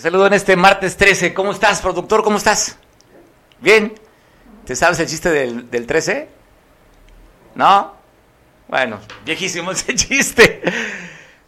Te 0.00 0.04
saludo 0.04 0.28
en 0.28 0.32
este 0.32 0.56
martes 0.56 0.96
13. 0.96 1.34
¿Cómo 1.34 1.52
estás, 1.52 1.82
productor? 1.82 2.24
¿Cómo 2.24 2.38
estás? 2.38 2.78
¿Bien? 3.60 3.92
¿Te 4.64 4.74
sabes 4.74 4.98
el 4.98 5.06
chiste 5.06 5.28
del, 5.28 5.70
del 5.70 5.86
13? 5.86 6.26
¿No? 7.54 7.92
Bueno, 8.66 8.98
viejísimo 9.26 9.72
ese 9.72 9.94
chiste. 9.94 10.62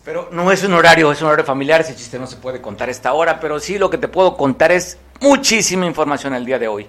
Pero 0.04 0.28
no 0.32 0.52
es 0.52 0.62
un 0.64 0.74
horario, 0.74 1.10
es 1.10 1.22
un 1.22 1.28
horario 1.28 1.46
familiar. 1.46 1.80
Ese 1.80 1.96
chiste 1.96 2.18
no 2.18 2.26
se 2.26 2.36
puede 2.36 2.60
contar 2.60 2.90
esta 2.90 3.14
hora. 3.14 3.40
Pero 3.40 3.58
sí 3.58 3.78
lo 3.78 3.88
que 3.88 3.96
te 3.96 4.08
puedo 4.08 4.36
contar 4.36 4.70
es 4.70 4.98
muchísima 5.22 5.86
información 5.86 6.34
el 6.34 6.44
día 6.44 6.58
de 6.58 6.68
hoy. 6.68 6.86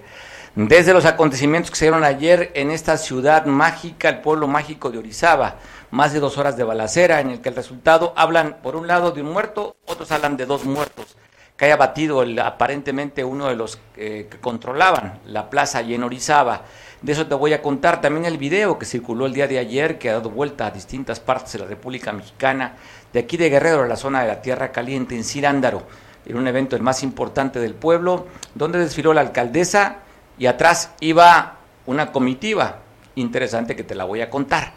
Desde 0.55 0.92
los 0.92 1.05
acontecimientos 1.05 1.72
que 1.72 1.77
se 1.77 1.86
dieron 1.86 2.03
ayer 2.03 2.52
en 2.55 2.72
esta 2.72 2.98
ciudad 2.98 3.45
mágica, 3.45 4.09
el 4.09 4.20
pueblo 4.20 4.50
mágico 4.50 4.92
de 4.92 4.98
Orizaba, 4.98 5.59
más 5.92 6.11
de 6.11 6.20
dos 6.20 6.38
horas 6.38 6.58
de 6.58 6.66
balacera, 6.66 7.22
en 7.22 7.30
el 7.30 7.39
que 7.39 7.48
el 7.48 7.55
resultado 7.55 8.11
hablan 8.17 8.58
por 8.61 8.75
un 8.75 8.86
lado 8.86 9.11
de 9.11 9.22
un 9.22 9.31
muerto, 9.31 9.77
otros 9.86 10.11
hablan 10.11 10.36
de 10.36 10.45
dos 10.45 10.66
muertos 10.66 11.16
que 11.58 11.66
haya 11.66 11.78
batido 11.78 12.23
el, 12.23 12.38
aparentemente 12.40 13.23
uno 13.23 13.48
de 13.48 13.56
los 13.56 13.80
eh, 13.96 14.28
que 14.30 14.40
controlaban 14.40 15.20
la 15.26 15.50
plaza 15.50 15.80
allí 15.80 15.94
en 15.94 16.04
Orizaba. 16.04 16.64
De 17.02 17.12
eso 17.12 17.28
te 17.28 17.36
voy 17.36 17.54
a 17.54 17.62
contar 17.62 18.02
también 18.02 18.26
el 18.26 18.38
video 18.38 18.80
que 18.80 18.86
circuló 18.86 19.26
el 19.26 19.34
día 19.34 19.48
de 19.48 19.60
ayer, 19.60 20.00
que 20.00 20.10
ha 20.10 20.14
dado 20.14 20.30
vuelta 20.30 20.68
a 20.68 20.72
distintas 20.72 21.20
partes 21.20 21.54
de 21.54 21.60
la 21.60 21.66
República 21.66 22.12
Mexicana, 22.12 22.76
de 23.12 23.20
aquí 23.20 23.38
de 23.38 23.50
Guerrero, 23.50 23.84
a 23.84 23.88
la 23.88 23.98
zona 23.98 24.22
de 24.22 24.30
la 24.30 24.42
Tierra 24.42 24.72
Caliente, 24.72 25.16
en 25.16 25.23
Cirándaro, 25.23 25.84
en 26.26 26.38
un 26.38 26.48
evento 26.48 26.76
el 26.76 26.82
más 26.82 27.04
importante 27.04 27.60
del 27.60 27.76
pueblo, 27.76 28.27
donde 28.56 28.80
desfiló 28.80 29.14
la 29.14 29.22
alcaldesa 29.22 29.98
y 30.38 30.45
atrás 30.48 30.92
iba 31.02 31.58
una 31.86 32.11
comitiva 32.11 32.80
interesante 33.16 33.76
que 33.76 33.83
te 33.83 33.95
la 33.95 34.06
voy 34.06 34.22
a 34.22 34.30
contar. 34.30 34.73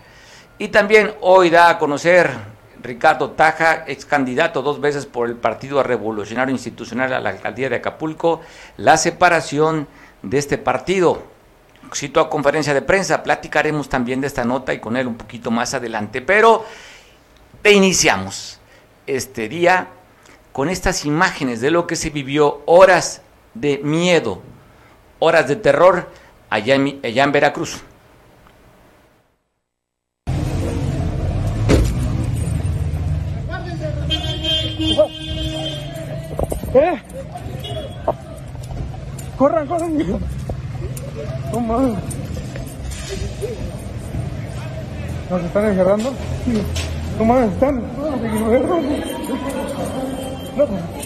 Y 0.58 0.68
también 0.68 1.14
hoy 1.20 1.50
da 1.50 1.70
a 1.70 1.78
conocer 1.78 2.30
Ricardo 2.86 3.30
Taja, 3.32 3.84
ex 3.86 4.04
candidato 4.06 4.62
dos 4.62 4.80
veces 4.80 5.06
por 5.06 5.28
el 5.28 5.36
Partido 5.36 5.82
Revolucionario 5.82 6.52
Institucional 6.52 7.12
a 7.12 7.20
la 7.20 7.30
alcaldía 7.30 7.68
de 7.68 7.76
Acapulco, 7.76 8.40
la 8.76 8.96
separación 8.96 9.88
de 10.22 10.38
este 10.38 10.56
partido. 10.56 11.22
Cito 11.94 12.20
a 12.20 12.30
conferencia 12.30 12.74
de 12.74 12.82
prensa, 12.82 13.22
platicaremos 13.22 13.88
también 13.88 14.20
de 14.20 14.28
esta 14.28 14.44
nota 14.44 14.72
y 14.72 14.80
con 14.80 14.96
él 14.96 15.06
un 15.06 15.16
poquito 15.16 15.50
más 15.50 15.74
adelante, 15.74 16.20
pero 16.20 16.64
te 17.62 17.72
iniciamos 17.72 18.60
este 19.06 19.48
día 19.48 19.88
con 20.52 20.68
estas 20.68 21.04
imágenes 21.04 21.60
de 21.60 21.70
lo 21.70 21.86
que 21.86 21.96
se 21.96 22.10
vivió, 22.10 22.62
horas 22.66 23.22
de 23.54 23.78
miedo, 23.78 24.42
horas 25.18 25.48
de 25.48 25.56
terror 25.56 26.08
allá 26.50 26.74
en, 26.76 27.00
allá 27.04 27.24
en 27.24 27.32
Veracruz. 27.32 27.82
Corran, 39.38 39.66
corran. 39.66 39.98
No 41.52 41.60
mames. 41.60 41.98
¿Nos 45.30 45.42
están 45.42 45.64
encerrando? 45.66 46.12
No 47.18 47.24
mames, 47.24 47.52
están. 47.52 47.82
No, 50.56 50.66
no. 50.66 50.96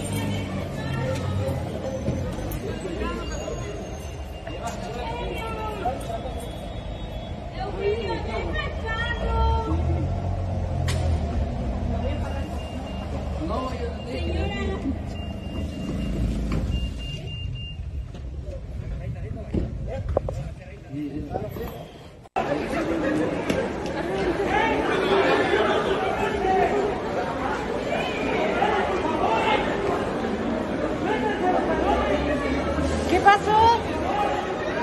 ¿Qué 33.08 33.18
pasó? 33.20 33.78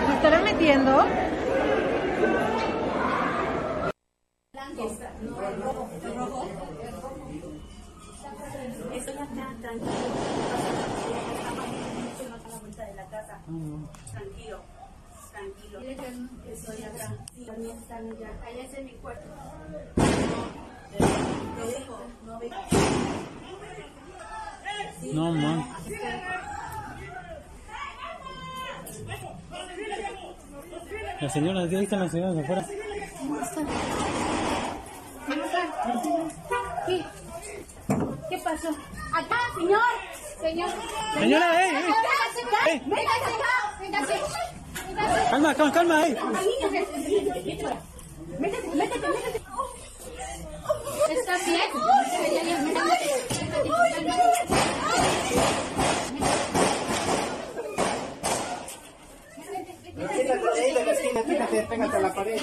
¿Se 0.08 0.14
estarán 0.14 0.44
metiendo? 0.44 1.06
Estoy 8.94 9.16
acá, 9.16 9.56
tranquilo. 9.62 9.92
Estamos 12.12 12.46
a 12.46 12.50
la 12.50 12.58
vuelta 12.60 12.86
de 12.86 12.96
la 12.96 13.06
casa. 13.06 13.36
Tranquilo, 14.12 14.60
tranquilo. 15.32 15.78
Estoy 16.52 16.84
acá. 16.84 17.08
Sí, 17.34 17.46
también 17.46 17.78
están 17.78 18.04
ya. 18.20 18.30
Allá 18.46 18.64
es 18.64 18.74
en 18.74 18.86
mi 18.86 18.94
cuarto. 18.94 19.28
Te 20.92 21.00
dejo, 21.66 21.98
no 22.26 22.40
ve. 22.40 22.52
No, 25.14 25.32
man. 25.32 25.58
Están 31.70 32.00
las 32.00 32.14
afuera. 32.14 32.66
¿Qué? 36.86 37.06
¿Qué 38.30 38.38
pasó? 38.38 38.70
Acá, 39.14 39.40
señor. 39.58 39.82
Señor. 40.40 40.70
Señora, 41.20 41.66
eh, 41.66 41.70
eh. 41.70 41.78
Acá. 41.78 42.72
Eh. 42.72 42.82
Calma, 45.30 45.54
calma, 45.56 45.74
calma, 45.74 46.08
eh. 46.08 46.18
Métete, 48.40 48.70
métete, 48.70 49.08
métete. 49.08 49.42
¿Estás 51.10 51.46
bien? 51.46 51.62
hasta 61.82 62.00
la 62.00 62.14
pared. 62.14 62.42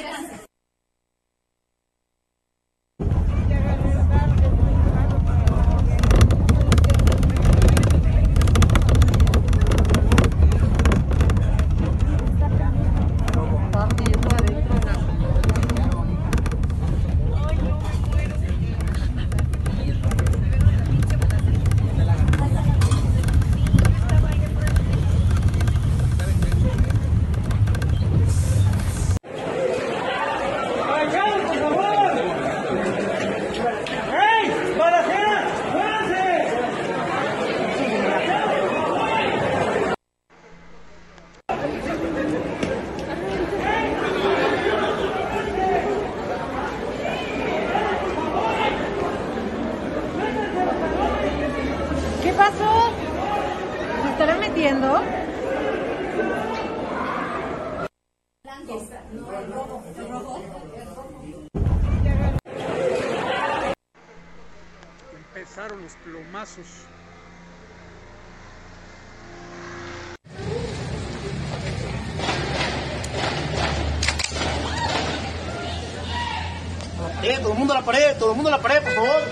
La 78.50 78.58
pared, 78.58 78.82
por 78.82 78.93
favor. 78.93 79.23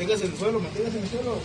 Manténgase 0.00 0.24
en 0.24 0.32
el 0.32 0.38
suelo, 0.38 0.60
manténgase 0.60 0.96
en 0.96 1.02
el 1.04 1.10
suelo. 1.10 1.36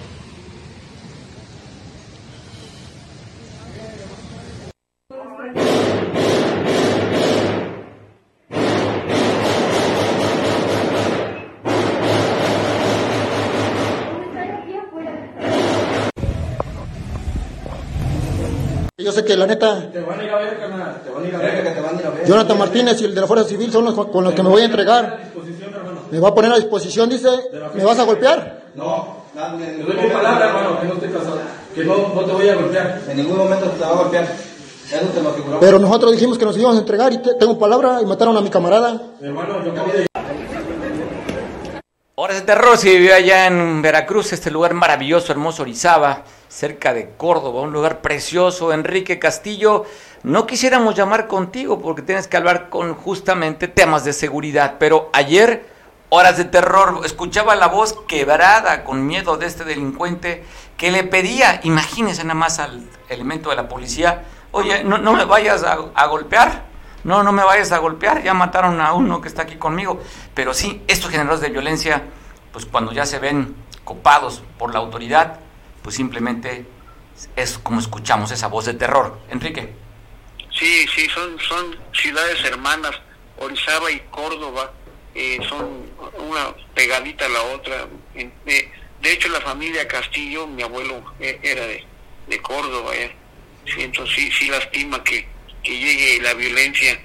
Yo 18.98 19.12
sé 19.12 19.26
que 19.26 19.36
la 19.36 19.48
neta, 19.48 19.92
Te 19.92 20.00
van 20.00 20.18
a 20.18 20.24
ir 20.24 20.30
a 20.30 20.38
ver, 20.38 20.58
carnal. 20.58 21.02
Te 21.04 21.10
van 21.10 21.26
a 21.26 21.28
ir 21.28 21.36
a 21.36 21.40
ver. 21.40 21.64
que 21.64 21.70
te 21.72 21.82
van 21.82 21.98
a 21.98 22.00
ir 22.00 22.08
a 22.08 22.10
ver. 22.12 22.26
Jonathan 22.26 22.58
Martínez 22.58 23.02
y 23.02 23.04
el 23.04 23.14
de 23.16 23.20
la 23.20 23.28
Fuerza 23.28 23.50
Civil 23.50 23.70
son 23.70 23.84
los 23.84 23.94
con 23.94 24.24
los 24.24 24.34
que 24.34 24.42
me 24.42 24.48
voy 24.48 24.62
a 24.62 24.66
entregar. 24.66 25.25
Me 26.12 26.20
va 26.20 26.30
a 26.30 26.34
poner 26.36 26.52
a 26.52 26.56
disposición, 26.56 27.10
dice, 27.10 27.28
¿me 27.74 27.84
vas 27.84 27.98
a 28.00 28.04
golpear? 28.04 28.64
No, 28.76 29.24
Te 29.34 29.78
doy 29.84 29.96
mi 29.98 30.10
palabra, 30.10 30.48
hermano, 30.48 30.80
que 30.82 30.88
no 30.88 30.94
estoy 30.94 31.10
casado. 31.10 31.40
Que 31.74 31.84
no, 31.84 31.96
no 32.14 32.22
te 32.26 32.32
voy 32.32 32.48
a 32.50 32.56
golpear. 32.56 33.02
En 33.10 33.18
ningún 33.18 33.38
momento 33.38 33.66
te 33.70 33.80
va 33.82 33.90
a 33.90 33.94
golpear. 33.94 34.24
Eso 34.24 35.06
te 35.14 35.22
lo 35.22 35.30
aseguramos. 35.30 35.60
Pero 35.60 35.80
nosotros 35.80 36.12
dijimos 36.12 36.38
que 36.38 36.46
nos 36.46 36.58
íbamos 36.58 36.78
a 36.78 36.80
entregar 36.82 37.12
y 37.12 37.18
te- 37.18 37.34
tengo 37.36 37.58
palabra 37.58 38.00
y 38.02 38.06
mataron 38.06 38.38
a 38.38 38.42
mi 38.42 38.50
camarada. 38.50 39.02
Hermano, 39.22 39.64
yo 39.66 39.72
acabo 39.72 39.92
de 39.92 40.06
Horas 42.18 42.38
de 42.38 42.44
terror 42.44 42.78
se 42.78 42.92
vivió 42.92 43.14
allá 43.14 43.48
en 43.48 43.82
Veracruz, 43.82 44.32
este 44.32 44.50
lugar 44.50 44.74
maravilloso, 44.74 45.34
hermoso, 45.34 45.64
Orizaba, 45.64 46.24
cerca 46.48 46.94
de 46.94 47.10
Córdoba, 47.18 47.62
un 47.62 47.74
lugar 47.74 48.00
precioso. 48.02 48.72
Enrique 48.72 49.20
Castillo, 49.20 49.84
no 50.24 50.48
quisiéramos 50.48 50.96
llamar 50.96 51.28
contigo 51.28 51.80
porque 51.82 52.02
tienes 52.04 52.28
que 52.30 52.38
hablar 52.38 52.70
con 52.70 52.94
justamente 52.94 53.68
temas 53.68 54.06
de 54.06 54.14
seguridad, 54.14 54.76
pero 54.80 55.10
ayer, 55.12 55.66
horas 56.10 56.38
de 56.38 56.46
terror, 56.46 57.02
escuchaba 57.06 57.56
la 57.56 57.68
voz 57.68 57.98
quebrada 58.08 58.84
con 58.84 59.06
miedo 59.06 59.38
de 59.38 59.46
este 59.46 59.64
delincuente 59.64 60.46
que 60.78 60.92
le 60.92 61.04
pedía, 61.04 61.60
imagínense 61.64 62.24
nada 62.24 62.36
más 62.36 62.60
al 62.60 62.88
elemento 63.10 63.50
de 63.50 63.56
la 63.56 63.68
policía, 63.68 64.24
oye, 64.52 64.84
no, 64.84 64.98
no 64.98 65.14
me 65.14 65.26
vayas 65.26 65.64
a, 65.64 65.78
a 65.94 66.06
golpear. 66.08 66.76
No, 67.04 67.22
no 67.22 67.32
me 67.32 67.44
vayas 67.44 67.72
a 67.72 67.78
golpear, 67.78 68.24
ya 68.24 68.34
mataron 68.34 68.82
a 68.82 68.94
uno 68.94 69.22
que 69.22 69.28
está 69.28 69.44
aquí 69.44 69.58
conmigo. 69.58 70.02
Pero 70.34 70.56
sí, 70.56 70.82
estos 70.88 71.12
generadores 71.12 71.40
de 71.40 71.50
violencia, 71.50 72.02
pues 72.52 72.66
cuando 72.66 72.94
ya 72.94 73.06
se 73.06 73.20
ven 73.20 73.56
copados 73.84 74.42
por 74.58 74.74
la 74.74 74.80
autoridad, 74.80 75.40
pues 75.84 75.96
simplemente 75.96 76.66
es 77.36 77.60
como 77.60 77.80
escuchamos 77.80 78.32
esa 78.32 78.48
voz 78.48 78.66
de 78.66 78.74
terror. 78.74 79.20
Enrique. 79.30 79.76
Sí, 80.58 80.88
sí, 80.96 81.08
son, 81.10 81.38
son 81.40 81.76
ciudades 81.94 82.44
hermanas, 82.44 82.96
Orizaba 83.38 83.92
y 83.92 84.00
Córdoba, 84.10 84.72
eh, 85.16 85.40
son 85.50 85.90
una 86.20 86.54
pegadita 86.74 87.26
a 87.26 87.30
la 87.30 87.42
otra. 87.44 87.88
En- 88.16 88.32
De, 88.46 89.12
hecho, 89.12 89.30
la 89.30 89.42
familia 89.42 89.88
Castillo, 89.88 90.48
mi 90.48 90.64
abuelo 90.64 91.04
eh, 91.20 91.40
era 91.44 91.66
de, 91.68 91.84
de 92.28 92.42
Córdoba, 92.42 92.96
eh. 92.96 93.12
Sí, 93.66 93.82
entonces 93.84 94.34
sí, 94.38 94.48
lastima 94.48 95.04
que, 95.04 95.28
que 95.64 95.78
llegue 95.78 96.22
la 96.22 96.34
violencia, 96.34 97.00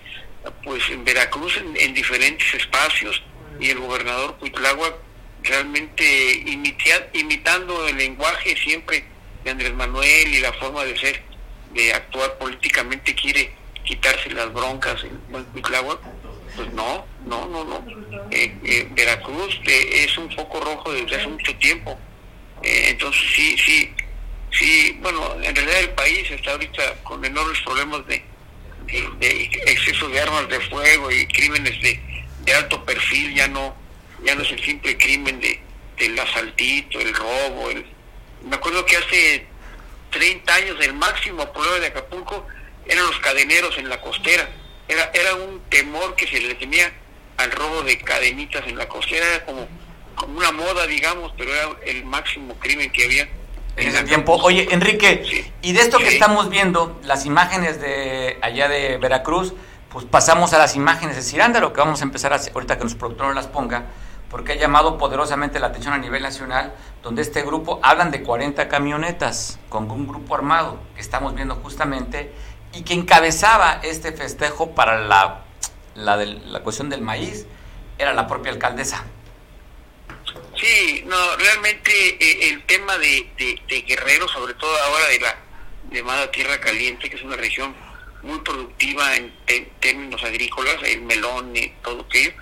pues 0.64 0.82
en 0.90 1.04
Veracruz, 1.04 1.56
en, 1.58 1.76
en 1.76 1.94
diferentes 1.94 2.52
espacios, 2.54 3.22
y 3.58 3.70
el 3.70 3.78
gobernador 3.78 4.36
Cuitláhuac 4.38 4.94
realmente 5.42 6.04
imitia- 6.46 7.08
imitando 7.14 7.86
el 7.88 7.96
lenguaje 7.96 8.56
siempre 8.56 9.04
de 9.44 9.50
Andrés 9.50 9.72
Manuel 9.74 10.34
y 10.34 10.40
la 10.40 10.52
forma 10.54 10.84
de 10.84 10.98
ser, 10.98 11.22
de 11.72 11.92
actuar 11.94 12.36
políticamente, 12.38 13.14
quiere 13.14 13.52
quitarse 13.84 14.30
las 14.30 14.52
broncas 14.52 15.02
en 15.04 15.44
Cuitláhuac. 15.52 15.98
Pues 16.60 16.74
no, 16.74 17.06
no, 17.24 17.46
no, 17.46 17.64
no. 17.64 17.82
Eh, 18.30 18.54
eh, 18.64 18.86
Veracruz 18.90 19.58
eh, 19.64 20.04
es 20.04 20.18
un 20.18 20.30
foco 20.30 20.60
rojo 20.60 20.92
desde 20.92 21.16
hace 21.16 21.26
mucho 21.26 21.56
tiempo. 21.56 21.98
Entonces 22.62 23.22
sí, 23.34 23.56
sí, 23.56 23.94
sí, 24.50 24.98
bueno, 25.00 25.36
en 25.42 25.56
realidad 25.56 25.80
el 25.80 25.88
país 25.90 26.30
está 26.30 26.50
ahorita 26.50 26.96
con 27.02 27.24
enormes 27.24 27.58
problemas 27.62 28.02
de, 28.06 28.22
exceso 29.64 30.10
de 30.10 30.20
armas 30.20 30.50
de 30.50 30.60
fuego 30.60 31.10
y 31.10 31.26
crímenes 31.28 31.80
de, 31.80 31.98
de 32.44 32.54
alto 32.54 32.84
perfil, 32.84 33.34
ya 33.34 33.48
no, 33.48 33.74
ya 34.22 34.34
no 34.34 34.42
es 34.42 34.52
el 34.52 34.62
simple 34.62 34.98
crimen 34.98 35.40
de 35.40 35.58
del 35.96 36.18
asaltito, 36.18 37.00
el 37.00 37.14
robo, 37.14 37.70
el 37.70 37.86
me 38.44 38.56
acuerdo 38.56 38.84
que 38.84 38.98
hace 38.98 39.46
30 40.10 40.54
años 40.54 40.76
el 40.80 40.92
máximo 40.92 41.50
problema 41.54 41.78
de 41.78 41.86
Acapulco 41.86 42.46
eran 42.86 43.06
los 43.06 43.18
cadeneros 43.20 43.78
en 43.78 43.88
la 43.88 43.98
costera. 44.02 44.46
Era, 44.90 45.10
era 45.14 45.34
un 45.36 45.60
temor 45.68 46.16
que 46.16 46.26
se 46.26 46.40
le 46.40 46.54
tenía 46.56 46.92
al 47.36 47.50
robo 47.52 47.82
de 47.82 47.98
cadenitas 47.98 48.66
en 48.66 48.76
la 48.76 48.88
costera, 48.88 49.24
era 49.24 49.44
como, 49.46 49.66
como 50.14 50.36
una 50.36 50.52
moda, 50.52 50.86
digamos, 50.86 51.32
pero 51.38 51.54
era 51.54 51.70
el 51.86 52.04
máximo 52.04 52.54
crimen 52.54 52.90
que 52.90 53.04
había. 53.04 53.28
En 53.76 53.88
ese 53.88 54.02
tiempo, 54.02 54.34
oye 54.42 54.66
Enrique, 54.72 55.52
y 55.62 55.72
de 55.72 55.80
esto 55.80 55.98
que 55.98 56.08
estamos 56.08 56.50
viendo, 56.50 57.00
las 57.04 57.24
imágenes 57.24 57.80
de 57.80 58.36
allá 58.42 58.68
de 58.68 58.98
Veracruz, 58.98 59.54
pues 59.90 60.04
pasamos 60.04 60.52
a 60.52 60.58
las 60.58 60.76
imágenes 60.76 61.16
de 61.16 61.22
Cirándaro, 61.22 61.72
que 61.72 61.80
vamos 61.80 62.00
a 62.00 62.04
empezar 62.04 62.32
a 62.32 62.40
ahorita 62.52 62.76
que 62.76 62.84
los 62.84 62.94
productores 62.96 63.34
las 63.34 63.46
ponga, 63.46 63.86
porque 64.28 64.52
ha 64.52 64.56
llamado 64.56 64.98
poderosamente 64.98 65.58
la 65.60 65.68
atención 65.68 65.94
a 65.94 65.98
nivel 65.98 66.22
nacional, 66.22 66.74
donde 67.02 67.22
este 67.22 67.42
grupo 67.42 67.80
hablan 67.82 68.10
de 68.10 68.22
40 68.22 68.68
camionetas 68.68 69.58
con 69.68 69.90
un 69.90 70.06
grupo 70.06 70.34
armado 70.34 70.78
que 70.94 71.00
estamos 71.00 71.34
viendo 71.34 71.56
justamente 71.56 72.32
y 72.72 72.82
que 72.82 72.94
encabezaba 72.94 73.80
este 73.82 74.12
festejo 74.12 74.74
para 74.74 75.00
la, 75.00 75.44
la, 75.94 76.16
del- 76.16 76.52
la 76.52 76.60
cuestión 76.60 76.88
del 76.88 77.00
maíz, 77.02 77.46
era 77.98 78.12
la 78.14 78.26
propia 78.26 78.52
alcaldesa. 78.52 79.04
Sí, 80.56 81.02
no, 81.06 81.36
realmente 81.36 81.90
eh, 81.92 82.48
el 82.50 82.62
tema 82.64 82.98
de, 82.98 83.28
de, 83.68 83.82
Guerrero, 83.82 84.28
sobre 84.28 84.54
todo 84.54 84.70
ahora 84.84 85.08
de 85.08 85.20
la 85.20 85.36
llamada 85.90 86.30
Tierra 86.30 86.60
Caliente, 86.60 87.08
que 87.08 87.16
es 87.16 87.22
una 87.22 87.36
región 87.36 87.74
muy 88.22 88.38
productiva 88.40 89.16
en, 89.16 89.32
términos 89.80 90.22
agrícolas, 90.22 90.76
el 90.84 91.02
melón 91.02 91.56
y 91.56 91.68
todo 91.82 92.02
aquello, 92.02 92.32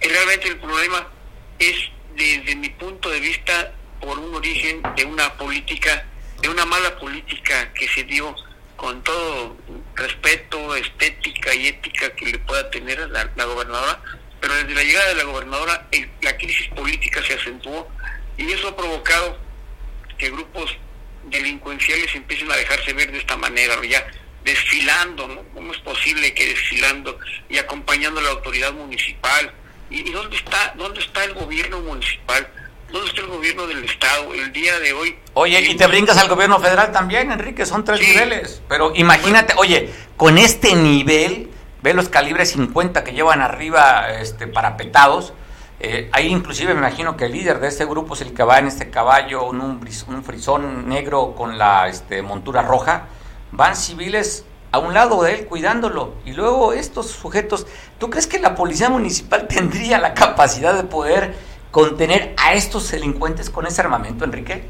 eh, 0.00 0.08
realmente 0.08 0.48
el 0.48 0.58
problema 0.58 1.06
es, 1.58 1.76
desde 2.16 2.56
mi 2.56 2.68
punto 2.70 3.08
de 3.10 3.20
vista, 3.20 3.72
por 4.00 4.18
un 4.18 4.34
origen 4.34 4.82
de 4.96 5.04
una 5.04 5.32
política, 5.34 6.04
de 6.40 6.48
una 6.48 6.64
mala 6.66 6.98
política 6.98 7.72
que 7.72 7.86
se 7.88 8.02
dio 8.04 8.34
con 8.80 9.02
todo 9.02 9.58
respeto, 9.94 10.74
estética 10.74 11.54
y 11.54 11.66
ética 11.66 12.08
que 12.16 12.24
le 12.24 12.38
pueda 12.38 12.70
tener 12.70 12.98
la, 13.10 13.44
gobernadora, 13.44 14.00
pero 14.40 14.54
desde 14.54 14.74
la 14.74 14.82
llegada 14.82 15.08
de 15.10 15.14
la 15.16 15.24
gobernadora 15.24 15.86
el- 15.90 16.10
la 16.22 16.34
crisis 16.38 16.66
política 16.68 17.22
se 17.22 17.34
acentuó 17.34 17.86
y 18.38 18.50
eso 18.50 18.68
ha 18.68 18.76
provocado 18.76 19.36
que 20.16 20.30
grupos 20.30 20.74
delincuenciales 21.26 22.14
empiecen 22.14 22.50
a 22.50 22.56
dejarse 22.56 22.94
ver 22.94 23.12
de 23.12 23.18
esta 23.18 23.36
manera, 23.36 23.74
ya 23.84 24.06
desfilando, 24.44 25.28
¿no? 25.28 25.42
¿Cómo 25.52 25.72
es 25.74 25.78
posible 25.80 26.32
que 26.32 26.46
desfilando 26.46 27.18
y 27.50 27.58
acompañando 27.58 28.20
a 28.20 28.22
la 28.22 28.30
autoridad 28.30 28.72
municipal? 28.72 29.52
¿Y, 29.90 30.08
y 30.08 30.10
dónde 30.10 30.36
está 30.38 30.72
dónde 30.74 31.00
está 31.00 31.24
el 31.24 31.34
gobierno 31.34 31.80
municipal? 31.80 32.48
¿Dónde 32.92 33.08
está 33.08 33.20
el 33.20 33.28
gobierno 33.28 33.66
del 33.68 33.84
Estado? 33.84 34.34
El 34.34 34.52
día 34.52 34.78
de 34.80 34.92
hoy... 34.92 35.16
Oye, 35.34 35.60
y 35.60 35.76
te 35.76 35.86
brincas 35.86 36.18
al 36.18 36.28
gobierno 36.28 36.58
federal 36.58 36.90
también, 36.90 37.30
Enrique, 37.30 37.64
son 37.64 37.84
tres 37.84 38.00
niveles. 38.00 38.62
Pero 38.68 38.92
imagínate, 38.96 39.54
oye, 39.56 39.90
con 40.16 40.38
este 40.38 40.74
nivel, 40.74 41.50
ve 41.82 41.94
los 41.94 42.08
calibres 42.08 42.50
50 42.50 43.04
que 43.04 43.12
llevan 43.12 43.42
arriba 43.42 44.10
este, 44.10 44.48
parapetados. 44.48 45.32
Eh, 45.78 46.10
ahí 46.12 46.26
inclusive 46.26 46.74
me 46.74 46.80
imagino 46.80 47.16
que 47.16 47.26
el 47.26 47.32
líder 47.32 47.60
de 47.60 47.68
este 47.68 47.84
grupo 47.84 48.14
es 48.14 48.22
el 48.22 48.34
que 48.34 48.42
va 48.42 48.58
en 48.58 48.66
este 48.66 48.90
caballo, 48.90 49.44
un, 49.44 49.60
un, 49.60 50.24
frisón 50.24 50.88
negro 50.88 51.34
con 51.36 51.58
la 51.58 51.88
este, 51.88 52.22
montura 52.22 52.62
roja. 52.62 53.06
van 53.52 53.76
civiles 53.76 54.44
a 54.72 54.78
un 54.78 54.94
lado 54.94 55.22
de 55.22 55.34
él 55.34 55.46
cuidándolo. 55.46 56.14
Y 56.24 56.32
luego 56.32 56.72
estos 56.72 57.06
sujetos, 57.06 57.66
¿tú 57.98 58.10
crees 58.10 58.26
que 58.26 58.40
la 58.40 58.56
policía 58.56 58.88
municipal 58.88 59.46
tendría 59.48 59.98
la 59.98 60.12
capacidad 60.12 60.74
de 60.74 60.82
poder 60.82 61.49
contener 61.70 62.34
a 62.36 62.54
estos 62.54 62.90
delincuentes 62.90 63.50
con 63.50 63.66
ese 63.66 63.80
armamento, 63.80 64.24
Enrique? 64.24 64.62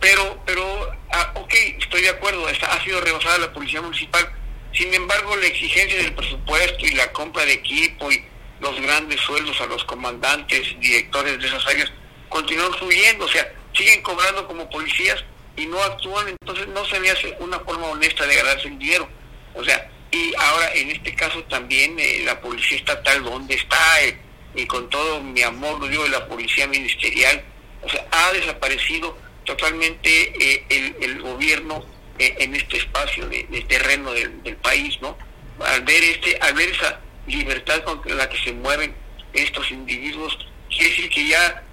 Pero, 0.00 0.38
pero, 0.44 0.64
ah, 1.12 1.32
ok, 1.36 1.54
estoy 1.78 2.02
de 2.02 2.10
acuerdo, 2.10 2.46
ha 2.46 2.84
sido 2.84 3.00
rebasada 3.00 3.38
la 3.38 3.52
policía 3.52 3.80
municipal. 3.80 4.28
Sin 4.72 4.92
embargo, 4.94 5.36
la 5.36 5.46
exigencia 5.46 5.98
del 5.98 6.14
presupuesto 6.14 6.86
y 6.86 6.94
la 6.94 7.12
compra 7.12 7.44
de 7.44 7.52
equipo 7.52 8.10
y 8.10 8.24
los 8.60 8.80
grandes 8.80 9.20
sueldos 9.20 9.60
a 9.60 9.66
los 9.66 9.84
comandantes, 9.84 10.78
directores 10.80 11.38
de 11.40 11.46
esas 11.46 11.66
áreas, 11.66 11.92
continúan 12.28 12.72
subiendo, 12.78 13.26
o 13.26 13.28
sea, 13.28 13.52
siguen 13.74 14.02
cobrando 14.02 14.46
como 14.46 14.68
policías 14.70 15.22
y 15.56 15.66
no 15.66 15.82
actúan, 15.82 16.28
entonces 16.28 16.66
no 16.68 16.84
se 16.86 16.96
hace 17.10 17.36
una 17.40 17.60
forma 17.60 17.86
honesta 17.86 18.26
de 18.26 18.36
ganarse 18.36 18.68
el 18.68 18.78
dinero. 18.78 19.08
O 19.54 19.62
sea, 19.62 19.90
y 20.10 20.32
ahora 20.38 20.72
en 20.74 20.90
este 20.90 21.14
caso 21.14 21.42
también 21.44 21.98
eh, 21.98 22.22
la 22.24 22.40
policía 22.40 22.78
estatal, 22.78 23.22
¿dónde 23.22 23.54
está? 23.54 24.02
Eh, 24.02 24.18
y 24.54 24.66
con 24.66 24.88
todo 24.90 25.22
mi 25.22 25.42
amor, 25.42 25.80
lo 25.80 25.88
digo, 25.88 26.04
de 26.04 26.10
la 26.10 26.26
policía 26.26 26.66
ministerial, 26.66 27.42
o 27.82 27.88
sea, 27.88 28.06
ha 28.10 28.32
desaparecido 28.32 29.16
totalmente 29.44 30.32
eh, 30.40 30.94
el, 31.00 31.20
gobierno 31.20 31.84
en 32.18 32.54
este 32.54 32.76
espacio 32.76 33.28
de, 33.28 33.44
terreno 33.68 34.12
del, 34.12 34.56
país, 34.62 34.98
¿no? 35.00 35.16
Al 35.64 35.82
ver, 35.82 36.02
este, 36.04 36.36
al 36.40 36.54
ver 36.54 36.68
esa 36.68 37.00
libertad 37.26 37.82
con 37.82 38.00
la 38.16 38.28
que 38.28 38.38
se 38.38 38.52
mueven 38.52 38.94
estos 39.32 39.70
individuos, 39.70 40.38
quiere 40.68 40.90
decir 40.90 41.10
que 41.10 41.26
ya 41.26 41.64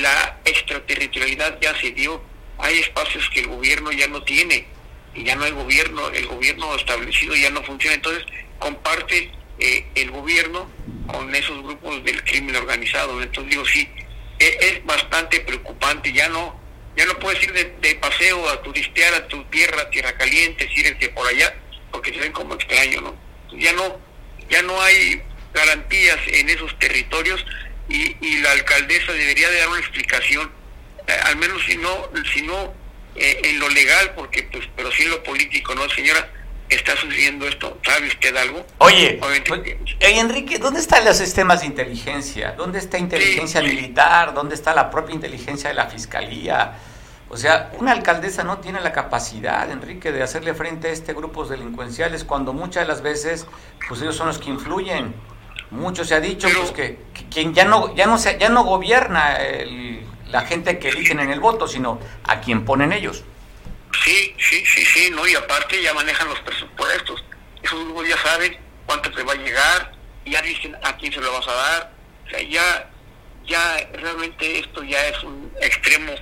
la 0.00 0.38
extraterritorialidad 0.44 1.58
ya 1.60 1.78
se 1.78 1.92
dio 1.92 2.22
hay 2.62 2.78
espacios 2.78 3.28
que 3.30 3.40
el 3.40 3.48
gobierno 3.48 3.90
ya 3.92 4.06
no 4.06 4.22
tiene 4.22 4.66
y 5.14 5.24
ya 5.24 5.34
no 5.34 5.44
hay 5.44 5.50
gobierno, 5.50 6.08
el 6.10 6.26
gobierno 6.26 6.74
establecido 6.76 7.34
ya 7.34 7.50
no 7.50 7.62
funciona, 7.62 7.96
entonces 7.96 8.24
comparte 8.58 9.30
eh, 9.58 9.84
el 9.96 10.10
gobierno 10.10 10.68
con 11.06 11.34
esos 11.34 11.62
grupos 11.62 12.04
del 12.04 12.22
crimen 12.24 12.56
organizado. 12.56 13.22
Entonces 13.22 13.50
digo, 13.50 13.64
sí, 13.66 13.88
e, 14.38 14.58
es, 14.60 14.84
bastante 14.84 15.40
preocupante, 15.40 16.12
ya 16.12 16.28
no 16.28 16.60
ya 16.94 17.06
no 17.06 17.18
puedes 17.18 17.42
ir 17.42 17.52
de, 17.54 17.94
paseo 17.94 18.50
a 18.50 18.60
turistear 18.62 19.14
a 19.14 19.26
tu 19.26 19.42
tierra, 19.44 19.88
tierra 19.88 20.12
caliente, 20.12 20.68
irte 20.76 21.08
por 21.08 21.26
allá, 21.26 21.54
porque 21.90 22.12
se 22.12 22.20
ven 22.20 22.32
como 22.32 22.54
extraño, 22.54 23.00
¿no? 23.00 23.16
Ya 23.58 23.72
no, 23.72 23.98
ya 24.50 24.60
no 24.60 24.78
hay 24.82 25.22
garantías 25.54 26.18
en 26.26 26.50
esos 26.50 26.78
territorios 26.78 27.42
y, 27.88 28.14
y 28.20 28.40
la 28.40 28.52
alcaldesa 28.52 29.12
debería 29.12 29.48
de 29.48 29.60
dar 29.60 29.68
una 29.70 29.78
explicación 29.78 30.52
eh, 31.06 31.12
al 31.24 31.36
menos 31.36 31.62
si 31.66 31.76
no, 31.76 32.10
si 32.32 32.42
no 32.42 32.74
eh, 33.16 33.40
en 33.44 33.58
lo 33.58 33.68
legal, 33.68 34.12
porque 34.14 34.44
pues, 34.44 34.68
pero 34.76 34.90
sí 34.92 35.02
en 35.02 35.10
lo 35.10 35.22
político, 35.22 35.74
¿no, 35.74 35.88
señora? 35.90 36.28
Está 36.72 36.96
sucediendo 36.96 37.46
esto, 37.46 37.78
¿sabe 37.84 38.08
usted 38.08 38.34
algo? 38.36 38.64
Oye, 38.78 39.20
pues, 39.46 39.60
Enrique, 40.00 40.58
¿dónde 40.58 40.80
están 40.80 41.04
los 41.04 41.16
sistemas 41.16 41.60
de 41.60 41.66
inteligencia? 41.66 42.52
¿Dónde 42.52 42.78
está 42.78 42.98
inteligencia 42.98 43.60
militar? 43.60 44.32
¿Dónde 44.34 44.54
está 44.54 44.74
la 44.74 44.90
propia 44.90 45.14
inteligencia 45.14 45.68
de 45.68 45.74
la 45.74 45.86
fiscalía? 45.86 46.78
O 47.28 47.36
sea, 47.36 47.72
una 47.78 47.92
alcaldesa 47.92 48.42
no 48.44 48.58
tiene 48.58 48.80
la 48.80 48.92
capacidad, 48.92 49.70
Enrique, 49.70 50.12
de 50.12 50.22
hacerle 50.22 50.54
frente 50.54 50.88
a 50.88 50.90
este 50.92 51.12
grupos 51.12 51.48
delincuenciales 51.48 52.24
cuando 52.24 52.52
muchas 52.52 52.84
de 52.84 52.88
las 52.88 53.02
veces, 53.02 53.46
pues 53.88 54.00
ellos 54.02 54.16
son 54.16 54.28
los 54.28 54.38
que 54.38 54.50
influyen. 54.50 55.14
Mucho 55.70 56.04
se 56.04 56.14
ha 56.14 56.20
dicho 56.20 56.48
pues, 56.54 56.70
que, 56.72 56.98
quien 57.30 57.54
ya 57.54 57.64
no 57.64 57.94
ya 57.94 58.06
no 58.06 58.18
se, 58.18 58.38
ya 58.38 58.50
no 58.50 58.64
gobierna 58.64 59.36
el 59.36 60.06
la 60.32 60.40
gente 60.42 60.78
que 60.78 60.88
eligen 60.88 61.20
en 61.20 61.30
el 61.30 61.38
voto, 61.38 61.68
sino 61.68 61.98
a 62.24 62.40
quien 62.40 62.64
ponen 62.64 62.92
ellos. 62.92 63.22
Sí, 64.04 64.34
sí, 64.38 64.64
sí, 64.66 64.84
sí, 64.84 65.10
no, 65.10 65.26
y 65.26 65.34
aparte 65.34 65.80
ya 65.82 65.94
manejan 65.94 66.28
los 66.28 66.40
presupuestos. 66.40 67.24
Esos 67.62 68.08
ya 68.08 68.16
saben 68.18 68.56
cuánto 68.86 69.10
te 69.12 69.22
va 69.22 69.32
a 69.32 69.36
llegar, 69.36 69.92
ya 70.26 70.42
dicen 70.42 70.76
a 70.82 70.96
quién 70.96 71.12
se 71.12 71.20
lo 71.20 71.32
vas 71.32 71.46
a 71.46 71.52
dar. 71.52 71.92
O 72.26 72.30
sea, 72.30 72.42
ya, 72.42 72.90
ya 73.44 73.90
realmente 73.92 74.58
esto 74.58 74.82
ya 74.82 75.06
es 75.08 75.22
un 75.22 75.52
extremo 75.60 76.14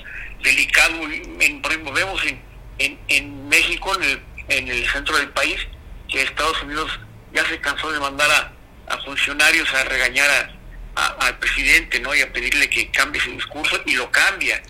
delicado. 0.42 0.94
En, 1.40 1.62
por 1.62 1.70
ejemplo, 1.70 1.92
vemos 1.92 2.22
en, 2.26 2.42
en, 2.78 2.98
en 3.08 3.48
México, 3.48 3.94
en 3.96 4.02
el, 4.02 4.22
en 4.48 4.68
el 4.68 4.90
centro 4.90 5.16
del 5.16 5.30
país, 5.30 5.60
que 6.08 6.22
Estados 6.22 6.60
Unidos 6.62 6.90
ya 7.32 7.44
se 7.46 7.60
cansó 7.60 7.92
de 7.92 8.00
mandar 8.00 8.30
a, 8.30 8.92
a 8.92 8.98
funcionarios 8.98 9.72
a 9.72 9.84
regañar 9.84 10.52
a, 10.96 11.06
al 11.20 11.38
presidente, 11.38 12.00
¿no? 12.00 12.14
Y 12.14 12.20
a 12.20 12.32
pedirle 12.32 12.68
que 12.68 12.90
cambie 12.90 13.22
su 13.22 13.30
discurso 13.30 13.80
y 13.86 13.94
lo 13.94 14.10
cambia. 14.10 14.60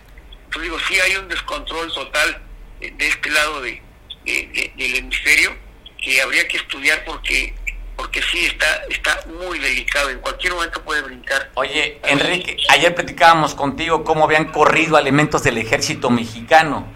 Entonces 0.44 0.62
digo, 0.62 0.78
sí 0.86 1.00
hay 1.00 1.16
un 1.16 1.28
descontrol 1.28 1.92
total 1.92 2.42
de 2.80 3.06
este 3.06 3.30
lado 3.30 3.60
de, 3.60 3.82
del 4.24 4.96
hemisferio 4.96 5.54
que 6.02 6.20
habría 6.22 6.46
que 6.48 6.56
estudiar 6.56 7.04
porque 7.04 7.54
porque 7.96 8.22
sí 8.22 8.46
está 8.46 8.66
está 8.88 9.20
muy 9.26 9.58
delicado. 9.58 10.08
En 10.08 10.20
cualquier 10.20 10.54
momento 10.54 10.82
puede 10.82 11.02
brincar. 11.02 11.50
Oye 11.54 12.00
Enrique 12.04 12.56
ayer 12.70 12.94
platicábamos 12.94 13.54
contigo 13.54 14.04
cómo 14.04 14.24
habían 14.24 14.46
corrido 14.46 14.98
elementos 14.98 15.42
del 15.42 15.58
ejército 15.58 16.08
mexicano. 16.10 16.86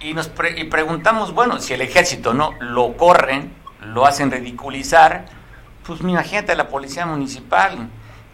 Y 0.00 0.14
nos 0.14 0.30
y 0.56 0.64
preguntamos 0.64 1.32
bueno 1.32 1.58
si 1.60 1.72
el 1.72 1.80
ejército 1.80 2.34
no 2.34 2.54
lo 2.60 2.96
corren 2.96 3.54
lo 3.80 4.04
hacen 4.06 4.30
ridiculizar 4.30 5.24
pues 5.84 6.00
imagínate 6.00 6.54
la 6.54 6.68
policía 6.68 7.06
municipal. 7.06 7.88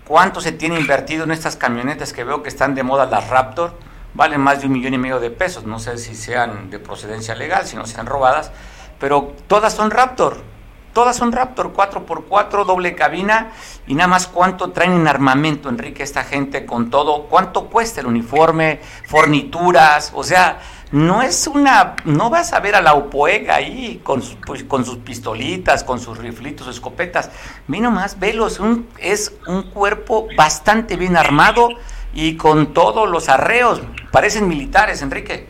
¿Cuánto 0.04 0.40
se 0.40 0.52
tiene 0.52 0.78
invertido 0.78 1.24
en 1.24 1.32
estas 1.32 1.56
camionetas 1.56 2.12
que 2.12 2.24
veo 2.24 2.42
que 2.42 2.48
están 2.48 2.74
de 2.74 2.82
moda, 2.82 3.06
las 3.06 3.28
Raptor? 3.28 3.78
Valen 4.14 4.40
más 4.40 4.60
de 4.60 4.66
un 4.66 4.72
millón 4.72 4.94
y 4.94 4.98
medio 4.98 5.20
de 5.20 5.30
pesos. 5.30 5.64
No 5.64 5.78
sé 5.78 5.98
si 5.98 6.14
sean 6.14 6.70
de 6.70 6.78
procedencia 6.78 7.34
legal, 7.34 7.66
si 7.66 7.76
no 7.76 7.86
sean 7.86 8.06
robadas, 8.06 8.50
pero 8.98 9.34
todas 9.46 9.74
son 9.74 9.90
Raptor. 9.90 10.42
Todas 10.92 11.16
son 11.16 11.30
Raptor, 11.30 11.72
4x4, 11.74 12.64
doble 12.64 12.96
cabina 12.96 13.52
y 13.86 13.94
nada 13.94 14.08
más 14.08 14.26
cuánto 14.26 14.72
traen 14.72 14.92
en 14.92 15.06
armamento, 15.06 15.68
Enrique, 15.68 16.02
esta 16.02 16.24
gente 16.24 16.66
con 16.66 16.90
todo, 16.90 17.24
cuánto 17.24 17.66
cuesta 17.66 18.00
el 18.00 18.06
uniforme, 18.06 18.80
fornituras, 19.06 20.10
o 20.14 20.24
sea, 20.24 20.58
no 20.90 21.20
es 21.20 21.46
una, 21.46 21.96
no 22.04 22.30
vas 22.30 22.52
a 22.52 22.60
ver 22.60 22.74
a 22.74 22.80
la 22.80 22.94
UPOEG 22.94 23.50
ahí 23.50 24.00
con, 24.02 24.22
pues, 24.46 24.64
con 24.64 24.84
sus 24.84 24.96
pistolitas, 24.96 25.84
con 25.84 26.00
sus 26.00 26.16
riflitos, 26.16 26.66
escopetas. 26.66 27.30
Ve 27.66 27.78
nomás, 27.80 28.18
velo, 28.18 28.46
es 28.46 28.58
un, 28.58 28.88
es 28.98 29.34
un 29.46 29.64
cuerpo 29.64 30.28
bastante 30.36 30.96
bien 30.96 31.16
armado 31.16 31.68
y 32.14 32.36
con 32.36 32.72
todos 32.72 33.08
los 33.08 33.28
arreos. 33.28 33.80
Parecen 34.12 34.48
militares, 34.48 35.02
Enrique. 35.02 35.46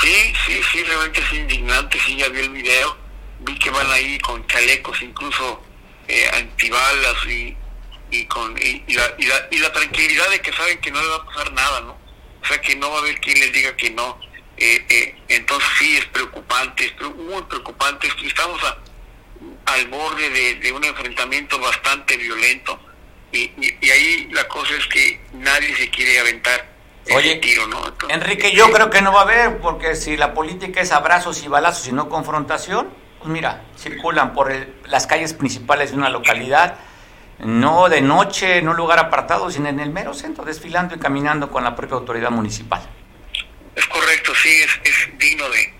Sí, 0.00 0.32
sí, 0.46 0.60
sí, 0.72 0.82
realmente 0.84 1.20
es 1.20 1.32
indignante. 1.32 1.98
Sí, 2.04 2.16
ya 2.16 2.28
vi 2.28 2.40
el 2.40 2.50
video. 2.50 2.96
Vi 3.40 3.58
que 3.58 3.70
van 3.70 3.90
ahí 3.90 4.18
con 4.18 4.46
chalecos, 4.46 5.00
incluso 5.02 5.62
eh, 6.08 6.28
antibalas 6.34 7.26
y, 7.26 7.56
y 8.10 8.24
con 8.26 8.56
y, 8.58 8.84
la, 8.94 9.14
y, 9.18 9.26
la, 9.26 9.34
y 9.50 9.58
la 9.58 9.72
tranquilidad 9.72 10.30
de 10.30 10.40
que 10.40 10.52
saben 10.52 10.78
que 10.78 10.90
no 10.90 11.00
le 11.00 11.08
va 11.08 11.16
a 11.16 11.24
pasar 11.24 11.52
nada, 11.52 11.80
¿no? 11.82 11.96
O 12.42 12.46
sea, 12.46 12.60
que 12.60 12.76
no 12.76 12.90
va 12.90 12.96
a 12.96 13.00
haber 13.00 13.20
quien 13.20 13.38
les 13.40 13.52
diga 13.52 13.76
que 13.76 13.90
no 13.90 14.18
eh, 14.58 14.86
eh, 14.88 15.14
entonces 15.28 15.68
sí 15.78 15.96
es 15.98 16.06
preocupante, 16.06 16.86
es 16.86 17.00
muy 17.14 17.42
preocupante. 17.42 18.08
Estamos 18.24 18.60
al 19.66 19.86
borde 19.88 20.30
de, 20.54 20.72
un 20.72 20.84
enfrentamiento 20.84 21.58
bastante 21.58 22.16
violento 22.16 22.80
y, 23.36 23.90
ahí 23.90 24.28
la 24.32 24.46
cosa 24.48 24.74
es 24.78 24.86
que 24.86 25.20
nadie 25.34 25.74
se 25.76 25.90
quiere 25.90 26.18
aventar. 26.20 26.74
Oye, 27.14 27.36
tiro, 27.36 27.68
¿no? 27.68 27.80
Enrique, 28.08 28.52
yo 28.52 28.72
creo 28.72 28.90
que 28.90 29.00
no 29.00 29.12
va 29.12 29.20
a 29.20 29.22
haber, 29.22 29.58
porque 29.58 29.94
si 29.94 30.16
la 30.16 30.34
política 30.34 30.80
es 30.80 30.90
abrazos 30.90 31.44
y 31.44 31.48
balazos 31.48 31.86
y 31.86 31.92
no 31.92 32.08
confrontación, 32.08 32.88
pues 33.18 33.30
mira, 33.30 33.62
circulan 33.78 34.34
por 34.34 34.52
las 34.86 35.06
calles 35.06 35.32
principales 35.32 35.92
de 35.92 35.98
una 35.98 36.10
localidad, 36.10 36.78
no 37.38 37.88
de 37.88 38.00
noche, 38.00 38.58
en 38.58 38.68
un 38.68 38.76
lugar 38.76 38.98
apartado, 38.98 39.50
sino 39.50 39.68
en 39.68 39.78
el 39.78 39.90
mero 39.90 40.14
centro, 40.14 40.44
desfilando 40.44 40.96
y 40.96 40.98
caminando 40.98 41.50
con 41.50 41.62
la 41.62 41.76
propia 41.76 41.96
autoridad 41.96 42.30
municipal. 42.30 42.82
Es 43.76 43.86
correcto, 43.86 44.32
sí, 44.34 44.48
es, 44.48 44.80
es 44.82 45.18
digno 45.18 45.48
de, 45.50 45.76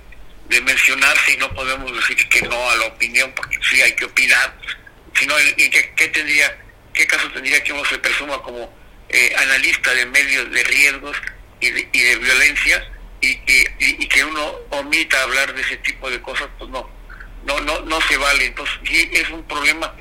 de 0.48 0.60
mencionarse 0.60 1.32
y 1.32 1.36
no 1.38 1.52
podemos 1.54 1.92
decir 1.92 2.28
que 2.28 2.42
no 2.42 2.70
a 2.70 2.76
la 2.76 2.86
opinión, 2.86 3.32
porque 3.34 3.58
sí 3.68 3.80
hay 3.80 3.92
que 3.94 4.04
opinar, 4.04 4.54
sino 5.14 5.34
en, 5.38 5.70
qué, 5.70 6.08
tendría, 6.08 6.56
qué 6.96 7.06
caso 7.06 7.30
tendría 7.30 7.62
que 7.62 7.72
uno 7.72 7.84
se 7.84 7.98
presuma 7.98 8.42
como 8.42 8.74
eh, 9.08 9.32
analista 9.36 9.94
de 9.94 10.06
medios 10.06 10.50
de 10.50 10.64
riesgos 10.64 11.16
y 11.60 11.70
de, 11.70 11.88
y 11.92 12.16
violencia 12.16 12.90
y, 13.20 13.38
y, 13.78 14.06
que 14.08 14.24
uno 14.24 14.44
omita 14.70 15.22
hablar 15.22 15.54
de 15.54 15.62
ese 15.62 15.76
tipo 15.78 16.10
de 16.10 16.20
cosas, 16.20 16.48
pues 16.58 16.70
no, 16.70 16.88
no, 17.44 17.60
no, 17.60 17.80
no 17.82 18.00
se 18.02 18.16
vale. 18.16 18.46
Entonces 18.46 18.76
sí 18.84 19.10
es 19.12 19.28
un 19.30 19.42
problema 19.44 19.94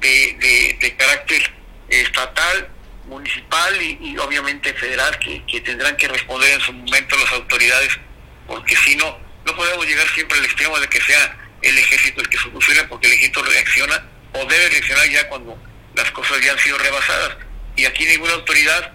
de, 0.00 0.94
carácter 0.96 1.42
estatal 1.88 2.68
municipal 3.06 3.80
y, 3.80 4.16
obviamente 4.18 4.72
federal 4.74 5.18
que, 5.18 5.60
tendrán 5.60 5.96
que 5.96 6.08
responder 6.08 6.52
en 6.52 6.60
su 6.60 6.72
momento 6.72 7.16
las 7.16 7.32
autoridades, 7.32 7.98
porque 8.46 8.76
si 8.76 8.96
no, 8.96 9.18
no 9.44 9.56
podemos 9.56 9.86
llegar 9.86 10.06
siempre 10.10 10.38
al 10.38 10.44
extremo 10.44 10.78
de 10.78 10.88
que 10.88 11.00
sea 11.00 11.36
el 11.62 11.78
ejército 11.78 12.20
el 12.20 12.28
que 12.28 12.38
solucione, 12.38 12.84
porque 12.84 13.06
el 13.06 13.14
ejército 13.14 13.42
reacciona 13.42 14.04
o 14.34 14.44
debe 14.44 14.68
reaccionar 14.68 15.08
ya 15.08 15.28
cuando 15.28 15.58
las 15.98 16.10
cosas 16.12 16.40
ya 16.44 16.52
han 16.52 16.58
sido 16.58 16.78
rebasadas. 16.78 17.36
Y 17.76 17.84
aquí 17.84 18.04
ninguna 18.06 18.34
autoridad 18.34 18.92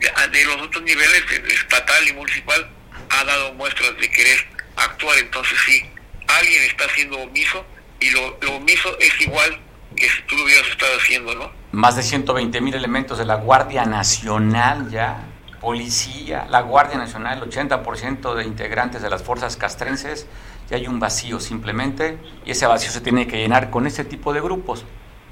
de, 0.00 0.44
los 0.44 0.60
otros 0.62 0.82
niveles, 0.82 1.22
estatal 1.48 2.08
y 2.08 2.12
municipal, 2.12 2.68
ha 3.10 3.24
dado 3.24 3.54
muestras 3.54 3.96
de 3.98 4.10
querer 4.10 4.38
actuar. 4.76 5.18
Entonces 5.18 5.58
sí, 5.66 5.82
alguien 6.26 6.62
está 6.64 6.84
haciendo 6.84 7.18
omiso 7.18 7.64
y 8.00 8.10
lo, 8.10 8.36
omiso 8.54 8.98
es 8.98 9.20
igual 9.20 9.60
que 9.94 10.08
si 10.08 10.22
tú 10.22 10.36
lo 10.36 10.44
hubieras 10.44 10.68
estado 10.68 10.92
haciendo, 10.98 11.34
¿no? 11.34 11.50
Más 11.72 11.96
de 11.96 12.02
120 12.02 12.60
mil 12.60 12.74
elementos 12.74 13.18
de 13.18 13.24
la 13.24 13.36
Guardia 13.36 13.84
Nacional 13.84 14.90
ya, 14.90 15.24
policía, 15.60 16.46
la 16.50 16.60
Guardia 16.60 16.98
Nacional, 16.98 17.42
el 17.42 17.50
80% 17.50 18.34
de 18.34 18.44
integrantes 18.44 19.02
de 19.02 19.10
las 19.10 19.22
fuerzas 19.22 19.56
castrenses, 19.56 20.26
y 20.70 20.74
hay 20.74 20.86
un 20.86 21.00
vacío 21.00 21.40
simplemente, 21.40 22.18
y 22.44 22.50
ese 22.50 22.66
vacío 22.66 22.90
se 22.90 23.00
tiene 23.00 23.26
que 23.26 23.38
llenar 23.38 23.70
con 23.70 23.86
ese 23.86 24.04
tipo 24.04 24.32
de 24.32 24.40
grupos. 24.40 24.84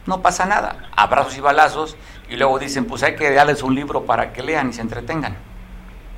No 0.06 0.23
pasa 0.23 0.44
nada, 0.46 0.90
abrazos 0.96 1.37
y 1.37 1.40
balazos, 1.40 1.96
y 2.28 2.37
luego 2.37 2.58
dicen, 2.58 2.84
pues 2.84 3.02
hay 3.02 3.16
que 3.16 3.30
darles 3.32 3.62
un 3.62 3.75
libro 3.75 4.04
para 4.04 4.32
que 4.32 4.42
lean 4.42 4.70
y 4.70 4.73
se 4.73 4.80
entretengan. 4.80 5.37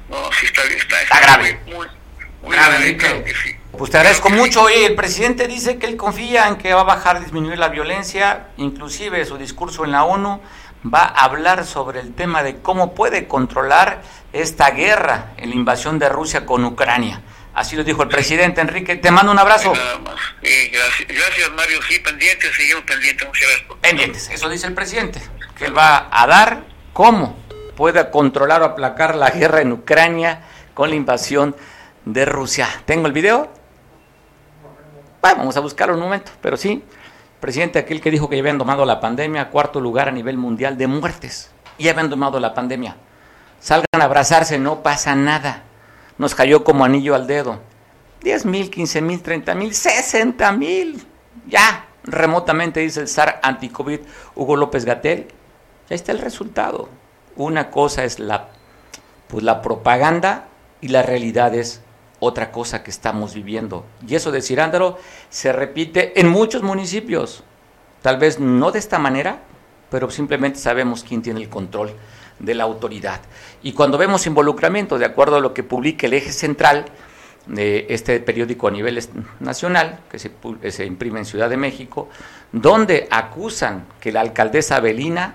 No, 0.09 0.17
sí 0.33 0.47
está, 0.47 0.63
está, 0.63 1.03
Está 1.03 1.21
grave. 1.21 1.61
Muy, 1.67 1.87
muy 2.43 2.57
Grave, 2.57 2.97
claro 2.97 3.25
que 3.25 3.35
sí. 3.35 3.57
Pues 3.77 3.91
te 3.91 3.99
agradezco 3.99 4.31
mucho. 4.31 4.71
Y 4.71 4.85
el 4.85 4.95
presidente 4.95 5.47
dice 5.49 5.79
que 5.79 5.87
él 5.87 5.97
confía 5.97 6.49
en 6.49 6.57
que 6.57 6.73
va 6.73 6.81
a 6.81 6.85
bajar, 6.85 7.21
disminuir 7.21 7.59
la 7.59 7.69
violencia. 7.69 8.49
Inclusive 8.57 9.25
su 9.25 9.37
discurso 9.37 9.85
en 9.85 9.93
la 9.93 10.05
ONU 10.05 10.41
va 10.93 11.01
a 11.01 11.25
hablar 11.25 11.67
sobre 11.67 12.01
el 12.01 12.15
tema 12.15 12.43
de 12.43 12.57
cómo 12.61 12.95
puede 12.95 13.27
controlar 13.27 14.03
esta 14.33 14.71
guerra 14.71 15.33
la 15.39 15.55
invasión 15.55 15.99
de 15.99 16.09
Rusia 16.09 16.47
con 16.47 16.65
Ucrania. 16.65 17.21
Así 17.57 17.75
lo 17.75 17.83
dijo 17.83 18.03
el 18.03 18.11
presidente 18.11 18.61
Enrique. 18.61 18.97
Te 18.97 19.11
mando 19.11 19.33
un 19.33 19.39
abrazo. 19.39 19.73
Nada 19.73 19.99
más. 20.01 20.15
Gracias, 20.43 21.09
gracias, 21.09 21.51
Mario. 21.53 21.81
Sí, 21.89 21.99
pendientes, 22.01 22.55
seguimos 22.55 22.85
pendientes. 22.85 23.27
Muchas 23.27 23.49
gracias. 23.49 23.79
Pendientes, 23.81 24.31
eso 24.31 24.49
dice 24.51 24.67
el 24.67 24.75
presidente. 24.75 25.23
Que 25.57 25.65
él 25.65 25.77
va 25.77 26.07
a 26.11 26.27
dar 26.27 26.65
cómo 26.93 27.35
puede 27.75 28.11
controlar 28.11 28.61
o 28.61 28.67
aplacar 28.67 29.15
la 29.15 29.31
guerra 29.31 29.63
en 29.63 29.73
Ucrania 29.73 30.43
con 30.75 30.91
la 30.91 30.97
invasión 30.97 31.57
de 32.05 32.27
Rusia. 32.27 32.69
¿Tengo 32.85 33.07
el 33.07 33.15
video? 33.15 33.51
Bueno, 35.23 35.39
vamos 35.39 35.57
a 35.57 35.61
buscarlo 35.61 35.95
un 35.95 36.01
momento, 36.01 36.33
pero 36.43 36.59
sí, 36.59 36.85
presidente 37.41 37.79
aquel 37.79 38.03
que 38.03 38.11
dijo 38.11 38.29
que 38.29 38.37
ya 38.37 38.43
habían 38.43 38.59
domado 38.59 38.85
la 38.85 39.01
pandemia, 39.01 39.49
cuarto 39.49 39.81
lugar 39.81 40.09
a 40.09 40.13
nivel 40.13 40.37
mundial 40.37 40.77
de 40.77 40.89
muertes, 40.89 41.51
ya 41.79 41.93
habían 41.93 42.11
domado 42.11 42.39
la 42.39 42.53
pandemia. 42.53 42.97
Salgan 43.61 43.87
a 43.99 44.05
abrazarse, 44.05 44.59
no 44.59 44.83
pasa 44.83 45.15
nada. 45.15 45.63
Nos 46.19 46.35
cayó 46.35 46.65
como 46.65 46.85
anillo 46.85 47.15
al 47.15 47.27
dedo. 47.27 47.61
10 48.23 48.47
mil, 48.47 48.71
15 48.71 49.03
mil, 49.03 49.23
30 49.23 49.55
mil, 49.55 49.75
60 49.75 50.53
mil. 50.53 51.07
Ya, 51.47 51.87
remotamente 52.05 52.81
dice 52.81 53.01
el 53.01 53.09
zar 53.09 53.41
anticovid 53.43 54.01
Hugo 54.35 54.57
López 54.57 54.85
Gatel. 54.85 55.29
Ya 55.89 55.95
está 55.95 56.13
el 56.13 56.19
resultado. 56.19 56.89
Una 57.37 57.71
cosa 57.71 58.05
es 58.05 58.19
la, 58.19 58.49
pues, 59.29 59.45
la 59.45 59.63
propaganda 59.63 60.49
y 60.81 60.89
la 60.89 61.03
realidad 61.03 61.55
es 61.55 61.83
otra 62.19 62.51
cosa 62.51 62.83
que 62.83 62.91
estamos 62.91 63.35
viviendo. 63.35 63.85
Y 64.07 64.15
eso 64.15 64.33
de 64.33 64.43
Cirándaro 64.43 64.99
se 65.29 65.53
repite 65.53 66.19
en 66.19 66.29
muchos 66.29 66.63
municipios. 66.63 67.45
Tal 68.03 68.19
vez 68.19 68.41
no 68.41 68.73
de 68.73 68.79
esta 68.79 68.99
manera, 68.99 69.41
pero 69.91 70.11
simplemente 70.11 70.59
sabemos 70.59 71.05
quién 71.05 71.23
tiene 71.23 71.41
el 71.41 71.49
control 71.49 71.95
de 72.39 72.55
la 72.55 72.65
autoridad. 72.65 73.21
Y 73.63 73.73
cuando 73.73 73.99
vemos 73.99 74.27
involucramiento, 74.27 74.99
de 74.99 75.05
acuerdo 75.07 75.37
a 75.37 75.41
lo 75.41 75.55
que 75.55 75.63
publica 75.63 76.07
el 76.07 76.15
eje 76.15 76.33
central 76.33 76.85
de 77.47 77.87
este 77.91 78.19
periódico 78.21 78.69
a 78.69 78.71
nivel 78.71 79.01
nacional, 79.41 80.01
que 80.11 80.19
se, 80.19 80.31
se 80.71 80.85
imprime 80.85 81.21
en 81.21 81.25
Ciudad 81.25 81.49
de 81.49 81.57
México, 81.57 82.09
donde 82.53 83.07
acusan 83.11 83.87
que 84.01 84.11
la 84.13 84.21
alcaldesa 84.21 84.81
Belina, 84.81 85.35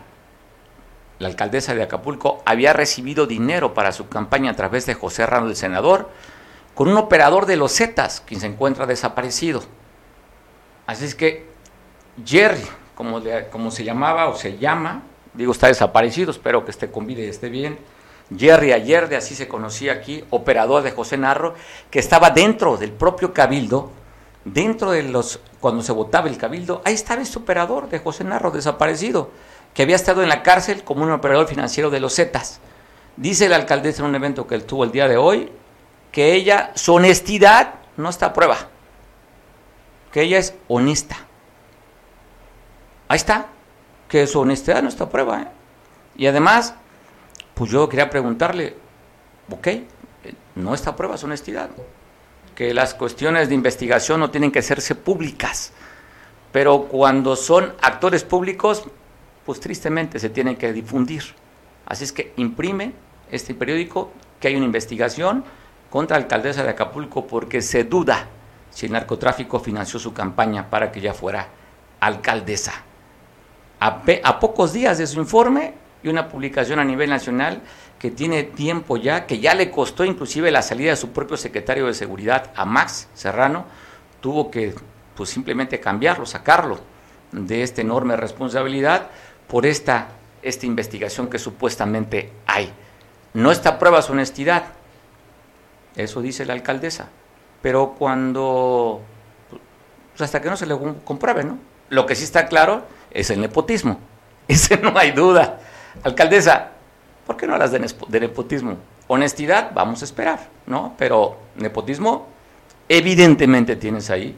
la 1.20 1.28
alcaldesa 1.28 1.74
de 1.74 1.84
Acapulco, 1.84 2.42
había 2.46 2.74
recibido 2.74 3.28
dinero 3.28 3.74
para 3.74 3.92
su 3.92 4.10
campaña 4.10 4.52
a 4.52 4.56
través 4.56 4.86
de 4.86 4.94
José 4.94 5.26
Ramos, 5.26 5.52
el 5.52 5.56
senador, 5.56 6.10
con 6.76 6.88
un 6.90 6.98
operador 6.98 7.46
de 7.46 7.58
los 7.58 7.74
Zetas, 7.76 8.22
quien 8.26 8.42
se 8.42 8.48
encuentra 8.48 8.86
desaparecido. 8.86 9.64
Así 10.88 11.06
es 11.06 11.16
que 11.16 11.46
Jerry, 12.26 12.64
como, 12.96 13.20
le- 13.20 13.48
como 13.50 13.72
se 13.72 13.84
llamaba 13.84 14.28
o 14.30 14.36
se 14.36 14.58
llama, 14.58 15.04
digo, 15.34 15.52
está 15.52 15.68
desaparecido, 15.68 16.32
espero 16.32 16.66
que 16.66 16.72
esté 16.72 16.92
con 16.92 17.06
vida 17.06 17.22
y 17.22 17.26
esté 17.26 17.50
bien. 17.50 17.80
Jerry 18.36 18.72
ayer, 18.72 19.10
de 19.10 19.18
así 19.18 19.36
se 19.36 19.48
conocía 19.48 19.94
aquí, 19.94 20.24
operador 20.30 20.84
de 20.84 20.92
José 20.92 21.18
Narro, 21.18 21.54
que 21.90 22.00
estaba 22.00 22.30
dentro 22.30 22.78
del 22.78 22.92
propio 22.92 23.34
cabildo, 23.34 23.92
dentro 24.46 24.92
de 24.92 25.04
los, 25.04 25.40
cuando 25.60 25.84
se 25.84 25.92
votaba 25.92 26.30
el 26.30 26.38
cabildo, 26.38 26.82
ahí 26.86 26.94
estaba 26.94 27.22
este 27.22 27.40
operador 27.40 27.90
de 27.90 28.00
José 28.00 28.24
Narro, 28.24 28.52
desaparecido, 28.52 29.30
que 29.74 29.84
había 29.84 29.96
estado 29.96 30.24
en 30.24 30.30
la 30.30 30.44
cárcel 30.44 30.84
como 30.84 31.04
un 31.04 31.12
operador 31.12 31.48
financiero 31.48 31.90
de 31.90 32.00
los 32.00 32.16
Zetas. 32.16 32.60
Dice 33.18 33.50
la 33.50 33.58
alcaldesa 33.58 34.02
en 34.04 34.10
un 34.10 34.16
evento 34.16 34.48
que 34.48 34.56
él 34.56 34.64
tuvo 34.64 34.86
el 34.86 34.92
día 34.92 35.08
de 35.08 35.18
hoy, 35.18 35.52
que 36.12 36.34
ella, 36.34 36.72
su 36.76 36.94
honestidad 36.94 37.76
no 37.98 38.10
está 38.10 38.28
a 38.28 38.34
prueba, 38.34 38.58
que 40.12 40.22
ella 40.22 40.38
es 40.38 40.54
honesta. 40.68 41.18
Ahí 43.08 43.18
está, 43.18 43.48
que 44.12 44.28
su 44.28 44.42
honestidad 44.42 44.84
no 44.84 44.90
está 44.90 45.06
a 45.06 45.10
prueba. 45.10 45.42
¿eh? 45.42 45.48
Y 46.18 46.28
además, 46.28 46.76
pues 47.54 47.72
yo 47.72 47.88
quería 47.88 48.10
preguntarle, 48.10 48.76
ok, 49.50 49.68
eh, 49.68 49.86
no 50.56 50.74
está 50.74 50.90
a 50.90 50.96
prueba 50.98 51.18
su 51.18 51.28
honestidad, 51.28 51.70
que 52.54 52.74
las 52.74 52.94
cuestiones 52.94 53.48
de 53.48 53.56
investigación 53.56 54.20
no 54.20 54.30
tienen 54.30 54.52
que 54.52 54.60
hacerse 54.60 54.96
públicas, 54.96 55.72
pero 56.52 56.90
cuando 56.90 57.38
son 57.38 57.74
actores 57.82 58.26
públicos, 58.26 58.84
pues 59.46 59.62
tristemente 59.62 60.20
se 60.20 60.30
tienen 60.30 60.58
que 60.58 60.74
difundir. 60.74 61.24
Así 61.86 62.04
es 62.04 62.12
que 62.12 62.34
imprime 62.36 62.92
este 63.32 63.56
periódico 63.56 64.12
que 64.42 64.50
hay 64.50 64.58
una 64.58 64.66
investigación 64.66 65.46
contra 65.90 66.18
la 66.18 66.24
alcaldesa 66.24 66.64
de 66.64 66.70
Acapulco 66.72 67.28
porque 67.28 67.62
se 67.62 67.86
duda 67.86 68.28
si 68.72 68.88
el 68.88 68.92
narcotráfico 68.92 69.62
financió 69.62 70.00
su 70.00 70.14
campaña 70.14 70.70
para 70.70 70.92
que 70.92 71.00
ella 71.00 71.14
fuera 71.14 71.48
alcaldesa. 72.02 72.91
A, 73.84 74.40
pocos 74.40 74.74
días 74.74 75.00
de 75.00 75.08
su 75.08 75.20
informe 75.20 75.74
y 76.04 76.08
una 76.08 76.30
publicación 76.30 76.78
a 76.78 76.84
nivel 76.84 77.10
nacional 77.10 77.64
que 77.98 78.12
tiene 78.12 78.44
tiempo 78.44 78.96
ya, 78.96 79.26
que 79.26 79.40
ya 79.40 79.56
le 79.56 79.72
costó 79.72 80.06
inclusive 80.06 80.52
la 80.52 80.62
salida 80.62 80.92
de 80.92 80.98
su 80.98 81.10
propio 81.10 81.36
secretario 81.36 81.88
de 81.88 81.96
seguridad, 81.96 82.52
a 82.56 82.64
Max 82.64 83.08
Serrano, 83.16 83.66
tuvo 84.20 84.52
que 84.52 84.76
pues 85.16 85.32
simplemente 85.32 85.80
cambiarlo, 85.80 86.28
sacarlo 86.28 86.80
de 87.32 87.64
esta 87.64 87.82
enorme 87.82 88.16
responsabilidad 88.16 89.08
por 89.48 89.66
esta, 89.66 90.10
esta 90.44 90.68
investigación 90.68 91.28
que 91.28 91.40
supuestamente 91.40 92.32
hay. 92.46 92.72
No 93.34 93.52
está 93.52 93.80
prueba 93.80 94.04
su 94.04 94.12
honestidad, 94.12 94.66
eso 95.96 96.22
dice 96.22 96.46
la 96.46 96.54
alcaldesa, 96.54 97.10
pero 97.64 97.96
cuando, 97.98 99.02
pues 100.12 100.22
hasta 100.22 100.40
que 100.40 100.52
no 100.52 100.58
se 100.58 100.68
le 100.68 100.78
compruebe, 101.04 101.44
¿no? 101.44 101.58
Lo 101.90 102.06
que 102.06 102.14
sí 102.14 102.24
está 102.24 102.46
claro 102.46 103.01
es 103.12 103.30
el 103.30 103.42
nepotismo, 103.42 104.00
ese 104.48 104.78
no 104.78 104.98
hay 104.98 105.12
duda. 105.12 105.60
Alcaldesa, 106.04 106.72
¿por 107.26 107.38
qué 107.38 107.48
no 107.48 107.54
hablas 107.54 107.72
de, 107.72 108.20
nepotismo? 108.20 108.78
Honestidad, 109.08 109.72
vamos 109.74 110.02
a 110.02 110.06
esperar, 110.06 110.48
¿no? 110.66 110.96
Pero 110.98 111.38
nepotismo, 111.56 112.28
evidentemente 112.88 113.76
tienes 113.76 114.10
ahí 114.10 114.38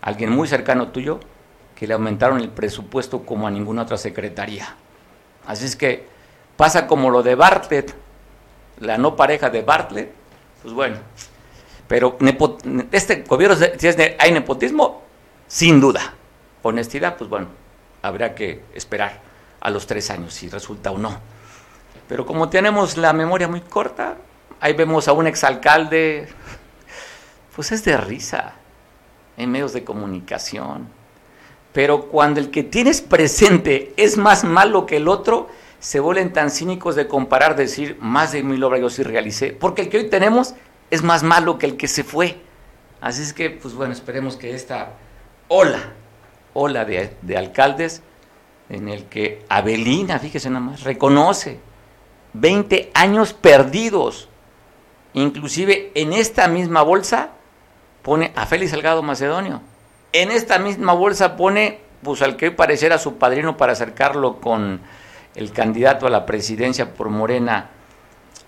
alguien 0.00 0.30
muy 0.30 0.46
cercano 0.46 0.88
tuyo 0.88 1.20
que 1.74 1.86
le 1.86 1.94
aumentaron 1.94 2.40
el 2.40 2.50
presupuesto 2.50 3.24
como 3.24 3.46
a 3.46 3.50
ninguna 3.50 3.82
otra 3.82 3.96
secretaría. 3.96 4.74
Así 5.46 5.64
es 5.64 5.76
que 5.76 6.06
pasa 6.56 6.86
como 6.86 7.10
lo 7.10 7.22
de 7.22 7.34
Bartlett, 7.34 7.94
la 8.80 8.98
no 8.98 9.16
pareja 9.16 9.48
de 9.48 9.62
Bartlett, 9.62 10.12
pues 10.62 10.74
bueno, 10.74 10.96
pero 11.86 12.18
este 12.92 13.22
gobierno, 13.22 13.56
si 13.56 13.88
hay 14.18 14.32
nepotismo, 14.32 15.02
sin 15.46 15.80
duda. 15.80 16.14
Honestidad, 16.62 17.16
pues 17.16 17.30
bueno, 17.30 17.46
habrá 18.02 18.34
que 18.34 18.62
esperar 18.74 19.20
a 19.60 19.70
los 19.70 19.86
tres 19.86 20.10
años 20.10 20.34
si 20.34 20.48
resulta 20.48 20.90
o 20.90 20.98
no. 20.98 21.18
Pero 22.08 22.24
como 22.24 22.48
tenemos 22.48 22.96
la 22.96 23.12
memoria 23.12 23.48
muy 23.48 23.60
corta, 23.60 24.16
ahí 24.60 24.72
vemos 24.72 25.08
a 25.08 25.12
un 25.12 25.26
exalcalde, 25.26 26.28
pues 27.54 27.72
es 27.72 27.84
de 27.84 27.96
risa 27.96 28.54
en 29.36 29.50
medios 29.50 29.72
de 29.72 29.84
comunicación. 29.84 30.88
Pero 31.72 32.06
cuando 32.06 32.40
el 32.40 32.50
que 32.50 32.62
tienes 32.62 33.02
presente 33.02 33.92
es 33.96 34.16
más 34.16 34.42
malo 34.44 34.86
que 34.86 34.96
el 34.96 35.06
otro, 35.06 35.48
se 35.80 36.00
vuelven 36.00 36.32
tan 36.32 36.50
cínicos 36.50 36.96
de 36.96 37.06
comparar, 37.06 37.54
decir, 37.54 37.98
más 38.00 38.32
de 38.32 38.42
mil 38.42 38.62
obras 38.64 38.80
yo 38.80 38.90
sí 38.90 39.02
realicé, 39.02 39.52
porque 39.52 39.82
el 39.82 39.88
que 39.88 39.98
hoy 39.98 40.08
tenemos 40.08 40.54
es 40.90 41.02
más 41.02 41.22
malo 41.22 41.58
que 41.58 41.66
el 41.66 41.76
que 41.76 41.88
se 41.88 42.04
fue. 42.04 42.40
Así 43.00 43.22
es 43.22 43.32
que, 43.32 43.50
pues 43.50 43.74
bueno, 43.74 43.92
esperemos 43.92 44.36
que 44.36 44.54
esta 44.54 44.94
ola, 45.46 45.92
ola 46.58 46.84
de, 46.84 47.16
de 47.22 47.36
alcaldes, 47.36 48.02
en 48.68 48.88
el 48.88 49.04
que 49.04 49.44
Abelina, 49.48 50.18
fíjese 50.18 50.50
nada 50.50 50.60
más, 50.60 50.82
reconoce 50.82 51.60
20 52.34 52.90
años 52.94 53.32
perdidos, 53.32 54.28
inclusive 55.14 55.92
en 55.94 56.12
esta 56.12 56.48
misma 56.48 56.82
bolsa 56.82 57.30
pone 58.02 58.32
a 58.36 58.46
Félix 58.46 58.72
Salgado 58.72 59.02
Macedonio. 59.02 59.62
En 60.12 60.30
esta 60.30 60.58
misma 60.58 60.92
bolsa 60.92 61.36
pone 61.36 61.80
pues 62.02 62.22
al 62.22 62.36
que 62.36 62.46
hoy 62.46 62.54
pareciera 62.54 62.98
su 62.98 63.16
padrino 63.18 63.56
para 63.56 63.72
acercarlo 63.72 64.40
con 64.40 64.80
el 65.34 65.52
candidato 65.52 66.06
a 66.06 66.10
la 66.10 66.26
presidencia 66.26 66.94
por 66.94 67.10
Morena, 67.10 67.70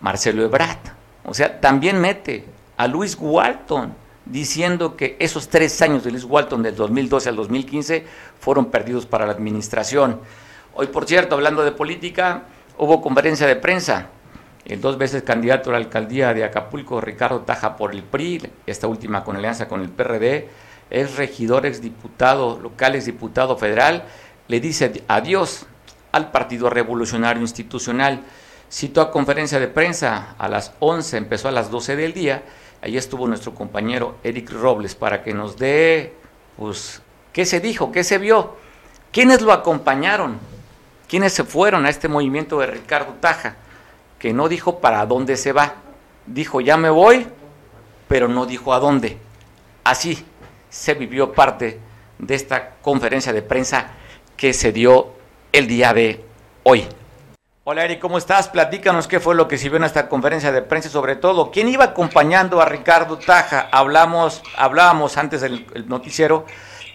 Marcelo 0.01 0.43
Ebrard. 0.43 0.79
O 1.25 1.35
sea, 1.35 1.61
también 1.61 2.01
mete 2.01 2.45
a 2.77 2.87
Luis 2.87 3.17
Walton, 3.19 3.95
diciendo 4.27 4.97
que 4.97 5.17
esos 5.19 5.49
tres 5.49 5.81
años 5.83 6.05
de 6.05 6.13
Liz 6.13 6.25
Walton 6.25 6.63
del 6.63 6.77
2012 6.77 7.29
al 7.29 7.37
2015 7.37 8.05
fueron 8.39 8.67
perdidos 8.67 9.07
para 9.07 9.27
la 9.27 9.33
administración. 9.33 10.21
Hoy, 10.75 10.87
por 10.89 11.07
cierto, 11.07 11.35
hablando 11.35 11.65
de 11.65 11.73
política, 11.73 12.45
hubo 12.79 13.01
conferencia 13.01 13.47
de 13.47 13.57
prensa. 13.57 14.09
El 14.65 14.81
dos 14.81 14.99
veces 14.99 15.23
candidato 15.23 15.71
a 15.71 15.73
la 15.73 15.79
alcaldía 15.79 16.33
de 16.35 16.45
Acapulco, 16.45 17.01
Ricardo 17.01 17.41
Taja 17.41 17.77
por 17.77 17.93
el 17.93 18.03
PRI, 18.03 18.43
esta 18.67 18.87
última 18.87 19.25
con 19.25 19.37
alianza 19.37 19.67
con 19.67 19.81
el 19.81 19.89
PRD, 19.89 20.49
es 20.91 21.17
regidor, 21.17 21.67
exdiputado 21.67 22.59
local, 22.61 22.95
exdiputado 22.95 23.57
federal, 23.57 24.05
le 24.49 24.61
dice 24.61 25.03
adiós 25.09 25.67
al 26.13 26.31
Partido 26.31 26.71
Revolucionario 26.71 27.43
Institucional. 27.43 28.21
Citó 28.71 29.01
a 29.01 29.11
conferencia 29.11 29.59
de 29.59 29.69
prensa 29.69 30.35
a 30.39 30.49
las 30.49 30.73
11, 30.81 31.17
empezó 31.17 31.49
a 31.49 31.53
las 31.53 31.71
12 31.71 31.97
del 31.97 32.13
día. 32.13 32.43
Ahí 32.83 32.97
estuvo 32.97 33.27
nuestro 33.27 33.55
compañero 33.55 34.17
Eric 34.25 34.51
Robles 34.53 34.95
para 34.95 35.23
que 35.23 35.35
nos 35.35 35.59
dé, 35.59 36.15
pues, 36.57 37.03
qué 37.33 37.45
se 37.45 37.61
dijo, 37.61 37.93
qué 37.93 38.05
se 38.05 38.19
vio, 38.19 38.57
quiénes 39.13 39.43
lo 39.43 39.53
acompañaron, 39.53 40.39
quiénes 41.09 41.33
se 41.33 41.45
fueron 41.45 41.85
a 41.85 41.91
este 41.91 42.09
movimiento 42.09 42.59
de 42.61 42.67
Ricardo 42.67 43.15
Taja, 43.21 43.57
que 44.19 44.33
no 44.33 44.49
dijo 44.49 44.81
para 44.81 45.05
dónde 45.07 45.37
se 45.37 45.53
va, 45.53 45.75
dijo 46.27 46.61
ya 46.61 46.77
me 46.77 46.91
voy, 46.91 47.27
pero 48.09 48.29
no 48.29 48.47
dijo 48.47 48.73
a 48.73 48.81
dónde. 48.81 49.19
Así 49.85 50.25
se 50.71 50.95
vivió 50.95 51.33
parte 51.33 51.81
de 52.19 52.35
esta 52.35 52.77
conferencia 52.83 53.33
de 53.33 53.43
prensa 53.43 53.93
que 54.37 54.53
se 54.53 54.73
dio 54.73 55.13
el 55.53 55.67
día 55.67 55.93
de 55.93 56.25
hoy. 56.63 56.87
Hola 57.73 57.85
Eric, 57.85 58.01
¿cómo 58.01 58.19
estás? 58.19 58.49
Platícanos 58.49 59.07
qué 59.07 59.21
fue 59.21 59.37
lo 59.37 59.47
que 59.47 59.57
se 59.57 59.69
vio 59.69 59.77
en 59.77 59.85
esta 59.85 60.09
conferencia 60.09 60.51
de 60.51 60.61
prensa, 60.61 60.89
sobre 60.89 61.15
todo, 61.15 61.53
quién 61.53 61.69
iba 61.69 61.85
acompañando 61.85 62.61
a 62.61 62.65
Ricardo 62.65 63.17
Taja. 63.17 63.69
Hablamos, 63.71 64.43
hablábamos 64.57 65.17
antes 65.17 65.41
del 65.41 65.65
noticiero 65.87 66.47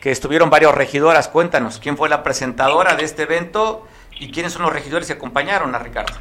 que 0.02 0.12
estuvieron 0.12 0.50
varios 0.50 0.76
regidoras. 0.76 1.30
Cuéntanos, 1.30 1.80
¿quién 1.80 1.96
fue 1.96 2.10
la 2.10 2.24
presentadora 2.24 2.94
de 2.96 3.06
este 3.06 3.24
evento 3.24 3.88
y 4.20 4.34
quiénes 4.34 4.52
son 4.52 4.64
los 4.64 4.74
regidores 4.74 5.08
que 5.08 5.14
acompañaron 5.14 5.74
a 5.76 5.80
Ricardo? 5.80 6.12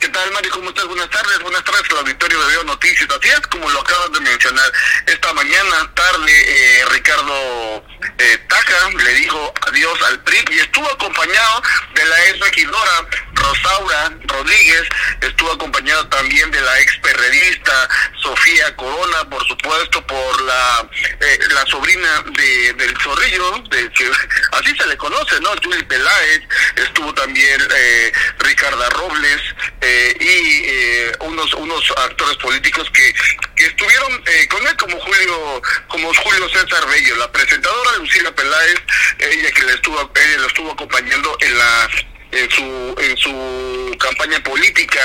¿Qué 0.00 0.08
tal, 0.08 0.32
Mario? 0.32 0.50
¿Cómo 0.52 0.70
estás? 0.70 0.86
Buenas 0.86 1.10
tardes. 1.10 1.38
Buenas 1.40 1.62
tardes 1.62 1.82
al 1.90 1.98
auditorio 1.98 2.40
de 2.40 2.46
Veo 2.46 2.64
Noticias. 2.64 3.06
Así 3.10 3.28
es 3.28 3.40
como 3.48 3.68
lo 3.68 3.80
acabas 3.80 4.10
de 4.12 4.20
mencionar. 4.20 4.72
Esta 5.06 5.30
mañana, 5.34 5.92
tarde, 5.94 6.32
eh, 6.32 6.84
Ricardo 6.90 7.84
eh, 8.18 8.38
Taca 8.48 8.90
le 8.96 9.14
dijo 9.14 9.52
adiós 9.68 10.02
al 10.08 10.22
PRI 10.22 10.42
y 10.52 10.60
estuvo 10.60 10.90
acompañado 10.90 11.62
de 11.94 12.04
la 12.06 12.24
ex 12.28 12.40
regidora 12.40 13.06
Rosaura 13.34 14.12
Rodríguez, 14.24 14.82
estuvo 15.20 15.52
acompañado 15.52 16.06
también 16.08 16.50
de 16.50 16.60
la 16.60 16.80
ex 16.80 16.96
perredista 16.98 17.88
Sofía 18.22 18.74
Corona, 18.76 19.28
por 19.28 19.46
supuesto, 19.46 20.06
por 20.06 20.42
la 20.42 20.88
eh, 21.20 21.38
la 21.50 21.66
sobrina 21.66 22.24
de, 22.36 22.72
del 22.74 22.96
Zorrillo, 23.00 23.62
de, 23.70 23.90
que 23.92 24.10
así 24.52 24.76
se 24.76 24.86
le 24.86 24.96
conoce, 24.96 25.40
¿no? 25.40 25.50
Julie 25.62 25.84
Peláez, 25.84 26.42
estuvo 26.76 27.12
también 27.14 27.60
eh, 27.74 28.12
Ricarda 28.38 28.88
Robles, 28.90 29.42
eh, 29.80 29.89
y 30.20 30.62
eh, 30.66 31.12
unos 31.20 31.52
unos 31.54 31.90
actores 31.96 32.36
políticos 32.36 32.90
que, 32.92 33.14
que 33.56 33.66
estuvieron 33.66 34.22
eh, 34.26 34.48
con 34.48 34.66
él 34.66 34.76
como 34.76 34.98
Julio 35.00 35.62
como 35.88 36.14
Julio 36.14 36.48
César 36.48 36.86
Bello, 36.88 37.16
la 37.16 37.30
presentadora 37.30 37.98
Lucila 37.98 38.32
Peláez, 38.32 38.76
ella 39.18 39.50
que 39.52 39.62
le 39.64 39.74
estuvo 39.74 39.98
ella 40.14 40.38
lo 40.38 40.46
estuvo 40.46 40.72
acompañando 40.72 41.36
en 41.40 41.58
la 41.58 41.90
en 42.32 42.50
su 42.50 42.94
en 42.98 43.16
su 43.16 43.96
campaña 43.98 44.40
política 44.42 45.00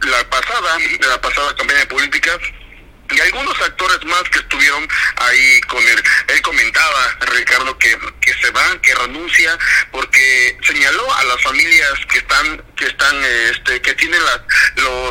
la 0.00 0.28
pasada 0.30 0.78
la 1.00 1.20
pasada 1.20 1.54
campaña 1.54 1.86
política 1.88 2.38
y 3.10 3.20
algunos 3.20 3.60
actores 3.60 4.04
más 4.04 4.22
que 4.24 4.38
estuvieron 4.38 4.86
ahí 5.16 5.60
con 5.62 5.82
él. 5.82 6.02
Él 6.28 6.42
comentaba, 6.42 7.16
Ricardo, 7.32 7.78
que, 7.78 7.96
que 8.20 8.34
se 8.34 8.50
va, 8.50 8.80
que 8.82 8.94
renuncia, 8.94 9.58
porque 9.90 10.58
señaló 10.62 11.14
a 11.14 11.24
las 11.24 11.42
familias 11.42 11.92
que 12.10 12.18
están, 12.18 12.62
que 12.76 12.86
están, 12.86 13.16
este, 13.50 13.80
que 13.80 13.94
tienen 13.94 14.20
las, 14.24 14.40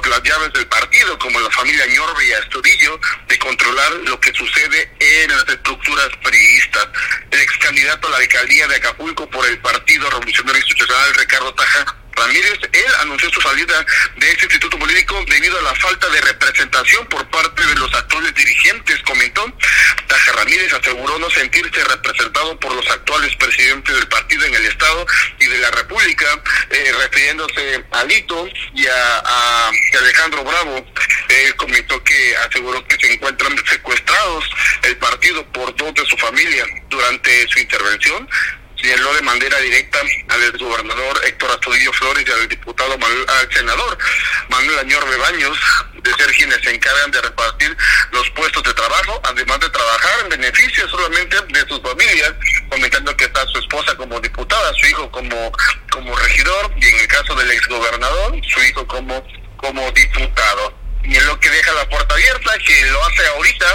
las 0.09 0.23
llaves 0.23 0.53
del 0.53 0.67
partido, 0.67 1.17
como 1.19 1.39
la 1.39 1.49
familia 1.51 1.85
Ñorbe 1.87 2.25
y 2.25 2.33
Astudillo, 2.33 2.99
de 3.27 3.39
controlar 3.39 3.91
lo 4.07 4.19
que 4.19 4.33
sucede 4.33 4.91
en 4.99 5.31
las 5.31 5.47
estructuras 5.49 6.09
periodistas. 6.23 6.87
El 7.31 7.41
ex 7.41 7.57
candidato 7.57 8.07
a 8.07 8.11
la 8.11 8.17
alcaldía 8.17 8.67
de 8.67 8.75
Acapulco 8.75 9.29
por 9.29 9.45
el 9.47 9.57
Partido 9.59 10.09
Revolucionario 10.09 10.61
Institucional, 10.61 11.13
Ricardo 11.15 11.53
Taja, 11.55 11.97
Ramírez, 12.17 12.59
él 12.71 12.85
anunció 13.01 13.29
su 13.29 13.41
salida 13.41 13.85
de 14.17 14.31
este 14.31 14.45
instituto 14.45 14.77
político 14.77 15.23
debido 15.27 15.57
a 15.59 15.61
la 15.61 15.75
falta 15.75 16.09
de 16.09 16.21
representación 16.21 17.05
por 17.07 17.29
parte 17.29 17.65
de 17.65 17.75
los 17.75 17.93
actuales 17.93 18.33
dirigentes, 18.33 19.01
comentó. 19.03 19.45
Taja 20.07 20.31
Ramírez 20.33 20.73
aseguró 20.73 21.19
no 21.19 21.29
sentirse 21.29 21.83
representado 21.83 22.59
por 22.59 22.73
los 22.73 22.89
actuales 22.89 23.35
presidentes 23.35 23.95
del 23.95 24.07
partido 24.07 24.45
en 24.45 24.55
el 24.55 24.65
Estado 24.65 25.05
y 25.39 25.45
de 25.45 25.57
la 25.59 25.71
República, 25.71 26.25
eh, 26.69 26.91
refiriéndose 26.99 27.85
a 27.91 28.03
Lito 28.03 28.47
y 28.73 28.87
a, 28.87 29.17
a 29.23 29.71
Alejandro 29.99 30.43
Bravo. 30.43 30.85
Él 31.29 31.55
comentó 31.55 32.03
que 32.03 32.35
aseguró 32.37 32.85
que 32.87 32.97
se 32.97 33.13
encuentran 33.13 33.55
secuestrados 33.65 34.45
el 34.83 34.97
partido 34.97 35.45
por 35.51 35.75
dos 35.75 35.93
de 35.93 36.05
su 36.05 36.17
familia 36.17 36.65
durante 36.89 37.47
su 37.47 37.59
intervención 37.59 38.27
señaló 38.81 39.13
de 39.13 39.21
manera 39.21 39.57
directa 39.59 39.99
al 40.29 40.57
gobernador 40.57 41.21
Héctor 41.25 41.51
Astudillo 41.51 41.91
Flores 41.93 42.25
y 42.27 42.31
al 42.31 42.47
diputado 42.47 42.93
al 42.93 43.53
senador 43.53 43.97
Manuel 44.49 44.79
Añor 44.79 45.09
Bebaños 45.09 45.57
de 46.01 46.13
ser 46.13 46.31
quienes 46.33 46.61
se 46.61 46.73
encargan 46.73 47.11
de 47.11 47.21
repartir 47.21 47.75
los 48.11 48.29
puestos 48.31 48.63
de 48.63 48.73
trabajo, 48.73 49.19
además 49.23 49.59
de 49.59 49.69
trabajar 49.69 50.11
en 50.23 50.29
beneficio 50.29 50.87
solamente 50.89 51.37
de 51.49 51.67
sus 51.67 51.81
familias, 51.81 52.33
comentando 52.69 53.15
que 53.17 53.25
está 53.25 53.45
su 53.47 53.59
esposa 53.59 53.95
como 53.95 54.19
diputada, 54.19 54.73
su 54.75 54.87
hijo 54.87 55.11
como, 55.11 55.51
como 55.91 56.15
regidor 56.15 56.71
y 56.77 56.87
en 56.87 56.99
el 56.99 57.07
caso 57.07 57.35
del 57.35 57.51
exgobernador, 57.51 58.39
su 58.47 58.61
hijo 58.63 58.87
como, 58.87 59.25
como 59.57 59.91
diputado. 59.91 60.73
Y 61.03 61.15
en 61.15 61.25
lo 61.25 61.39
que 61.39 61.49
deja 61.49 61.73
la 61.73 61.87
puerta 61.89 62.13
abierta, 62.13 62.57
que 62.59 62.85
lo 62.91 63.05
hace 63.05 63.25
ahorita, 63.27 63.65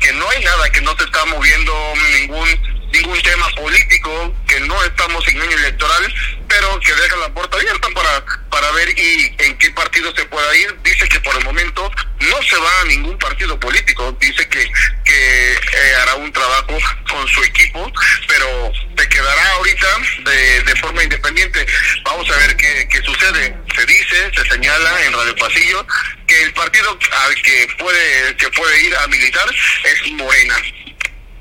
que 0.00 0.12
no 0.12 0.28
hay 0.30 0.44
nada, 0.44 0.70
que 0.70 0.80
no 0.80 0.96
se 0.96 1.04
está 1.04 1.24
moviendo 1.26 1.92
ningún 2.12 2.77
ningún 2.92 3.20
tema 3.22 3.48
político, 3.50 4.34
que 4.46 4.60
no 4.60 4.82
estamos 4.84 5.26
en 5.28 5.40
año 5.40 5.56
electoral, 5.58 6.14
pero 6.48 6.80
que 6.80 6.94
deja 6.94 7.16
la 7.16 7.32
puerta 7.32 7.56
abierta 7.56 7.88
para, 7.94 8.24
para 8.50 8.70
ver 8.72 8.88
y 8.98 9.34
en 9.38 9.58
qué 9.58 9.70
partido 9.72 10.14
se 10.14 10.24
pueda 10.26 10.56
ir. 10.56 10.76
Dice 10.82 11.08
que 11.08 11.20
por 11.20 11.36
el 11.36 11.44
momento 11.44 11.90
no 12.20 12.42
se 12.42 12.56
va 12.56 12.80
a 12.80 12.84
ningún 12.84 13.18
partido 13.18 13.58
político, 13.60 14.16
dice 14.20 14.48
que, 14.48 14.70
que 15.04 15.52
eh, 15.52 15.94
hará 16.02 16.14
un 16.14 16.32
trabajo 16.32 16.78
con 17.10 17.28
su 17.28 17.42
equipo, 17.44 17.92
pero 18.26 18.72
se 18.96 19.08
quedará 19.08 19.52
ahorita 19.52 19.86
de, 20.24 20.62
de 20.62 20.76
forma 20.76 21.02
independiente. 21.02 21.66
Vamos 22.04 22.30
a 22.30 22.36
ver 22.38 22.56
qué, 22.56 22.88
qué 22.90 23.02
sucede. 23.02 23.54
Se 23.74 23.86
dice, 23.86 24.30
se 24.34 24.48
señala 24.48 25.04
en 25.04 25.12
Radio 25.12 25.36
Pasillo 25.36 25.86
que 26.26 26.42
el 26.42 26.52
partido 26.52 26.98
al 27.26 27.42
que 27.42 27.68
puede, 27.78 28.36
que 28.36 28.48
puede 28.50 28.80
ir 28.86 28.96
a 28.96 29.06
militar 29.08 29.46
es 29.84 30.12
Morena. 30.12 30.56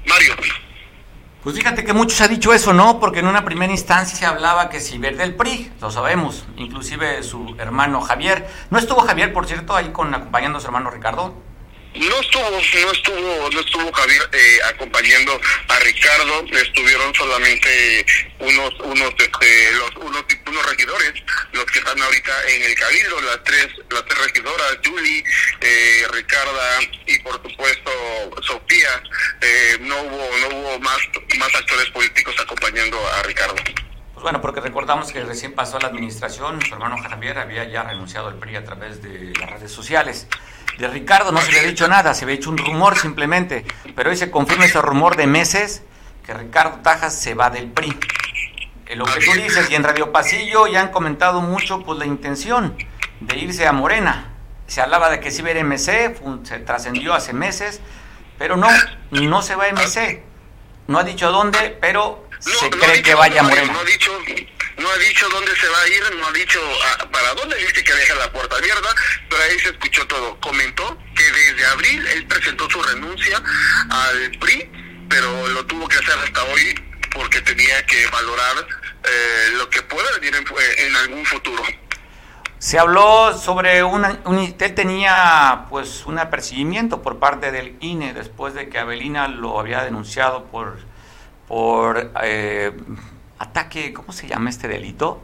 Mario. 0.06 0.36
Pues 1.44 1.56
fíjate 1.56 1.86
que 1.86 1.94
muchos 1.94 2.20
ha 2.22 2.28
dicho 2.28 2.54
eso, 2.54 2.74
¿no? 2.74 3.00
Porque 3.00 3.20
en 3.20 3.28
una 3.28 3.46
primera 3.46 3.72
instancia 3.72 4.18
se 4.18 4.26
hablaba 4.26 4.70
que 4.70 4.82
si 4.82 4.98
verde 4.98 5.24
PRI, 5.30 5.72
lo 5.80 5.92
sabemos, 5.92 6.46
inclusive 6.58 7.24
su 7.24 7.56
hermano 7.58 8.02
Javier. 8.02 8.50
¿No 8.70 8.78
estuvo 8.78 9.02
Javier, 9.02 9.32
por 9.32 9.46
cierto, 9.46 9.76
ahí 9.76 9.90
con 9.90 10.14
acompañando 10.14 10.58
a 10.58 10.62
su 10.62 10.68
hermano 10.68 10.90
Ricardo? 10.90 11.47
No 11.98 12.20
estuvo, 12.20 12.52
no 12.52 12.92
estuvo, 12.92 13.50
no 13.50 13.60
estuvo 13.60 13.92
Javier 13.92 14.30
eh, 14.32 14.60
acompañando 14.70 15.40
a 15.68 15.80
Ricardo, 15.80 16.46
estuvieron 16.52 17.14
solamente 17.16 18.06
unos, 18.40 18.74
unos, 18.82 19.14
este, 19.18 19.72
los, 19.72 19.96
unos, 20.06 20.24
unos 20.46 20.66
regidores, 20.68 21.14
los 21.54 21.66
que 21.66 21.80
están 21.80 22.00
ahorita 22.00 22.32
en 22.50 22.64
el 22.64 22.76
cabildo, 22.76 23.22
las 23.22 23.44
tres, 23.44 23.68
las 23.90 24.06
tres 24.06 24.26
regidoras, 24.26 24.78
Julie, 24.86 25.24
eh, 25.62 26.08
Ricarda 26.12 26.80
y 27.08 27.18
por 27.20 27.42
supuesto 27.42 27.92
Sofía, 28.42 29.02
eh, 29.42 29.78
no 29.82 30.00
hubo, 30.02 30.38
no 30.42 30.56
hubo 30.56 30.80
más, 30.80 31.00
más 31.40 31.56
actores 31.56 31.90
políticos 31.90 32.36
acompañando 32.40 32.98
a 33.08 33.24
Ricardo. 33.24 33.56
Pues 34.14 34.24
bueno, 34.24 34.42
porque 34.42 34.62
recordamos 34.62 35.12
que 35.12 35.24
recién 35.24 35.54
pasó 35.54 35.80
la 35.80 35.88
administración, 35.88 36.60
su 36.62 36.74
hermano 36.74 36.98
Javier 36.98 37.38
había 37.40 37.64
ya 37.66 37.84
renunciado 37.84 38.28
al 38.28 38.36
PRI 38.36 38.56
a 38.56 38.64
través 38.64 39.02
de 39.02 39.34
las 39.40 39.50
redes 39.50 39.72
sociales. 39.72 40.28
De 40.78 40.88
Ricardo 40.88 41.32
no 41.32 41.42
se 41.42 41.52
le 41.52 41.60
ha 41.60 41.64
dicho 41.64 41.88
nada, 41.88 42.14
se 42.14 42.26
había 42.26 42.36
hecho 42.36 42.52
un 42.52 42.58
rumor 42.58 42.98
simplemente, 42.98 43.66
pero 43.96 44.12
hoy 44.12 44.18
se 44.18 44.30
confirma 44.30 44.66
ese 44.66 44.80
rumor 44.80 45.16
de 45.16 45.26
meses 45.26 45.82
que 46.24 46.34
Ricardo 46.34 46.80
Tajas 46.84 47.20
se 47.20 47.34
va 47.34 47.50
del 47.50 47.72
PRI. 47.72 47.98
En 48.86 49.00
lo 49.00 49.06
que 49.06 49.20
tú 49.20 49.34
dices, 49.34 49.70
y 49.72 49.76
en 49.76 49.84
Radio 49.84 50.12
Pasillo 50.12 50.68
ya 50.68 50.82
han 50.82 50.90
comentado 50.90 51.42
mucho 51.42 51.82
pues 51.84 51.98
la 51.98 52.06
intención 52.06 52.78
de 53.20 53.38
irse 53.38 53.66
a 53.66 53.72
Morena. 53.72 54.34
Se 54.68 54.82
hablaba 54.82 55.10
de 55.10 55.20
que 55.20 55.32
si 55.32 55.42
iba 55.42 55.50
a 55.50 55.64
MC, 55.64 56.16
se 56.44 56.60
trascendió 56.60 57.14
hace 57.14 57.34
meses, 57.34 57.82
pero 58.38 58.56
no, 58.56 58.68
no 59.12 59.42
se 59.42 59.56
va 59.56 59.66
a 59.66 59.72
MC. 59.72 60.24
No 60.88 61.00
ha 61.00 61.04
dicho 61.04 61.32
dónde, 61.32 61.78
pero 61.82 62.28
se 62.40 62.70
cree 62.70 63.02
que 63.02 63.16
vaya 63.16 63.42
a 63.42 63.44
Morena. 63.44 63.74
No 63.74 63.80
ha 63.80 63.84
dicho, 63.84 64.12
No 64.78 64.90
ha 64.90 64.98
dicho 64.98 65.28
dónde 65.30 65.56
se 65.56 65.68
va 65.68 65.82
a 65.82 65.88
ir, 65.88 66.16
no 66.18 66.28
ha 66.28 66.32
dicho 66.32 66.60
ah, 66.84 67.08
para 67.12 67.34
dónde 67.34 67.56
dice 67.58 67.84
que 67.84 67.94
deja 67.94 68.16
la 68.16 68.32
puerta 68.32 68.58
abierta, 68.58 68.94
pero 69.30 69.42
ahí 69.44 69.60
se 69.60 69.70
escuchó 69.70 70.06
todo. 70.08 70.40
Comentó 70.40 70.98
que 71.16 71.24
desde 71.32 71.66
abril 71.66 72.06
él 72.08 72.28
presentó 72.28 72.70
su 72.70 72.82
renuncia 72.84 73.42
al 73.90 74.32
PRI, 74.40 74.70
pero 75.10 75.48
lo 75.48 75.66
tuvo 75.66 75.88
que 75.88 75.98
hacer 75.98 76.16
hasta 76.24 76.44
hoy 76.46 76.80
porque 77.14 77.42
tenía 77.42 77.84
que 77.88 78.06
valorar 78.08 78.68
eh, 79.04 79.50
lo 79.58 79.70
que 79.70 79.82
pueda 79.82 80.12
venir 80.20 80.36
en, 80.36 80.46
en 80.88 80.96
algún 80.96 81.26
futuro. 81.26 81.64
Se 82.60 82.78
habló 82.78 83.38
sobre 83.38 83.84
una, 83.84 84.20
un, 84.26 84.40
él 84.40 84.76
tenía 84.76 85.66
pues 85.70 86.06
un 86.06 86.20
apercibimiento 86.20 87.02
por 87.02 87.18
parte 87.18 87.52
del 87.52 87.78
INE 87.80 88.14
después 88.14 88.54
de 88.54 88.70
que 88.70 88.78
Avelina 88.78 89.28
lo 89.28 89.60
había 89.60 89.84
denunciado 89.84 90.46
por 90.46 90.78
por 91.48 92.12
eh, 92.24 92.74
ataque, 93.40 93.94
¿cómo 93.94 94.12
se 94.12 94.28
llama 94.28 94.50
este 94.50 94.68
delito? 94.68 95.22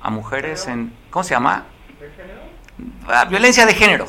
A 0.00 0.10
mujeres 0.10 0.66
en, 0.66 0.94
¿cómo 1.10 1.24
se 1.24 1.34
llama? 1.34 1.66
Ah, 3.08 3.24
violencia 3.24 3.66
de 3.66 3.74
género. 3.74 4.06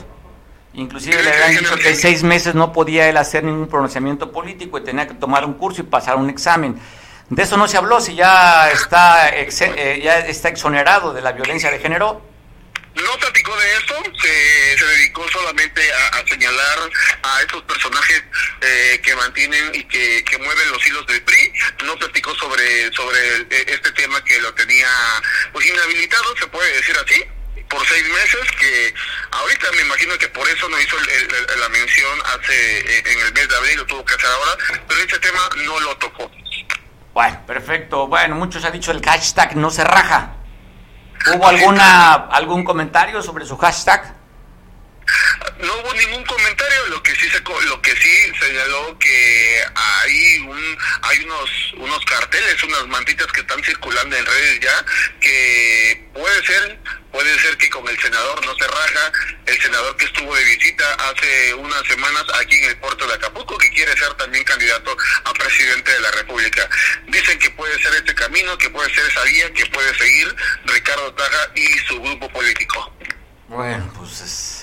Inclusive 0.74 1.24
le 1.24 1.34
habían 1.34 1.60
dicho 1.60 1.76
que 1.76 1.96
seis 1.96 2.22
meses 2.24 2.54
no 2.54 2.72
podía 2.72 3.10
él 3.10 3.18
hacer 3.18 3.44
ningún 3.44 3.68
pronunciamiento 3.68 4.32
político 4.32 4.78
y 4.78 4.84
tenía 4.84 5.08
que 5.08 5.16
tomar 5.16 5.46
un 5.46 5.54
curso 5.54 5.82
y 5.82 5.86
pasar 5.86 6.18
un 6.18 6.30
examen. 6.30 6.80
De 7.30 7.44
eso 7.44 7.58
no 7.58 7.68
se 7.68 7.78
habló, 7.78 8.02
si 8.02 8.16
ya 8.16 8.70
está, 8.72 9.30
eh, 9.30 10.02
ya 10.04 10.20
está 10.20 10.50
exonerado 10.50 11.14
de 11.14 11.22
la 11.22 11.32
violencia 11.32 11.72
de 11.72 11.80
género. 11.80 12.22
No 13.04 13.18
platicó 13.18 13.56
de 13.56 13.74
eso, 13.74 14.04
se, 14.22 14.86
dedicó 14.86 15.28
solamente 15.30 15.82
a, 15.94 16.28
señalar 16.28 16.90
a 17.24 17.42
esos 17.42 17.62
personajes 17.64 18.24
eh, 18.62 19.00
que 19.04 19.16
mantienen 19.16 19.72
y 19.74 19.84
que, 19.86 20.24
que, 20.24 20.38
mueven 20.38 20.72
los 20.72 20.86
hilos 20.86 21.06
del 21.08 21.22
PRI. 21.22 21.54
No 21.86 21.96
platicó 21.98 22.34
sobre, 22.36 22.92
sobre 22.94 23.36
el, 23.36 23.48
este 23.50 23.92
tema 23.94 24.24
que 24.24 24.40
lo 24.42 24.54
tenía 24.54 24.88
pues 25.54 25.66
inhabilitado, 25.66 26.36
se 26.38 26.48
puede 26.48 26.74
decir 26.74 26.96
así 27.04 27.24
por 27.70 27.86
seis 27.88 28.04
meses 28.10 28.52
que 28.60 28.94
ahorita 29.32 29.72
me 29.74 29.82
imagino 29.82 30.18
que 30.18 30.28
por 30.30 30.48
eso 30.50 30.68
no 30.70 30.80
hizo 30.82 30.98
el, 30.98 31.60
la 31.60 31.70
mención 31.70 32.20
hace 32.26 33.00
en 33.12 33.20
el 33.20 33.34
mes 33.34 33.48
de 33.48 33.56
abril 33.56 33.78
lo 33.78 33.86
tuvo 33.86 34.04
que 34.04 34.16
hacer 34.16 34.26
ahora 34.26 34.58
pero 34.88 35.02
este 35.02 35.20
tema 35.20 35.48
no 35.58 35.80
lo 35.80 35.96
tocó. 35.98 36.32
Bueno 37.14 37.46
perfecto. 37.46 38.08
Bueno 38.08 38.36
muchos 38.36 38.66
han 38.66 38.74
dicho 38.74 38.92
el 38.92 39.06
hashtag 39.06 39.56
no 39.56 39.70
se 39.70 39.84
raja 39.84 40.39
¿Hubo 41.28 41.48
alguna 41.48 42.14
algún 42.14 42.64
comentario 42.64 43.22
sobre 43.22 43.46
su 43.46 43.58
hashtag? 43.58 44.19
No 45.60 45.76
hubo 45.78 45.94
ningún 45.94 46.24
comentario, 46.26 46.88
lo 46.88 47.04
que 47.04 47.16
sí 47.16 47.30
se, 47.30 47.42
lo 47.42 47.82
que 47.82 47.96
sí 47.96 48.32
señaló 48.40 48.98
que 49.00 49.64
hay 49.76 50.38
un 50.40 50.78
hay 51.02 51.20
unos 51.20 51.74
unos 51.78 52.06
carteles, 52.06 52.64
unas 52.64 52.88
mantitas 52.88 53.28
que 53.28 53.42
están 53.42 53.64
circulando 53.64 54.16
en 54.16 54.26
redes 54.26 54.60
ya 54.60 54.86
que 55.20 56.10
puede 56.14 56.46
ser 56.46 56.80
puede 57.12 57.40
ser 57.40 57.58
que 57.58 57.70
con 57.70 57.88
el 57.88 58.00
senador 58.00 58.46
no 58.46 58.56
se 58.56 58.68
raja, 58.68 59.12
el 59.46 59.62
senador 59.62 59.96
que 59.98 60.06
estuvo 60.06 60.36
de 60.36 60.44
visita 60.44 60.86
hace 60.96 61.54
unas 61.56 61.86
semanas 61.88 62.24
aquí 62.36 62.56
en 62.58 62.66
el 62.66 62.78
puerto 62.78 63.08
de 63.08 63.14
Acapulco, 63.16 63.58
que 63.58 63.70
quiere 63.72 63.98
ser 63.98 64.14
también 64.16 64.44
candidato 64.44 64.96
a 65.26 65.34
presidente 65.34 65.92
de 65.92 66.00
la 66.02 66.12
República. 66.12 66.70
Dicen 67.08 67.40
que 67.40 67.50
puede 67.52 67.82
ser 67.82 67.94
este 67.96 68.14
camino, 68.16 68.58
que 68.58 68.70
puede 68.70 68.94
ser 68.94 69.06
esa 69.06 69.24
vía, 69.24 69.52
que 69.54 69.66
puede 69.68 69.98
seguir 69.98 70.36
Ricardo 70.66 71.14
Taja 71.14 71.52
y 71.56 71.68
su 71.88 72.00
grupo 72.02 72.30
político. 72.30 72.94
Bueno, 73.48 73.92
pues 73.98 74.22
es... 74.22 74.59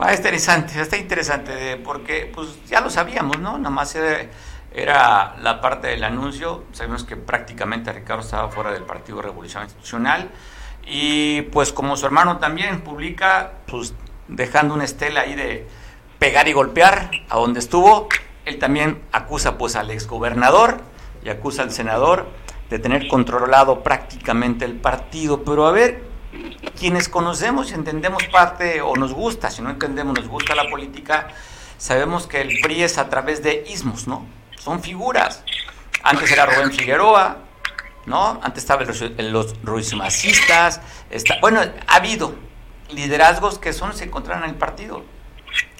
Ah, 0.00 0.14
interesante, 0.14 0.80
está 0.80 0.96
interesante, 0.96 1.76
porque 1.76 2.30
pues 2.32 2.64
ya 2.66 2.80
lo 2.80 2.88
sabíamos, 2.88 3.40
¿no? 3.40 3.58
Nada 3.58 3.70
más 3.70 3.96
era, 3.96 5.34
la 5.40 5.60
parte 5.60 5.88
del 5.88 6.04
anuncio, 6.04 6.64
sabemos 6.70 7.02
que 7.02 7.16
prácticamente 7.16 7.92
Ricardo 7.92 8.22
estaba 8.22 8.48
fuera 8.48 8.70
del 8.70 8.84
Partido 8.84 9.20
Revolución 9.20 9.64
Institucional, 9.64 10.30
y 10.86 11.42
pues 11.42 11.72
como 11.72 11.96
su 11.96 12.06
hermano 12.06 12.38
también 12.38 12.82
publica, 12.82 13.54
pues 13.66 13.92
dejando 14.28 14.74
una 14.74 14.84
estela 14.84 15.22
ahí 15.22 15.34
de 15.34 15.66
pegar 16.20 16.46
y 16.46 16.52
golpear 16.52 17.10
a 17.28 17.36
donde 17.36 17.58
estuvo, 17.58 18.08
él 18.44 18.58
también 18.60 19.02
acusa 19.10 19.58
pues 19.58 19.74
al 19.74 19.90
exgobernador 19.90 20.80
y 21.24 21.28
acusa 21.28 21.62
al 21.62 21.72
senador 21.72 22.28
de 22.70 22.78
tener 22.78 23.08
controlado 23.08 23.82
prácticamente 23.82 24.64
el 24.64 24.74
partido, 24.74 25.42
pero 25.42 25.66
a 25.66 25.72
ver, 25.72 26.04
quienes 26.78 27.08
conocemos 27.08 27.70
y 27.70 27.74
entendemos 27.74 28.24
parte 28.26 28.80
o 28.80 28.94
nos 28.96 29.12
gusta, 29.12 29.50
si 29.50 29.62
no 29.62 29.70
entendemos, 29.70 30.16
nos 30.18 30.28
gusta 30.28 30.54
la 30.54 30.68
política, 30.70 31.28
sabemos 31.76 32.26
que 32.26 32.40
el 32.40 32.60
PRI 32.60 32.84
es 32.84 32.98
a 32.98 33.08
través 33.08 33.42
de 33.42 33.64
ismos, 33.68 34.06
¿no? 34.06 34.26
Son 34.58 34.82
figuras. 34.82 35.42
Antes 36.02 36.30
era 36.30 36.46
Rubén 36.46 36.72
Figueroa, 36.72 37.38
¿no? 38.06 38.40
Antes 38.42 38.62
estaban 38.62 38.86
los, 38.86 39.00
los 39.00 39.62
ruizmasistas, 39.62 40.80
está, 41.10 41.38
bueno, 41.40 41.60
ha 41.60 41.94
habido 41.96 42.34
liderazgos 42.90 43.58
que 43.58 43.72
son 43.72 43.94
se 43.94 44.04
encontraron 44.04 44.44
en 44.44 44.50
el 44.50 44.56
partido. 44.56 45.04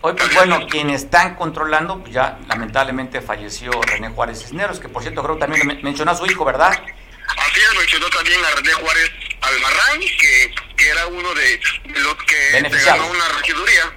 Hoy, 0.01 0.15
pues 0.15 0.35
bueno, 0.35 0.67
quienes 0.69 1.05
están 1.05 1.35
controlando, 1.35 2.01
pues 2.01 2.13
ya 2.13 2.39
lamentablemente 2.49 3.21
falleció 3.21 3.71
René 3.83 4.09
Juárez 4.11 4.41
Cisneros, 4.43 4.81
que 4.81 4.89
por 4.89 5.03
cierto 5.03 5.23
creo 5.23 5.35
que 5.37 5.41
también 5.41 5.81
mencionó 5.83 6.13
a 6.13 6.15
su 6.15 6.27
hijo, 6.27 6.45
¿verdad? 6.45 6.71
Así 6.71 7.61
es, 7.61 7.79
mencionó 7.79 8.09
también 8.11 8.39
a 8.45 8.57
René 8.57 8.73
Juárez 8.75 9.11
Albarrán, 9.41 10.01
que, 10.01 10.55
que 10.77 10.89
era 10.89 11.07
uno 11.07 11.35
de 11.35 11.61
los 11.87 12.15
que 12.25 12.69
ganó 12.85 13.07
una 13.07 13.29
regiduría. 13.29 13.95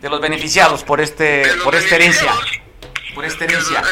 De 0.00 0.08
los 0.08 0.20
beneficiados 0.20 0.84
por 0.84 1.00
este 1.00 1.54
por 1.64 1.74
esta 1.74 1.96
herencia. 1.96 2.32
Por 3.14 3.24
esta 3.24 3.44
herencia. 3.44 3.82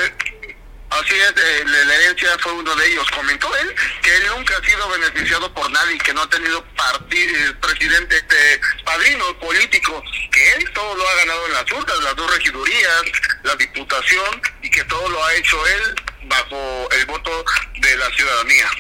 Así 0.89 1.15
es, 1.15 1.31
eh, 1.31 1.65
la 1.67 1.95
herencia 1.97 2.39
fue 2.39 2.53
uno 2.53 2.75
de 2.75 2.87
ellos. 2.87 3.11
Comentó 3.11 3.55
él 3.57 3.75
que 4.03 4.17
él 4.17 4.23
nunca 4.37 4.57
ha 4.57 4.65
sido 4.65 4.89
beneficiado 4.89 5.53
por 5.53 5.71
nadie, 5.71 5.99
que 5.99 6.15
no 6.15 6.23
ha 6.23 6.31
tenido 6.31 6.65
partido, 6.77 7.61
presidente, 7.61 8.17
este, 8.17 8.61
padrino 8.85 9.39
político, 9.41 10.03
que 10.31 10.53
él 10.53 10.71
todo 10.73 10.95
lo 10.95 11.09
ha 11.09 11.15
ganado 11.17 11.47
en 11.47 11.53
las 11.55 11.73
urnas, 11.73 11.99
las 12.05 12.17
dos 12.17 12.35
regidurías, 12.37 13.03
la 13.43 13.57
diputación, 13.57 14.43
y 14.63 14.71
que 14.71 14.85
todo 14.85 15.09
lo 15.09 15.25
ha 15.25 15.35
hecho 15.35 15.67
él 15.67 15.95
bajo 16.25 16.89
el 16.93 17.07
voto 17.07 17.45
de 17.81 17.97
la 17.97 18.09
ciudadanía. 18.11 18.71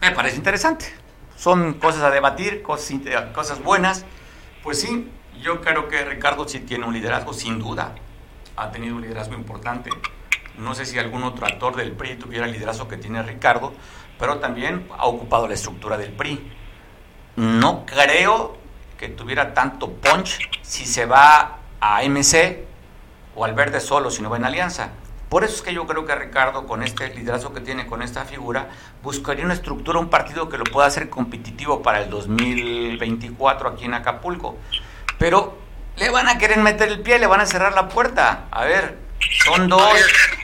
Me 0.00 0.12
parece 0.12 0.36
interesante. 0.36 0.86
Son 1.36 1.74
cosas 1.74 2.02
a 2.02 2.10
debatir, 2.10 2.62
cosas, 2.62 3.62
buenas. 3.62 4.04
Pues 4.62 4.80
sí, 4.80 5.10
yo 5.40 5.60
creo 5.60 5.88
que 5.88 6.04
Ricardo 6.04 6.48
sí 6.48 6.60
tiene 6.60 6.84
un 6.84 6.94
liderazgo, 6.94 7.32
sin 7.32 7.58
duda. 7.58 7.94
Ha 8.56 8.70
tenido 8.70 8.96
un 8.96 9.02
liderazgo 9.02 9.34
importante. 9.34 9.90
No 10.56 10.74
sé 10.74 10.84
si 10.86 10.98
algún 10.98 11.22
otro 11.22 11.46
actor 11.46 11.76
del 11.76 11.92
PRI 11.92 12.16
tuviera 12.16 12.46
el 12.46 12.52
liderazgo 12.52 12.88
que 12.88 12.96
tiene 12.96 13.22
Ricardo, 13.22 13.72
pero 14.18 14.38
también 14.38 14.88
ha 14.96 15.06
ocupado 15.06 15.46
la 15.46 15.54
estructura 15.54 15.96
del 15.96 16.12
PRI. 16.12 16.52
No 17.36 17.86
creo 17.86 18.56
que 18.98 19.08
tuviera 19.08 19.54
tanto 19.54 19.92
punch 19.92 20.40
si 20.62 20.84
se 20.86 21.06
va 21.06 21.58
a 21.80 22.02
MC 22.02 22.64
o 23.36 23.44
al 23.44 23.54
verde 23.54 23.78
solo 23.78 24.10
si 24.10 24.22
no 24.22 24.30
va 24.30 24.36
en 24.36 24.44
alianza. 24.44 24.90
Por 25.28 25.44
eso 25.44 25.56
es 25.56 25.62
que 25.62 25.74
yo 25.74 25.86
creo 25.86 26.06
que 26.06 26.14
Ricardo, 26.14 26.66
con 26.66 26.82
este 26.82 27.14
liderazgo 27.14 27.52
que 27.52 27.60
tiene, 27.60 27.86
con 27.86 28.02
esta 28.02 28.24
figura, 28.24 28.68
buscaría 29.02 29.44
una 29.44 29.54
estructura, 29.54 29.98
un 29.98 30.08
partido 30.08 30.48
que 30.48 30.56
lo 30.56 30.64
pueda 30.64 30.86
hacer 30.86 31.10
competitivo 31.10 31.82
para 31.82 32.02
el 32.02 32.08
2024 32.08 33.68
aquí 33.68 33.84
en 33.84 33.94
Acapulco. 33.94 34.56
Pero 35.18 35.58
le 35.96 36.08
van 36.10 36.28
a 36.28 36.38
querer 36.38 36.58
meter 36.58 36.88
el 36.88 37.00
pie, 37.00 37.18
le 37.18 37.26
van 37.26 37.40
a 37.40 37.46
cerrar 37.46 37.74
la 37.74 37.88
puerta. 37.88 38.46
A 38.50 38.64
ver, 38.64 38.98
son 39.44 39.68
dos. 39.68 39.92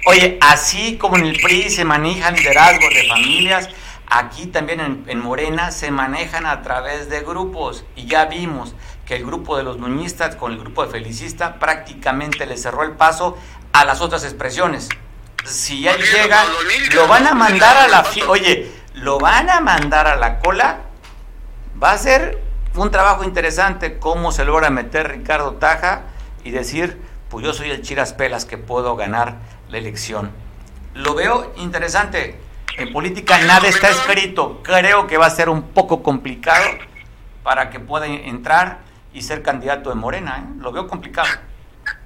Oye, 0.06 0.38
así 0.42 0.98
como 0.98 1.16
en 1.16 1.26
el 1.26 1.40
PRI 1.40 1.70
se 1.70 1.86
manejan 1.86 2.34
liderazgos 2.34 2.92
de 2.92 3.08
familias, 3.08 3.70
aquí 4.06 4.46
también 4.46 4.80
en, 4.80 5.04
en, 5.06 5.18
Morena 5.18 5.70
se 5.70 5.90
manejan 5.90 6.44
a 6.44 6.60
través 6.60 7.08
de 7.08 7.20
grupos. 7.20 7.86
Y 7.96 8.04
ya 8.04 8.26
vimos 8.26 8.74
que 9.06 9.16
el 9.16 9.24
grupo 9.24 9.56
de 9.56 9.62
los 9.62 9.78
nuñistas 9.78 10.36
con 10.36 10.52
el 10.52 10.58
grupo 10.58 10.84
de 10.84 10.92
felicistas 10.92 11.54
prácticamente 11.58 12.44
le 12.44 12.58
cerró 12.58 12.82
el 12.82 12.92
paso 12.92 13.38
a 13.74 13.84
las 13.84 14.00
otras 14.00 14.24
expresiones. 14.24 14.88
Si 15.44 15.82
ya 15.82 15.96
llega, 15.96 16.44
lo 16.94 17.06
van 17.06 17.26
a 17.26 17.34
mandar 17.34 17.76
a 17.76 17.88
la... 17.88 18.06
Oye, 18.28 18.72
lo 18.94 19.18
van 19.18 19.50
a 19.50 19.60
mandar 19.60 20.06
a 20.06 20.16
la 20.16 20.38
cola. 20.38 20.78
Va 21.82 21.90
a 21.90 21.98
ser 21.98 22.40
un 22.76 22.90
trabajo 22.90 23.24
interesante 23.24 23.98
cómo 23.98 24.32
se 24.32 24.44
logra 24.44 24.70
meter 24.70 25.08
Ricardo 25.08 25.54
Taja 25.54 26.02
y 26.44 26.52
decir, 26.52 26.98
pues 27.28 27.44
yo 27.44 27.52
soy 27.52 27.70
el 27.70 27.82
Chiras 27.82 28.12
Pelas 28.12 28.44
que 28.44 28.58
puedo 28.58 28.94
ganar 28.94 29.38
la 29.68 29.78
elección. 29.78 30.30
Lo 30.94 31.14
veo 31.14 31.52
interesante. 31.56 32.40
En 32.78 32.92
política 32.92 33.38
nada 33.38 33.66
está 33.66 33.90
escrito. 33.90 34.62
Creo 34.62 35.08
que 35.08 35.18
va 35.18 35.26
a 35.26 35.30
ser 35.30 35.48
un 35.48 35.62
poco 35.62 36.02
complicado 36.02 36.64
para 37.42 37.70
que 37.70 37.80
pueda 37.80 38.06
entrar 38.06 38.78
y 39.12 39.22
ser 39.22 39.42
candidato 39.42 39.90
de 39.90 39.96
Morena. 39.96 40.44
¿eh? 40.44 40.54
Lo 40.60 40.70
veo 40.70 40.86
complicado. 40.86 41.28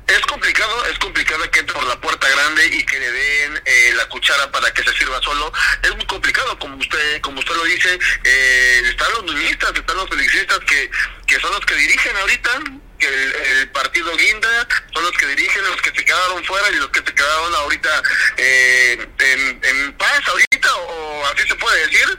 Es 0.09 0.21
complicado, 0.27 0.87
es 0.87 0.99
complicado 0.99 1.51
que 1.51 1.61
entre 1.61 1.75
por 1.75 1.87
la 1.87 2.01
puerta 2.01 2.29
grande 2.29 2.67
y 2.67 2.85
que 2.85 2.99
le 2.99 3.13
den 3.13 3.63
eh, 3.65 3.93
la 3.95 4.09
cuchara 4.09 4.51
para 4.51 4.73
que 4.73 4.83
se 4.83 4.93
sirva 4.97 5.21
solo. 5.23 5.53
Es 5.83 5.95
muy 5.95 6.07
complicado, 6.07 6.59
como 6.59 6.77
usted 6.77 7.21
como 7.21 7.41
usted 7.41 7.55
lo 7.55 7.65
dice. 7.65 7.99
Eh, 8.25 8.83
están 8.87 9.13
los 9.13 9.25
nuñistas, 9.25 9.73
están 9.75 9.97
los 9.97 10.09
felicistas 10.09 10.59
que, 10.61 10.91
que 11.27 11.39
son 11.41 11.53
los 11.53 11.65
que 11.67 11.75
dirigen 11.75 12.17
ahorita 12.17 12.51
que 12.99 13.07
el, 13.07 13.35
el, 13.35 13.71
partido 13.71 14.11
guinda, 14.17 14.67
son 14.93 15.05
los 15.05 15.13
que 15.13 15.27
dirigen, 15.27 15.63
los 15.65 15.81
que 15.81 15.91
se 15.91 16.05
quedaron 16.05 16.45
fuera 16.45 16.69
y 16.71 16.77
los 16.77 16.89
que 16.89 16.99
se 16.99 17.15
quedaron 17.15 17.55
ahorita 17.55 18.03
eh, 18.37 19.09
en, 19.21 19.61
en, 19.63 19.93
paz 19.93 20.21
ahorita, 20.27 20.75
o, 20.75 21.21
o, 21.21 21.27
así 21.27 21.47
se 21.47 21.55
puede 21.55 21.87
decir, 21.87 22.19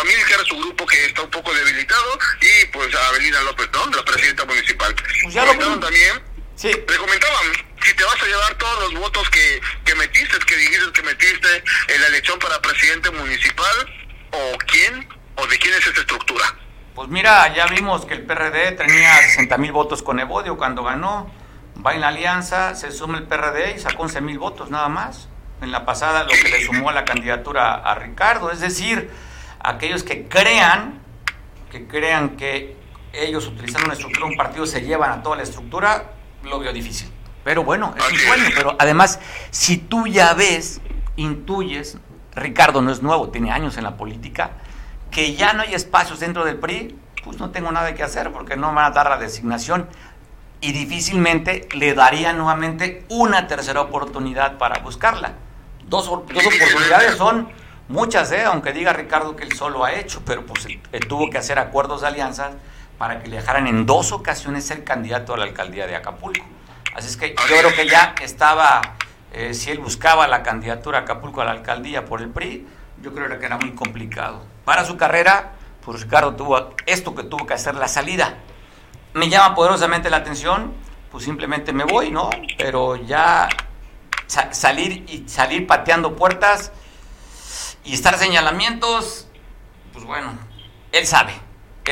Amil, 0.00 0.24
que 0.26 0.34
era 0.34 0.44
su 0.44 0.56
grupo 0.58 0.86
que 0.86 1.06
está 1.06 1.22
un 1.22 1.30
poco 1.30 1.54
debilitado, 1.54 2.18
y 2.40 2.66
pues 2.66 2.94
a 2.94 3.08
Avelina 3.08 3.40
López, 3.42 3.68
¿no? 3.72 3.86
La 3.86 4.04
presidenta 4.04 4.44
municipal. 4.44 4.94
Pues 4.94 5.34
ya 5.34 5.42
lo 5.42 5.48
Comentaban 5.48 5.80
también, 5.80 6.22
Sí. 6.56 6.68
le 6.68 6.96
comentaban, 6.96 7.52
si 7.82 7.94
te 7.94 8.04
vas 8.04 8.20
a 8.20 8.26
llevar 8.26 8.54
todos 8.54 8.92
los 8.92 9.00
votos 9.00 9.30
que, 9.30 9.60
que 9.84 9.94
metiste, 9.94 10.38
que 10.46 10.56
dijiste 10.56 10.92
que 10.92 11.02
metiste 11.02 11.64
en 11.88 12.00
la 12.00 12.06
elección 12.08 12.38
para 12.38 12.60
presidente 12.60 13.10
municipal, 13.10 13.74
o 14.32 14.58
quién, 14.66 15.08
o 15.36 15.46
de 15.46 15.58
quién 15.58 15.74
es 15.74 15.86
esta 15.86 16.00
estructura. 16.00 16.44
Pues 16.94 17.08
mira, 17.10 17.54
ya 17.54 17.66
vimos 17.66 18.06
que 18.06 18.14
el 18.14 18.22
PRD 18.22 18.72
tenía 18.72 19.16
60 19.18 19.58
mil 19.58 19.70
votos 19.72 20.02
con 20.02 20.18
Evodio 20.18 20.56
cuando 20.56 20.82
ganó. 20.82 21.30
Va 21.84 21.94
en 21.94 22.00
la 22.00 22.08
alianza, 22.08 22.74
se 22.74 22.90
suma 22.90 23.18
el 23.18 23.24
PRD 23.24 23.76
y 23.76 23.78
sacó 23.78 24.04
11 24.04 24.22
mil 24.22 24.38
votos 24.38 24.70
nada 24.70 24.88
más. 24.88 25.28
En 25.60 25.72
la 25.72 25.84
pasada 25.84 26.24
lo 26.24 26.30
que 26.30 26.48
le 26.48 26.64
sumó 26.64 26.88
a 26.88 26.92
la 26.94 27.04
candidatura 27.04 27.74
a 27.74 27.94
Ricardo. 27.96 28.50
Es 28.50 28.60
decir, 28.60 29.10
aquellos 29.60 30.04
que 30.04 30.26
crean, 30.26 31.02
que 31.70 31.86
crean 31.86 32.36
que 32.38 32.76
ellos 33.12 33.46
utilizando 33.46 33.86
una 33.86 33.94
estructura, 33.94 34.26
un 34.26 34.36
partido 34.36 34.64
se 34.64 34.80
llevan 34.80 35.10
a 35.12 35.22
toda 35.22 35.36
la 35.36 35.42
estructura, 35.42 36.12
lo 36.46 36.58
veo 36.58 36.72
difícil. 36.72 37.10
Pero 37.44 37.62
bueno, 37.62 37.94
es 37.96 38.10
un 38.10 38.18
sueño. 38.18 38.44
Pero 38.54 38.76
además, 38.78 39.20
si 39.50 39.76
tú 39.76 40.06
ya 40.06 40.34
ves, 40.34 40.80
intuyes, 41.16 41.98
Ricardo 42.34 42.82
no 42.82 42.90
es 42.90 43.02
nuevo, 43.02 43.28
tiene 43.28 43.50
años 43.52 43.76
en 43.76 43.84
la 43.84 43.96
política, 43.96 44.50
que 45.10 45.34
ya 45.34 45.52
no 45.52 45.62
hay 45.62 45.74
espacios 45.74 46.20
dentro 46.20 46.44
del 46.44 46.56
PRI, 46.56 46.98
pues 47.24 47.38
no 47.38 47.50
tengo 47.50 47.70
nada 47.72 47.94
que 47.94 48.02
hacer 48.02 48.32
porque 48.32 48.56
no 48.56 48.70
me 48.70 48.76
van 48.76 48.92
a 48.92 48.94
dar 48.94 49.10
la 49.10 49.18
designación 49.18 49.88
y 50.60 50.72
difícilmente 50.72 51.68
le 51.74 51.94
daría 51.94 52.32
nuevamente 52.32 53.04
una 53.08 53.46
tercera 53.46 53.80
oportunidad 53.80 54.58
para 54.58 54.80
buscarla. 54.80 55.34
Dos, 55.86 56.06
dos 56.06 56.20
oportunidades 56.26 57.16
son 57.16 57.48
muchas, 57.88 58.32
¿eh? 58.32 58.44
aunque 58.44 58.72
diga 58.72 58.92
Ricardo 58.92 59.36
que 59.36 59.44
él 59.44 59.52
solo 59.52 59.84
ha 59.84 59.92
hecho, 59.92 60.22
pero 60.24 60.44
pues 60.44 60.66
él, 60.66 60.80
él 60.92 61.06
tuvo 61.06 61.30
que 61.30 61.38
hacer 61.38 61.58
acuerdos 61.58 62.00
de 62.00 62.08
alianzas 62.08 62.54
para 62.98 63.20
que 63.22 63.28
le 63.28 63.36
dejaran 63.36 63.66
en 63.66 63.86
dos 63.86 64.12
ocasiones 64.12 64.66
ser 64.66 64.84
candidato 64.84 65.34
a 65.34 65.36
la 65.36 65.44
alcaldía 65.44 65.86
de 65.86 65.96
Acapulco. 65.96 66.44
Así 66.94 67.08
es 67.08 67.16
que 67.16 67.34
yo 67.48 67.56
creo 67.58 67.74
que 67.74 67.86
ya 67.88 68.14
estaba, 68.22 68.80
eh, 69.32 69.52
si 69.52 69.70
él 69.70 69.78
buscaba 69.78 70.26
la 70.26 70.42
candidatura 70.42 70.98
a 70.98 71.02
Acapulco 71.02 71.42
a 71.42 71.44
la 71.44 71.50
alcaldía 71.50 72.04
por 72.06 72.22
el 72.22 72.30
PRI, 72.30 72.66
yo 73.02 73.12
creo 73.12 73.38
que 73.38 73.44
era 73.44 73.58
muy 73.58 73.72
complicado. 73.72 74.42
Para 74.64 74.84
su 74.84 74.96
carrera, 74.96 75.52
pues 75.84 76.00
Ricardo 76.02 76.34
tuvo 76.34 76.70
esto 76.86 77.14
que 77.14 77.22
tuvo 77.22 77.46
que 77.46 77.54
hacer 77.54 77.74
la 77.74 77.86
salida. 77.88 78.34
Me 79.12 79.28
llama 79.28 79.54
poderosamente 79.54 80.08
la 80.10 80.16
atención, 80.18 80.72
pues 81.10 81.24
simplemente 81.24 81.72
me 81.72 81.84
voy, 81.84 82.10
¿no? 82.10 82.30
Pero 82.56 82.96
ya 82.96 83.48
sa- 84.26 84.52
salir 84.54 85.04
y 85.08 85.28
salir 85.28 85.66
pateando 85.66 86.16
puertas 86.16 86.72
y 87.84 87.92
estar 87.94 88.16
señalamientos, 88.18 89.28
pues 89.92 90.04
bueno, 90.04 90.32
él 90.92 91.06
sabe, 91.06 91.32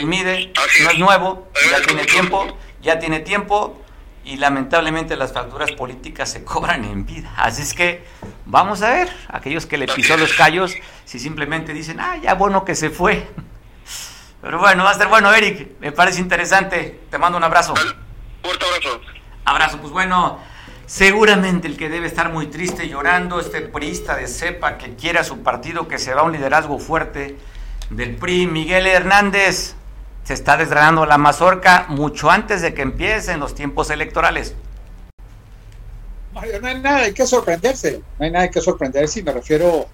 él 0.01 0.07
mide, 0.07 0.53
no 0.83 0.91
es 0.91 0.99
nuevo, 0.99 1.49
ya 1.71 1.83
tiene 1.83 2.05
tiempo, 2.05 2.47
ya 2.83 2.99
tiene 2.99 3.21
tiempo 3.21 3.81
y 4.25 4.37
lamentablemente 4.37 5.17
las 5.17 5.33
facturas 5.33 5.73
políticas 5.73 6.31
se 6.31 6.45
cobran 6.45 6.85
en 6.85 7.05
vida. 7.05 7.33
Así 7.37 7.63
es 7.63 7.75
que 7.75 8.05
vamos 8.47 8.83
a 8.83 8.91
ver, 8.91 9.09
aquellos 9.29 9.67
que 9.67 9.77
le 9.77 9.87
pisó 9.87 10.17
los 10.17 10.33
callos, 10.33 10.75
si 11.05 11.19
simplemente 11.19 11.73
dicen, 11.73 12.01
ah, 12.01 12.17
ya 12.17 12.35
bueno 12.35 12.65
que 12.65 12.75
se 12.75 12.91
fue. 12.91 13.27
Pero 14.41 14.59
bueno, 14.59 14.85
va 14.85 14.91
a 14.91 14.95
ser 14.95 15.09
bueno, 15.09 15.33
Eric, 15.33 15.79
me 15.81 15.93
parece 15.93 16.21
interesante. 16.21 17.01
Te 17.11 17.19
mando 17.19 17.39
un 17.39 17.45
abrazo. 17.45 17.75
Fuerte 18.43 18.67
abrazo. 18.67 19.01
Abrazo, 19.47 19.79
pues 19.79 19.93
bueno, 19.93 20.39
seguramente 20.87 21.67
el 21.67 21.77
que 21.77 21.89
debe 21.89 22.07
estar 22.07 22.31
muy 22.31 22.47
triste 22.49 22.89
llorando, 22.89 23.41
este 23.41 23.63
priista 23.63 24.17
de 24.17 24.27
cepa 24.27 24.77
que 24.77 24.97
quiere 24.97 25.19
a 25.19 25.25
su 25.25 25.43
partido, 25.43 25.89
que 25.89 25.99
se 25.99 26.15
va 26.15 26.23
a 26.23 26.25
un 26.25 26.33
liderazgo 26.33 26.79
fuerte 26.79 27.39
del 27.91 28.17
PRI, 28.17 28.47
Miguel 28.47 28.87
Hernández, 28.87 29.77
se 30.25 30.35
está 30.35 30.57
desgranando 30.57 31.07
la 31.07 31.19
mazorca 31.19 31.87
mucho 31.89 32.31
antes 32.31 32.63
de 32.63 32.75
que 32.75 32.83
empiecen 32.83 33.41
los 33.41 33.55
tiempos 33.55 33.91
electorales. 33.91 34.55
Mario, 36.33 36.61
no 36.61 36.67
hay 36.67 36.81
nada 36.81 37.03
de 37.03 37.15
qué 37.15 37.27
sorprenderse, 37.27 38.01
no 38.19 38.25
hay 38.25 38.31
nada 38.31 38.51
qué 38.51 38.61
sorprenderse 38.61 39.21
y 39.21 39.23
me 39.23 39.33
refiero 39.33 39.87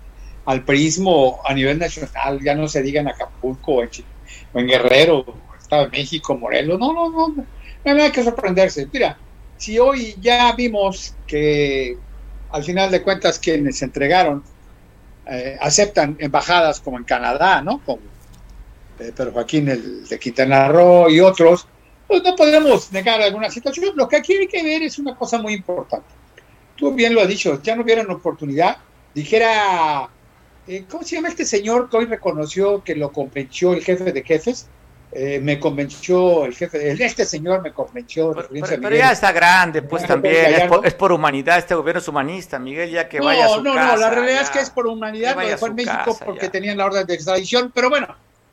al 0.47 0.65
prismo 0.65 1.41
a 1.45 1.53
nivel 1.53 1.79
nacional, 1.79 2.41
ya 2.43 2.55
no 2.55 2.67
se 2.67 2.81
diga 2.83 3.01
en 3.01 3.09
Acapulco 3.09 3.73
o 3.73 3.83
en, 3.83 3.91
o 4.55 4.59
en 4.59 4.67
Guerrero, 4.67 5.25
Estado 5.61 5.85
de 5.85 5.91
México, 5.91 6.37
Morelos, 6.37 6.79
no, 6.79 6.93
no, 6.93 7.11
no, 7.11 7.29
no 7.29 7.45
hay 7.85 7.95
nada 7.95 8.13
que 8.13 8.25
sorprenderse. 8.25 8.89
Mira, 8.91 9.19
si 9.57 9.79
hoy 9.79 10.17
ya 10.21 10.53
vimos 10.53 11.15
que 11.27 11.99
al 12.51 12.65
final 12.65 12.91
de 12.91 13.03
cuentas 13.03 13.39
quienes 13.39 13.79
se 13.79 13.85
entregaron 13.85 14.43
eh, 15.27 15.59
aceptan 15.61 16.17
embajadas 16.19 16.81
como 16.81 16.97
en 16.97 17.05
Canadá, 17.05 17.61
¿no? 17.63 17.81
Como 17.85 18.01
eh, 19.01 19.13
Pedro 19.17 19.33
Joaquín 19.33 19.69
el 19.69 20.07
de 20.07 20.19
Quintana 20.19 20.69
Roo 20.69 21.09
y 21.09 21.21
otros, 21.21 21.67
pues 22.07 22.23
no 22.23 22.35
podemos 22.37 22.93
negar 22.93 23.21
alguna 23.23 23.51
situación. 23.51 23.93
Lo 23.97 24.09
que 24.09 24.17
aquí 24.17 24.35
hay 24.35 24.47
que 24.47 24.63
ver 24.63 24.83
es 24.83 24.99
una 24.99 25.17
cosa 25.17 25.39
muy 25.39 25.55
importante. 25.55 26.09
Tú 26.77 26.93
bien 26.95 27.15
lo 27.15 27.21
has 27.21 27.29
dicho, 27.29 27.61
ya 27.63 27.77
no 27.77 27.85
vieron 27.85 28.11
oportunidad. 28.11 28.77
Dijera, 29.15 30.09
eh, 30.67 30.85
¿cómo 30.91 31.03
se 31.03 31.17
llama 31.17 31.29
este 31.29 31.45
señor 31.45 31.91
que 31.91 31.97
hoy 31.97 32.05
reconoció 32.07 32.83
que 32.83 32.95
lo 32.95 33.13
convenció 33.13 33.73
el 33.75 33.83
jefe 33.85 34.13
de 34.13 34.23
jefes? 34.23 34.69
Eh, 35.13 35.41
me 35.43 35.59
convenció 35.59 36.45
el 36.45 36.55
jefe, 36.55 36.93
el- 36.93 37.03
este 37.03 37.25
señor 37.25 37.63
me 37.63 37.73
convenció. 37.73 38.33
Pero 38.33 38.49
Miguel. 38.53 38.99
ya 38.99 39.11
está 39.11 39.33
grande, 39.33 39.83
pues 39.83 40.07
también, 40.07 40.55
es 40.55 40.69
por, 40.69 40.87
es 40.87 40.95
por 40.95 41.11
humanidad, 41.11 41.59
este 41.59 41.75
gobierno 41.75 41.99
es 42.01 42.07
humanista, 42.07 42.61
Miguel, 42.61 42.91
ya 42.91 43.09
que 43.09 43.19
no, 43.19 43.25
vaya 43.25 43.47
a 43.47 43.49
su 43.49 43.63
no, 43.63 43.75
casa. 43.75 43.95
no, 43.95 44.01
la 44.01 44.11
realidad 44.11 44.37
ya. 44.37 44.43
es 44.43 44.51
que 44.51 44.61
es 44.61 44.71
por 44.71 44.87
humanidad, 44.87 45.35
lo 45.35 45.49
dejó 45.49 45.67
en 45.67 45.75
México 45.75 45.97
casa, 46.05 46.25
porque 46.25 46.47
ya. 46.47 46.53
tenían 46.53 46.79
la 46.79 46.87
orden 46.87 47.05
de 47.07 47.15
extradición, 47.15 47.73
pero 47.75 47.91
bueno, 47.91 48.07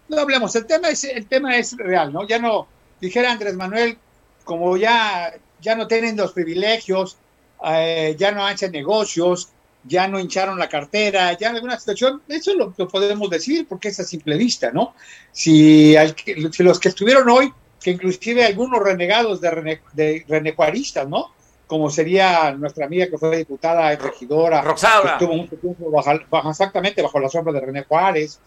no 0.10 0.20
hablemos, 0.22 0.56
el 0.56 0.66
tema 0.66 0.90
es, 0.90 1.04
el 1.04 1.26
tema 1.28 1.58
es 1.58 1.76
real, 1.78 2.12
¿no? 2.14 2.28
Ya 2.28 2.40
no, 2.40 2.68
dijera 3.02 3.32
Andrés 3.32 3.56
Manuel, 3.56 3.98
como 4.44 4.78
ya, 4.78 5.34
ya 5.62 5.76
no 5.76 5.88
tienen 5.88 6.16
los 6.18 6.32
privilegios, 6.34 7.18
eh, 7.66 8.16
ya 8.18 8.32
no 8.32 8.46
hacen 8.46 8.72
negocios, 8.72 9.50
ya 9.84 10.08
no 10.08 10.20
hincharon 10.20 10.60
la 10.60 10.68
cartera, 10.70 11.34
ya 11.38 11.50
en 11.50 11.56
alguna 11.56 11.80
situación, 11.80 12.22
eso 12.28 12.54
lo, 12.56 12.74
lo 12.78 12.88
podemos 12.88 13.30
decir 13.30 13.66
porque 13.68 13.90
es 13.90 14.00
a 14.00 14.04
simple 14.04 14.36
vista, 14.38 14.72
¿no? 14.72 14.94
Si, 15.32 15.96
al 15.96 16.16
si 16.52 16.64
los 16.64 16.80
que 16.80 16.90
estuvieron 16.90 17.30
hoy, 17.30 17.54
que 17.82 17.92
inclusive 17.92 18.44
algunos 18.46 18.80
renegados 18.82 19.40
de, 19.40 19.52
rene, 19.52 19.82
de 19.94 20.26
renecuaristas, 20.28 21.08
¿no? 21.08 21.32
Como 21.68 21.90
sería 21.90 22.52
nuestra 22.52 22.86
amiga 22.86 23.08
que 23.08 23.18
fue 23.18 23.38
diputada 23.38 23.94
y 23.94 23.98
regidora, 23.98 24.62
Roxana. 24.62 25.02
que 25.02 25.08
estuvo 25.26 25.34
mucho 25.36 25.56
tiempo 25.58 25.92
bajo, 25.92 26.12
bajo- 26.30 26.50
exactamente 26.52 27.02
bajo 27.02 27.20
la 27.20 27.30
sombra 27.30 27.54
de 27.54 27.60
René 27.62 27.84
Juárez, 27.84 28.40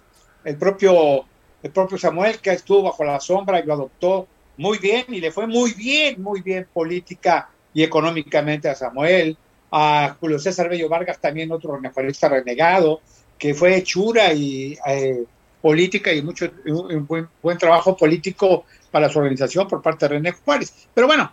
el 0.44 0.56
propio, 0.56 1.24
el 1.62 1.70
propio 1.70 1.98
Samuel 1.98 2.38
que 2.38 2.50
estuvo 2.50 2.82
bajo 2.82 3.04
la 3.04 3.20
sombra 3.20 3.60
y 3.60 3.64
lo 3.64 3.74
adoptó 3.74 4.26
muy 4.56 4.78
bien 4.78 5.06
y 5.08 5.20
le 5.20 5.30
fue 5.30 5.46
muy 5.46 5.72
bien, 5.72 6.22
muy 6.22 6.42
bien 6.42 6.66
política 6.72 7.48
y 7.72 7.82
económicamente 7.82 8.68
a 8.68 8.74
Samuel, 8.74 9.36
a 9.70 10.16
Julio 10.20 10.38
César 10.38 10.68
Bello 10.68 10.88
Vargas, 10.88 11.20
también 11.20 11.52
otro 11.52 11.76
renecuarista 11.76 12.28
renegado, 12.28 13.00
que 13.38 13.54
fue 13.54 13.76
hechura 13.76 14.32
y 14.32 14.76
eh, 14.86 15.24
política 15.62 16.12
y 16.12 16.22
mucho 16.22 16.50
un, 16.66 16.94
un 16.94 17.06
buen, 17.06 17.28
buen 17.42 17.58
trabajo 17.58 17.96
político 17.96 18.64
para 18.90 19.08
su 19.08 19.18
organización 19.18 19.68
por 19.68 19.80
parte 19.80 20.06
de 20.06 20.14
René 20.14 20.32
Juárez. 20.32 20.88
Pero 20.92 21.06
bueno, 21.06 21.32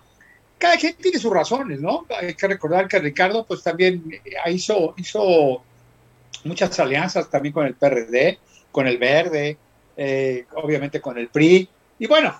cada 0.57 0.77
quien 0.77 0.95
tiene 0.95 1.19
sus 1.19 1.33
razones, 1.33 1.79
¿no? 1.79 2.05
Hay 2.19 2.33
que 2.33 2.47
recordar 2.47 2.87
que 2.87 2.99
Ricardo, 2.99 3.45
pues 3.45 3.63
también 3.63 4.03
eh, 4.23 4.51
hizo, 4.51 4.93
hizo 4.97 5.63
muchas 6.43 6.79
alianzas 6.79 7.29
también 7.29 7.53
con 7.53 7.65
el 7.65 7.75
PRD, 7.75 8.39
con 8.71 8.87
el 8.87 8.97
Verde, 8.97 9.57
eh, 9.97 10.45
obviamente 10.55 11.01
con 11.01 11.17
el 11.17 11.27
PRI. 11.27 11.67
Y 11.99 12.07
bueno, 12.07 12.39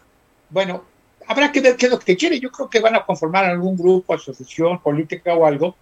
bueno, 0.50 0.84
habrá 1.28 1.52
que 1.52 1.60
ver 1.60 1.76
qué 1.76 1.88
es 1.88 1.92
lo 1.92 2.00
que 2.00 2.16
quiere. 2.16 2.40
Yo 2.40 2.52
creo 2.52 2.70
que 2.70 2.80
van 2.80 2.96
a 2.96 3.06
conformar 3.06 3.46
algún 3.46 3.76
grupo, 3.76 4.14
asociación 4.14 4.80
política 4.82 5.34
o 5.34 5.46
algo, 5.46 5.76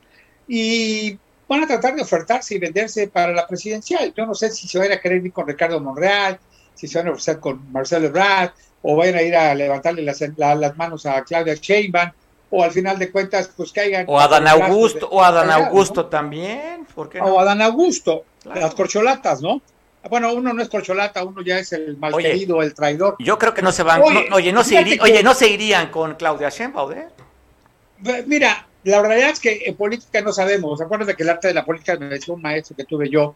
y 0.48 1.18
van 1.48 1.64
a 1.64 1.68
tratar 1.68 1.96
de 1.96 2.02
ofertarse 2.02 2.56
y 2.56 2.60
venderse 2.60 3.08
para 3.08 3.32
la 3.34 3.46
presidencial. 3.48 4.14
Yo 4.16 4.26
no 4.26 4.34
sé 4.34 4.50
si 4.52 4.68
se 4.68 4.80
van 4.80 4.92
a 4.92 5.00
querer 5.00 5.24
ir 5.26 5.32
con 5.34 5.48
Ricardo 5.48 5.80
Monreal, 5.80 6.40
si 6.74 6.88
se 6.88 6.98
van 6.98 7.08
a 7.08 7.12
ofrecer 7.12 7.40
con 7.40 7.72
Marcelo 7.72 8.08
Ebrard, 8.08 8.52
o 8.82 8.96
van 8.96 9.16
a 9.16 9.22
ir 9.22 9.36
a 9.36 9.54
levantarle 9.56 10.02
las, 10.04 10.22
la- 10.38 10.56
las 10.56 10.76
manos 10.78 11.06
a 11.06 11.24
Claudia 11.24 11.56
Sheinbaum, 11.56 12.12
o 12.52 12.64
al 12.64 12.72
final 12.72 12.98
de 13.00 13.12
cuentas, 13.12 13.50
pues 13.56 13.72
caigan. 13.72 14.06
O 14.08 14.20
a 14.20 14.28
Dan 14.28 14.48
Augusto, 14.48 15.00
de- 15.00 15.08
o 15.16 15.24
a 15.24 15.32
Dan. 15.32 15.50
Augusto 15.52 16.06
también, 16.06 16.86
¿por 16.94 17.10
qué 17.10 17.20
no? 17.20 17.26
O 17.26 17.40
a 17.40 17.44
Dan 17.44 17.62
Augusto, 17.62 18.24
Claro. 18.44 18.62
las 18.62 18.76
corcholatas, 18.76 19.42
¿no? 19.42 19.62
Bueno, 20.10 20.34
uno 20.34 20.54
no 20.54 20.62
es 20.62 20.70
corcholata, 20.70 21.24
uno 21.24 21.42
ya 21.42 21.60
es 21.60 21.74
el 21.74 21.98
malquerido, 21.98 22.62
el 22.62 22.74
traidor. 22.74 23.16
Yo 23.20 23.38
creo 23.38 23.54
que 23.54 23.62
no 23.62 23.72
se 23.72 23.84
van, 23.84 24.02
Oye, 24.02 24.28
no- 24.30 24.36
oye, 24.36 24.52
no 24.54 24.64
se, 24.64 24.70
fíjate 24.72 24.90
irí- 24.90 24.96
que- 24.98 25.04
oye, 25.04 25.24
no 25.24 25.34
se 25.34 25.50
irían 25.50 25.90
con 25.90 26.16
Claudia 26.16 26.50
Sheinbaum, 26.50 26.92
¿eh? 26.92 27.08
Mira, 28.28 28.68
la 28.84 29.02
realidad 29.02 29.30
es 29.32 29.40
que 29.40 29.64
en 29.66 29.76
política 29.76 30.22
no 30.22 30.32
sabemos. 30.32 30.80
Acuérdate 30.82 31.16
que 31.16 31.24
el 31.24 31.30
arte 31.30 31.48
de 31.48 31.54
la 31.54 31.66
política 31.66 31.96
me 31.98 32.08
decía 32.08 32.34
un 32.34 32.42
maestro 32.42 32.76
que 32.76 32.84
tuve 32.84 33.10
yo 33.10 33.36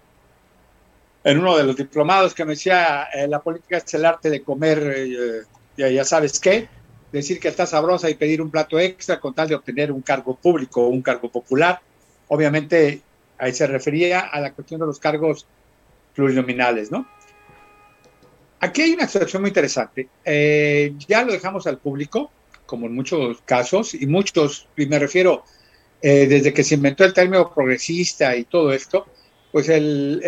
en 1.24 1.40
uno 1.40 1.58
de 1.58 1.64
los 1.64 1.76
diplomados 1.76 2.34
que 2.34 2.46
me 2.46 2.52
decía, 2.52 3.08
eh, 3.14 3.28
la 3.28 3.40
política 3.40 3.78
es 3.78 3.94
el 3.94 4.06
arte 4.06 4.30
de 4.30 4.42
comer, 4.44 4.94
eh, 4.96 5.42
ya, 5.76 5.90
ya 5.90 6.04
sabes 6.06 6.40
qué, 6.40 6.68
decir 7.12 7.40
que 7.40 7.48
está 7.48 7.66
sabrosa 7.66 8.10
y 8.10 8.14
pedir 8.16 8.42
un 8.42 8.52
plato 8.52 8.80
extra 8.80 9.20
con 9.20 9.34
tal 9.34 9.48
de 9.48 9.56
obtener 9.56 9.92
un 9.92 10.02
cargo 10.02 10.36
público 10.36 10.84
o 10.84 10.88
un 10.90 11.02
cargo 11.02 11.30
popular. 11.30 11.82
Obviamente, 12.28 13.02
ahí 13.38 13.54
se 13.54 13.66
refería 13.68 14.20
a 14.22 14.40
la 14.40 14.52
cuestión 14.54 14.80
de 14.82 14.86
los 14.86 15.00
cargos 15.00 15.46
plurinominales, 16.20 16.92
¿no? 16.92 17.08
Aquí 18.60 18.82
hay 18.82 18.92
una 18.92 19.08
situación 19.08 19.42
muy 19.42 19.50
interesante. 19.50 20.10
Eh, 20.26 20.94
ya 21.08 21.24
lo 21.24 21.32
dejamos 21.32 21.66
al 21.66 21.78
público, 21.78 22.30
como 22.66 22.88
en 22.88 22.94
muchos 22.94 23.42
casos, 23.46 23.94
y 23.94 24.06
muchos, 24.06 24.68
y 24.76 24.86
me 24.86 25.00
refiero 25.00 25.46
eh, 26.02 26.28
desde 26.28 26.54
que 26.54 26.66
se 26.66 26.76
inventó 26.76 27.06
el 27.06 27.14
término 27.14 27.54
progresista 27.54 28.36
y 28.36 28.44
todo 28.44 28.74
esto, 28.74 29.08
pues 29.54 29.70
el, 29.70 30.22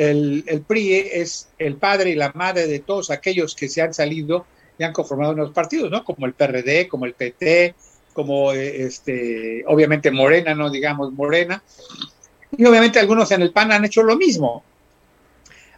el, 0.48 0.62
PRI 0.62 0.94
es 1.12 1.50
el 1.60 1.76
padre 1.76 2.12
y 2.12 2.16
la 2.16 2.32
madre 2.34 2.68
de 2.68 2.80
todos 2.80 3.12
aquellos 3.12 3.54
que 3.54 3.68
se 3.68 3.82
han 3.82 3.94
salido 3.94 4.46
y 4.80 4.84
han 4.86 4.94
conformado 4.94 5.34
unos 5.34 5.52
partidos, 5.52 5.92
¿no? 5.92 6.06
Como 6.06 6.26
el 6.26 6.34
PRD, 6.34 6.88
como 6.88 7.06
el 7.06 7.16
PT, 7.16 7.76
como 8.14 8.54
eh, 8.54 8.84
este, 8.84 9.66
obviamente 9.68 10.10
Morena, 10.10 10.56
no 10.56 10.70
digamos 10.70 11.12
Morena, 11.12 11.62
y 12.58 12.64
obviamente 12.64 12.98
algunos 12.98 13.30
en 13.32 13.42
el 13.42 13.52
PAN 13.52 13.74
han 13.74 13.84
hecho 13.84 14.04
lo 14.04 14.16
mismo. 14.16 14.64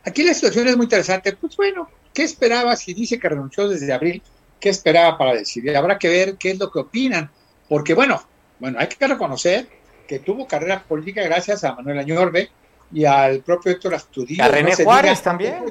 Aquí 0.06 0.24
la 0.24 0.34
situación 0.34 0.68
es 0.68 0.76
muy 0.76 0.86
interesante, 0.86 1.34
pues 1.34 1.56
bueno, 1.56 1.89
¿qué 2.14 2.24
esperaba 2.24 2.76
si 2.76 2.93
dice 2.93 3.20
que 3.20 3.30
renunció 3.30 3.70
desde 3.70 3.91
abril? 3.93 4.22
¿Qué 4.60 4.70
esperaba 4.70 5.18
para 5.18 5.34
decidir? 5.34 5.76
Habrá 5.76 5.97
que 5.97 6.10
ver 6.10 6.36
qué 6.38 6.51
es 6.51 6.60
lo 6.60 6.72
que 6.72 6.80
opinan, 6.80 7.30
porque 7.70 7.93
bueno, 7.93 8.22
bueno, 8.60 8.80
hay 8.80 8.88
que 8.88 9.08
reconocer 9.08 9.68
que 10.08 10.20
tuvo 10.20 10.47
carrera 10.47 10.84
política 10.84 11.24
gracias 11.24 11.64
a 11.64 11.76
Manuel 11.76 11.99
Añorbe 11.99 12.49
y 12.91 13.06
al 13.06 13.39
propio 13.39 13.72
Héctor 13.72 13.95
Astudillo. 13.95 14.43
A 14.43 14.47
René 14.49 14.76
no 14.78 14.84
Juárez 14.84 15.20
diga, 15.20 15.24
también 15.24 15.64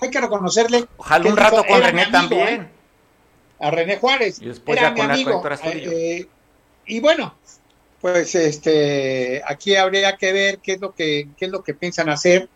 hay 0.00 0.10
que 0.10 0.20
reconocerle. 0.20 0.84
Ojalá 0.96 1.28
un 1.28 1.36
rato 1.36 1.64
con 1.64 1.82
René 1.82 2.02
amigo, 2.02 2.12
también. 2.12 2.62
¿eh? 2.62 2.68
A 3.60 3.70
René 3.70 3.96
Juárez. 3.98 4.40
Y 4.40 4.46
después 4.46 4.78
era 4.78 4.88
ya 4.88 4.94
mi 4.94 5.00
con 5.00 5.10
amigo. 5.10 5.42
Eh, 5.64 6.26
y 6.86 7.00
bueno, 7.00 7.34
pues 8.00 8.34
este, 8.34 9.42
aquí 9.46 9.76
habría 9.76 10.16
que 10.16 10.32
ver 10.32 10.58
qué 10.58 10.72
es 10.72 10.80
lo 10.80 10.94
que, 10.94 11.28
qué 11.36 11.44
es 11.46 11.50
lo 11.50 11.62
que 11.62 11.74
piensan 11.74 12.08
hacer, 12.08 12.48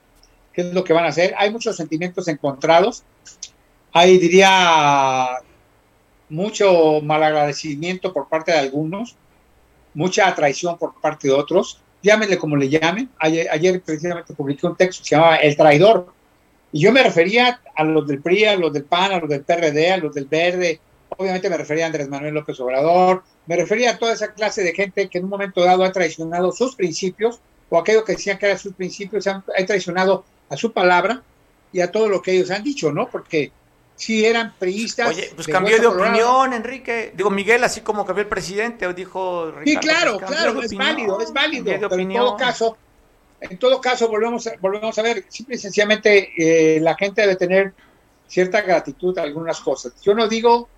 qué 0.57 0.63
es 0.63 0.73
lo 0.73 0.83
que 0.83 0.95
van 0.95 1.05
a 1.05 1.09
hacer. 1.09 1.35
Hay 1.37 1.51
muchos 1.51 1.77
sentimientos 1.77 2.27
encontrados. 2.29 3.05
Hay, 3.93 4.17
diría, 4.17 5.29
mucho 6.31 7.03
malagradecimiento 7.03 8.13
por 8.13 8.29
parte 8.29 8.53
de 8.53 8.59
algunos, 8.59 9.17
mucha 9.93 10.35
traición 10.35 10.79
por 10.79 10.99
parte 10.99 11.29
de 11.29 11.35
otros. 11.35 11.83
Llámenle 12.03 12.39
como 12.39 12.57
le 12.57 12.71
llamen. 12.71 13.11
Ayer, 13.19 13.49
ayer 13.51 13.83
precisamente 13.83 14.33
publiqué 14.33 14.67
un 14.67 14.77
texto 14.77 15.03
que 15.03 15.09
se 15.11 15.15
llamaba 15.17 15.37
El 15.37 15.57
Traidor, 15.57 16.13
y 16.73 16.81
yo 16.81 16.93
me 16.93 17.03
refería 17.03 17.61
a 17.75 17.85
los 17.85 18.07
del 18.07 18.23
PRI, 18.23 18.45
a 18.47 18.57
los 18.57 18.73
del 18.73 18.85
PAN, 18.85 19.13
a 19.13 19.21
los 19.21 19.29
del 19.29 19.43
PRD, 19.43 19.93
a 19.93 19.97
los 19.99 20.15
del 20.15 20.25
Verde, 20.25 20.81
obviamente 21.17 21.49
me 21.49 21.57
refería 21.57 21.85
a 21.85 21.87
Andrés 21.87 22.09
Manuel 22.09 22.35
López 22.35 22.59
Obrador, 22.61 23.23
me 23.47 23.57
refería 23.57 23.93
a 23.93 23.99
toda 23.99 24.15
esa 24.15 24.33
clase 24.33 24.63
de 24.63 24.75
gente 24.75 25.09
que 25.09 25.19
en 25.19 25.25
un 25.25 25.31
momento 25.31 25.63
dado 25.63 25.85
ha 25.85 25.93
traicionado 25.93 26.53
sus 26.53 26.75
principios, 26.75 27.41
o 27.69 27.79
aquello 27.79 28.05
que 28.05 28.13
decían 28.13 28.39
que 28.39 28.47
eran 28.47 28.59
sus 28.59 28.75
principios, 28.75 29.27
han, 29.27 29.45
ha 29.59 29.65
traicionado 29.65 30.25
a 30.49 30.57
su 30.57 30.73
palabra 30.73 31.23
y 31.73 31.81
a 31.81 31.91
todo 31.91 32.09
lo 32.09 32.23
que 32.23 32.33
ellos 32.33 32.51
han 32.51 32.63
dicho, 32.63 32.93
¿no? 32.93 33.09
Porque 33.09 33.53
si 33.97 34.25
eran 34.25 34.55
priistas. 34.59 35.09
Oye, 35.09 35.33
pues 35.35 35.47
cambió 35.47 35.81
de 35.81 35.87
opinión, 35.87 36.13
Colorado. 36.13 36.53
Enrique. 36.53 37.13
Digo, 37.17 37.31
Miguel, 37.31 37.65
así 37.65 37.81
como 37.81 38.05
cambió 38.05 38.23
el 38.23 38.29
presidente, 38.29 38.93
dijo 38.95 39.51
Ricardo, 39.51 39.65
Sí, 39.65 39.77
claro, 39.77 40.19
pues 40.19 40.31
claro, 40.31 40.63
es 40.63 40.75
válido, 40.75 41.21
es 41.21 41.33
válido. 41.33 41.65
Pero 41.65 41.95
en 41.95 42.13
todo 42.13 42.37
caso, 42.37 42.77
en 43.41 43.59
todo 43.59 43.81
caso, 43.81 44.09
volvemos 44.09 44.47
a, 44.47 44.53
volvemos 44.61 44.99
a 44.99 45.03
ver, 45.03 45.25
simple 45.29 45.57
y 45.57 45.59
sencillamente 45.59 46.33
eh, 46.37 46.81
la 46.81 46.95
gente 46.95 47.23
debe 47.23 47.37
tener 47.37 47.75
cierta 48.29 48.61
gratitud 48.61 49.17
a 49.19 49.23
algunas 49.23 49.61
cosas. 49.61 49.95
Yo 50.03 50.15
no 50.15 50.29
digo 50.29 50.69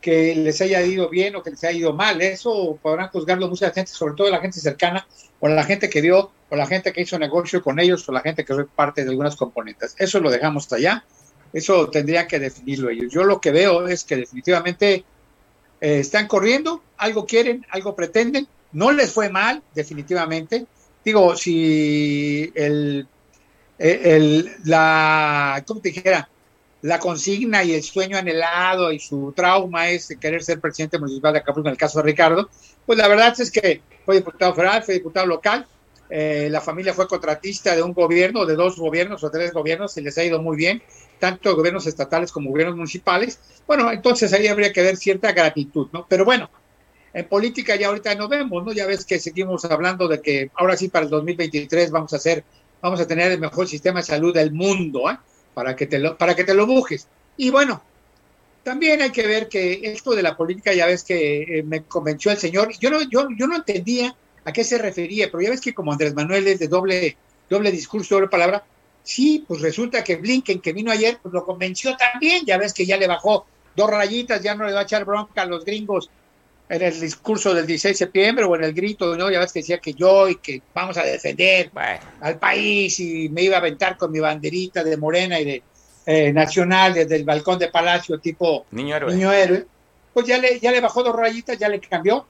que 0.00 0.34
les 0.34 0.60
haya 0.60 0.82
ido 0.82 1.08
bien 1.08 1.36
o 1.36 1.42
que 1.42 1.50
les 1.50 1.62
haya 1.64 1.78
ido 1.78 1.92
mal, 1.92 2.20
eso 2.20 2.78
podrán 2.82 3.08
juzgarlo 3.08 3.48
mucha 3.48 3.70
gente, 3.70 3.92
sobre 3.92 4.14
todo 4.14 4.30
la 4.30 4.40
gente 4.40 4.60
cercana, 4.60 5.06
o 5.40 5.48
la 5.48 5.64
gente 5.64 5.90
que 5.90 6.00
vio, 6.00 6.30
o 6.48 6.56
la 6.56 6.66
gente 6.66 6.92
que 6.92 7.02
hizo 7.02 7.18
negocio 7.18 7.62
con 7.62 7.78
ellos, 7.78 8.08
o 8.08 8.12
la 8.12 8.20
gente 8.20 8.44
que 8.44 8.54
fue 8.54 8.66
parte 8.66 9.04
de 9.04 9.10
algunas 9.10 9.36
componentes. 9.36 9.94
Eso 9.98 10.20
lo 10.20 10.30
dejamos 10.30 10.72
allá, 10.72 11.04
eso 11.52 11.88
tendría 11.90 12.26
que 12.26 12.38
definirlo 12.38 12.90
ellos. 12.90 13.12
Yo 13.12 13.24
lo 13.24 13.40
que 13.40 13.50
veo 13.50 13.86
es 13.88 14.04
que 14.04 14.16
definitivamente 14.16 15.04
eh, 15.80 15.98
están 16.00 16.26
corriendo, 16.26 16.82
algo 16.96 17.26
quieren, 17.26 17.66
algo 17.70 17.94
pretenden, 17.94 18.48
no 18.72 18.92
les 18.92 19.12
fue 19.12 19.28
mal, 19.28 19.62
definitivamente, 19.74 20.66
digo, 21.04 21.36
si 21.36 22.52
el, 22.54 23.06
el, 23.78 24.50
la, 24.64 25.62
¿cómo 25.66 25.80
te 25.80 25.90
dijera? 25.90 26.29
La 26.82 26.98
consigna 26.98 27.62
y 27.62 27.74
el 27.74 27.82
sueño 27.82 28.16
anhelado 28.16 28.90
y 28.90 28.98
su 28.98 29.32
trauma 29.36 29.90
es 29.90 30.16
querer 30.20 30.42
ser 30.42 30.60
presidente 30.60 30.98
municipal 30.98 31.32
de 31.32 31.40
Acapulco 31.40 31.68
en 31.68 31.72
el 31.72 31.78
caso 31.78 31.98
de 31.98 32.04
Ricardo, 32.04 32.48
pues 32.86 32.98
la 32.98 33.06
verdad 33.06 33.38
es 33.38 33.50
que 33.50 33.82
fue 34.04 34.16
diputado 34.16 34.54
federal, 34.54 34.82
fue 34.82 34.94
diputado 34.94 35.26
local, 35.26 35.66
eh, 36.10 36.48
la 36.50 36.60
familia 36.60 36.92
fue 36.92 37.06
contratista 37.06 37.76
de 37.76 37.82
un 37.82 37.92
gobierno, 37.92 38.44
de 38.44 38.56
dos 38.56 38.76
gobiernos 38.76 39.22
o 39.22 39.30
tres 39.30 39.52
gobiernos, 39.52 39.96
y 39.96 40.00
les 40.00 40.18
ha 40.18 40.24
ido 40.24 40.42
muy 40.42 40.56
bien, 40.56 40.82
tanto 41.20 41.54
gobiernos 41.54 41.86
estatales 41.86 42.32
como 42.32 42.50
gobiernos 42.50 42.76
municipales. 42.76 43.38
Bueno, 43.66 43.92
entonces 43.92 44.32
ahí 44.32 44.48
habría 44.48 44.72
que 44.72 44.82
ver 44.82 44.96
cierta 44.96 45.32
gratitud, 45.32 45.88
¿no? 45.92 46.06
Pero 46.08 46.24
bueno, 46.24 46.50
en 47.14 47.28
política 47.28 47.76
ya 47.76 47.88
ahorita 47.88 48.14
nos 48.16 48.28
vemos, 48.28 48.64
¿no? 48.64 48.72
Ya 48.72 48.86
ves 48.86 49.04
que 49.04 49.20
seguimos 49.20 49.64
hablando 49.64 50.08
de 50.08 50.20
que 50.20 50.50
ahora 50.54 50.76
sí 50.76 50.88
para 50.88 51.04
el 51.04 51.10
2023 51.10 51.92
vamos 51.92 52.12
a 52.12 52.16
hacer, 52.16 52.42
vamos 52.82 53.00
a 53.00 53.06
tener 53.06 53.30
el 53.30 53.38
mejor 53.38 53.68
sistema 53.68 54.00
de 54.00 54.06
salud 54.06 54.34
del 54.34 54.52
mundo, 54.52 55.08
¿eh? 55.10 55.16
Para 55.54 55.76
que 55.76 55.86
te 55.86 55.98
lo, 55.98 56.16
para 56.16 56.34
que 56.34 56.44
te 56.44 56.54
lo 56.54 56.66
bujes. 56.66 57.06
Y 57.36 57.50
bueno, 57.50 57.82
también 58.62 59.00
hay 59.02 59.10
que 59.10 59.26
ver 59.26 59.48
que 59.48 59.80
esto 59.84 60.14
de 60.14 60.22
la 60.22 60.36
política, 60.36 60.72
ya 60.72 60.86
ves 60.86 61.02
que 61.02 61.42
eh, 61.42 61.62
me 61.62 61.82
convenció 61.84 62.30
el 62.30 62.38
señor, 62.38 62.72
yo 62.78 62.90
no, 62.90 63.00
yo, 63.02 63.28
yo 63.36 63.46
no 63.46 63.56
entendía 63.56 64.14
a 64.44 64.52
qué 64.52 64.64
se 64.64 64.78
refería, 64.78 65.30
pero 65.30 65.42
ya 65.42 65.50
ves 65.50 65.60
que 65.60 65.74
como 65.74 65.92
Andrés 65.92 66.14
Manuel 66.14 66.46
es 66.46 66.58
de 66.58 66.68
doble, 66.68 67.16
doble 67.48 67.72
discurso, 67.72 68.14
doble 68.14 68.28
palabra, 68.28 68.64
sí, 69.02 69.44
pues 69.46 69.60
resulta 69.60 70.04
que 70.04 70.16
Blinken, 70.16 70.60
que 70.60 70.72
vino 70.72 70.90
ayer, 70.90 71.18
pues 71.22 71.32
lo 71.32 71.44
convenció 71.44 71.96
también, 71.96 72.44
ya 72.44 72.58
ves 72.58 72.72
que 72.72 72.86
ya 72.86 72.96
le 72.96 73.06
bajó 73.06 73.46
dos 73.74 73.90
rayitas, 73.90 74.42
ya 74.42 74.54
no 74.54 74.66
le 74.66 74.72
va 74.72 74.80
a 74.80 74.84
echar 74.84 75.04
bronca 75.04 75.42
a 75.42 75.46
los 75.46 75.64
gringos 75.64 76.10
en 76.70 76.82
el 76.82 77.00
discurso 77.00 77.52
del 77.52 77.66
16 77.66 77.94
de 77.98 77.98
septiembre 78.06 78.44
o 78.44 78.54
en 78.54 78.62
el 78.64 78.72
grito, 78.72 79.16
¿no? 79.16 79.28
Ya 79.30 79.40
ves 79.40 79.52
que 79.52 79.58
decía 79.58 79.78
que 79.78 79.92
yo 79.92 80.28
y 80.28 80.36
que 80.36 80.62
vamos 80.72 80.96
a 80.96 81.02
defender 81.02 81.70
bueno. 81.74 81.98
al 82.20 82.38
país 82.38 82.98
y 83.00 83.28
me 83.28 83.42
iba 83.42 83.56
a 83.56 83.58
aventar 83.58 83.96
con 83.96 84.12
mi 84.12 84.20
banderita 84.20 84.84
de 84.84 84.96
Morena 84.96 85.40
y 85.40 85.44
de 85.44 85.62
eh, 86.06 86.32
Nacional 86.32 86.94
desde 86.94 87.16
el 87.16 87.24
balcón 87.24 87.58
de 87.58 87.68
Palacio 87.68 88.18
tipo 88.20 88.66
Niño 88.70 88.94
héroe. 88.96 89.12
Niño 89.14 89.32
héroe. 89.32 89.66
Pues 90.14 90.26
ya 90.26 90.38
le, 90.38 90.58
ya 90.60 90.70
le 90.72 90.80
bajó 90.80 91.02
dos 91.02 91.14
rayitas, 91.14 91.58
ya 91.58 91.68
le 91.68 91.80
cambió. 91.80 92.24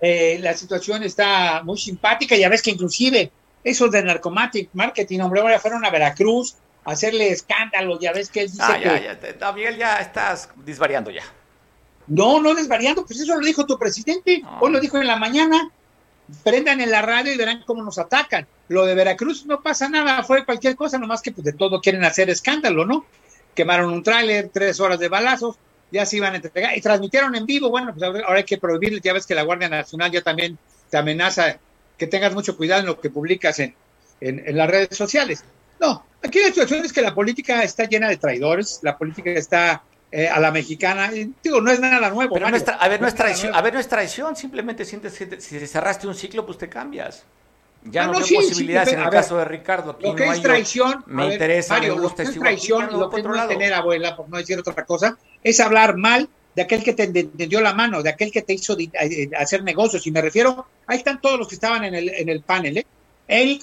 Eh, 0.00 0.38
la 0.40 0.54
situación 0.54 1.02
está 1.02 1.62
muy 1.64 1.76
simpática, 1.76 2.36
ya 2.36 2.48
ves 2.48 2.62
que 2.62 2.70
inclusive 2.70 3.32
esos 3.64 3.90
de 3.90 4.02
Narcomatic 4.02 4.70
Marketing, 4.74 5.18
hombre, 5.20 5.40
ahora 5.40 5.58
fueron 5.58 5.84
a 5.84 5.90
Veracruz 5.90 6.54
a 6.84 6.92
hacerle 6.92 7.30
escándalo, 7.30 7.98
ya 8.00 8.12
ves 8.12 8.30
que 8.30 8.42
él 8.42 8.46
dice 8.50 8.62
Ah, 8.64 8.78
que... 8.78 8.84
ya, 8.84 9.00
ya, 9.02 9.18
te- 9.18 9.34
no, 9.34 9.52
Miguel, 9.52 9.76
ya 9.76 9.98
estás 9.98 10.50
disvariando 10.64 11.10
ya. 11.10 11.24
No, 12.08 12.40
no 12.40 12.54
desvariando, 12.54 13.04
pues 13.04 13.20
eso 13.20 13.38
lo 13.38 13.46
dijo 13.46 13.66
tu 13.66 13.78
presidente. 13.78 14.42
Hoy 14.60 14.72
lo 14.72 14.80
dijo 14.80 14.98
en 14.98 15.06
la 15.06 15.16
mañana. 15.16 15.70
Prendan 16.44 16.82
en 16.82 16.90
la 16.90 17.00
radio 17.00 17.32
y 17.32 17.38
verán 17.38 17.62
cómo 17.66 17.82
nos 17.82 17.98
atacan. 17.98 18.46
Lo 18.68 18.84
de 18.84 18.94
Veracruz 18.94 19.46
no 19.46 19.62
pasa 19.62 19.88
nada, 19.88 20.22
fue 20.22 20.44
cualquier 20.44 20.76
cosa, 20.76 20.98
nomás 20.98 21.22
que 21.22 21.32
pues 21.32 21.42
de 21.42 21.54
todo 21.54 21.80
quieren 21.80 22.04
hacer 22.04 22.28
escándalo, 22.28 22.84
¿no? 22.84 23.06
Quemaron 23.54 23.90
un 23.90 24.02
tráiler, 24.02 24.50
tres 24.52 24.78
horas 24.78 24.98
de 24.98 25.08
balazos, 25.08 25.56
ya 25.90 26.04
se 26.04 26.18
iban 26.18 26.34
a 26.34 26.36
entregar 26.36 26.76
y 26.76 26.82
transmitieron 26.82 27.34
en 27.34 27.46
vivo. 27.46 27.70
Bueno, 27.70 27.94
pues 27.94 28.02
ahora 28.02 28.36
hay 28.36 28.44
que 28.44 28.58
prohibirles. 28.58 29.00
Ya 29.00 29.14
ves 29.14 29.24
que 29.24 29.34
la 29.34 29.42
Guardia 29.42 29.70
Nacional 29.70 30.10
ya 30.10 30.20
también 30.20 30.58
te 30.90 30.98
amenaza 30.98 31.58
que 31.96 32.06
tengas 32.06 32.34
mucho 32.34 32.58
cuidado 32.58 32.82
en 32.82 32.86
lo 32.88 33.00
que 33.00 33.08
publicas 33.08 33.58
en, 33.60 33.74
en, 34.20 34.46
en 34.46 34.54
las 34.54 34.68
redes 34.68 34.96
sociales. 34.98 35.44
No, 35.80 36.04
aquí 36.22 36.40
la 36.40 36.48
situación 36.48 36.84
es 36.84 36.92
que 36.92 37.00
la 37.00 37.14
política 37.14 37.62
está 37.62 37.84
llena 37.84 38.08
de 38.08 38.18
traidores, 38.18 38.80
la 38.82 38.98
política 38.98 39.30
está 39.30 39.82
eh, 40.10 40.28
a 40.28 40.40
la 40.40 40.50
mexicana. 40.50 41.12
Y, 41.14 41.32
digo, 41.42 41.60
no 41.60 41.70
es 41.70 41.80
nada 41.80 42.10
nuevo. 42.10 42.34
Pero 42.34 42.48
no 42.50 42.56
es 42.56 42.64
a 42.68 42.88
ver, 42.88 43.00
no 43.00 43.08
es 43.08 43.14
traición, 43.14 43.54
a 43.54 43.60
ver, 43.62 43.74
no 43.74 43.80
es 43.80 43.88
traición, 43.88 44.36
simplemente 44.36 44.84
sientes 44.84 45.16
que 45.18 45.40
si 45.40 45.66
cerraste 45.66 46.06
un 46.06 46.14
ciclo, 46.14 46.44
pues 46.46 46.58
te 46.58 46.68
cambias. 46.68 47.24
Ya 47.84 48.06
no, 48.06 48.12
no, 48.12 48.18
veo 48.18 48.26
sí, 48.26 48.34
posibilidades 48.34 48.88
sí, 48.88 48.94
en 48.94 49.00
el 49.00 49.06
ver, 49.06 49.14
caso 49.14 49.36
de 49.38 49.44
Ricardo. 49.44 49.92
Aquí 49.92 50.04
Lo 50.06 50.14
que 50.14 50.26
no 50.26 50.32
es 50.32 50.38
hay- 50.38 50.42
traición, 50.42 51.04
me 51.06 51.24
ver, 51.24 51.32
interesa, 51.34 51.74
Mario, 51.74 51.96
me 51.96 52.02
lo 52.02 52.14
que 52.14 52.22
es 52.22 52.34
traición 52.38 52.88
y 52.90 52.94
lo 52.98 53.08
que 53.10 53.22
no 53.22 53.36
es 53.36 53.48
tener 53.48 53.72
abuela, 53.72 54.16
por 54.16 54.28
no 54.28 54.36
decir 54.36 54.58
otra 54.58 54.84
cosa, 54.84 55.16
es 55.42 55.60
hablar 55.60 55.96
mal 55.96 56.28
de 56.56 56.62
aquel 56.62 56.82
que 56.82 56.92
te 56.92 57.06
tendió 57.06 57.60
la 57.60 57.72
mano, 57.72 58.02
de 58.02 58.10
aquel 58.10 58.32
que 58.32 58.42
te 58.42 58.52
hizo 58.52 58.76
eh, 58.78 59.30
hacer 59.38 59.62
negocios. 59.62 60.04
Y 60.08 60.10
me 60.10 60.20
refiero, 60.20 60.66
ahí 60.88 60.98
están 60.98 61.20
todos 61.20 61.38
los 61.38 61.46
que 61.46 61.54
estaban 61.54 61.84
en 61.84 61.94
el, 61.94 62.08
en 62.08 62.28
el 62.28 62.40
panel, 62.40 62.78
¿eh? 62.78 62.86
Eric, 63.28 63.62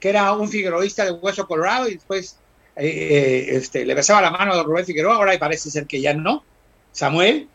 que 0.00 0.08
era 0.08 0.32
un 0.32 0.48
figueroísta 0.48 1.04
de 1.04 1.10
Hueso 1.10 1.46
Colorado 1.46 1.88
y 1.88 1.94
después 1.94 2.38
eh, 2.76 2.88
eh, 2.88 3.46
este, 3.56 3.86
le 3.86 3.94
besaba 3.94 4.20
la 4.20 4.30
mano 4.30 4.52
a 4.52 4.56
don 4.56 4.66
Rubén 4.66 4.84
Figueroa, 4.84 5.16
ahora 5.16 5.38
parece 5.38 5.70
ser 5.70 5.86
que 5.86 6.00
ya 6.00 6.12
no. 6.14 6.44
Samuel, 6.92 7.48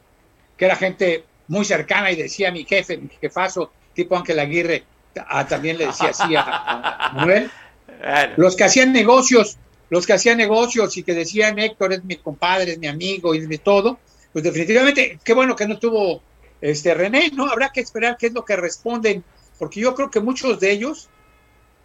que 0.58 0.66
era 0.66 0.76
gente 0.76 1.24
muy 1.48 1.66
cercana 1.66 2.12
y 2.12 2.16
decía 2.16 2.52
mi 2.52 2.66
jefe, 2.66 2.98
mi 2.98 3.10
jefazo, 3.20 3.72
tipo 3.94 4.16
Ángel 4.18 4.40
Aguirre, 4.40 4.84
ah, 5.28 5.46
también 5.48 5.78
le 5.78 5.88
decía 5.88 6.10
así 6.10 6.36
a, 6.36 6.42
a 6.44 7.14
Manuel. 7.14 7.52
Bueno, 7.88 8.34
Los 8.38 8.56
que 8.56 8.64
hacían 8.64 8.94
negocios, 8.94 9.58
los 9.90 10.06
que 10.06 10.14
hacían 10.14 10.38
negocios 10.38 10.98
y 10.98 11.04
que 11.04 11.14
decían 11.14 11.60
Héctor 11.60 11.94
es 11.94 12.04
mi 12.04 12.16
compadre, 12.16 12.72
es 12.72 12.80
mi 12.80 12.88
amigo 12.88 13.36
y 13.36 13.40
es 13.40 13.48
mi 13.48 13.58
todo, 13.58 14.00
pues 14.34 14.44
definitivamente, 14.44 15.20
qué 15.24 15.34
bueno 15.34 15.56
que 15.56 15.68
no 15.68 15.76
estuvo 15.76 16.22
este 16.62 16.94
René, 16.94 17.32
¿no? 17.34 17.48
Habrá 17.48 17.72
que 17.72 17.82
esperar 17.82 18.18
qué 18.18 18.28
es 18.28 18.34
lo 18.34 18.46
que 18.46 18.56
responden, 18.56 19.24
porque 19.60 19.82
yo 19.82 19.94
creo 19.94 20.10
que 20.10 20.20
muchos 20.20 20.60
de 20.60 20.72
ellos 20.72 21.10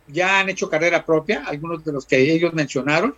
ya 0.08 0.40
han 0.40 0.48
hecho 0.48 0.68
carrera 0.68 1.04
propia, 1.04 1.44
algunos 1.46 1.84
de 1.84 1.92
los 1.92 2.06
que 2.06 2.18
ellos 2.32 2.52
mencionaron, 2.54 3.14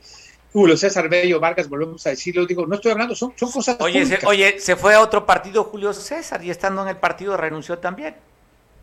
Julio 0.53 0.77
César 0.77 1.09
Bello 1.09 1.39
Vargas, 1.41 1.69
volvemos 1.69 2.07
a 2.07 2.11
decirlo, 2.11 2.47
digo, 2.47 2.67
no 2.67 2.77
estoy 2.77 2.93
hablando, 2.93 3.15
son, 3.15 3.35
son 3.37 3.53
cosas 3.53 3.77
Oye 3.81 4.07
se, 4.07 4.27
oye, 4.27 4.59
se 4.59 4.77
fue 4.77 4.95
a 4.95 5.01
otro 5.03 5.27
partido 5.27 5.65
Julio 5.65 5.93
César 5.93 6.43
y 6.43 6.51
estando 6.51 6.83
en 6.83 6.89
el 6.89 6.97
partido 6.97 7.37
renunció 7.37 7.79
también. 7.79 8.15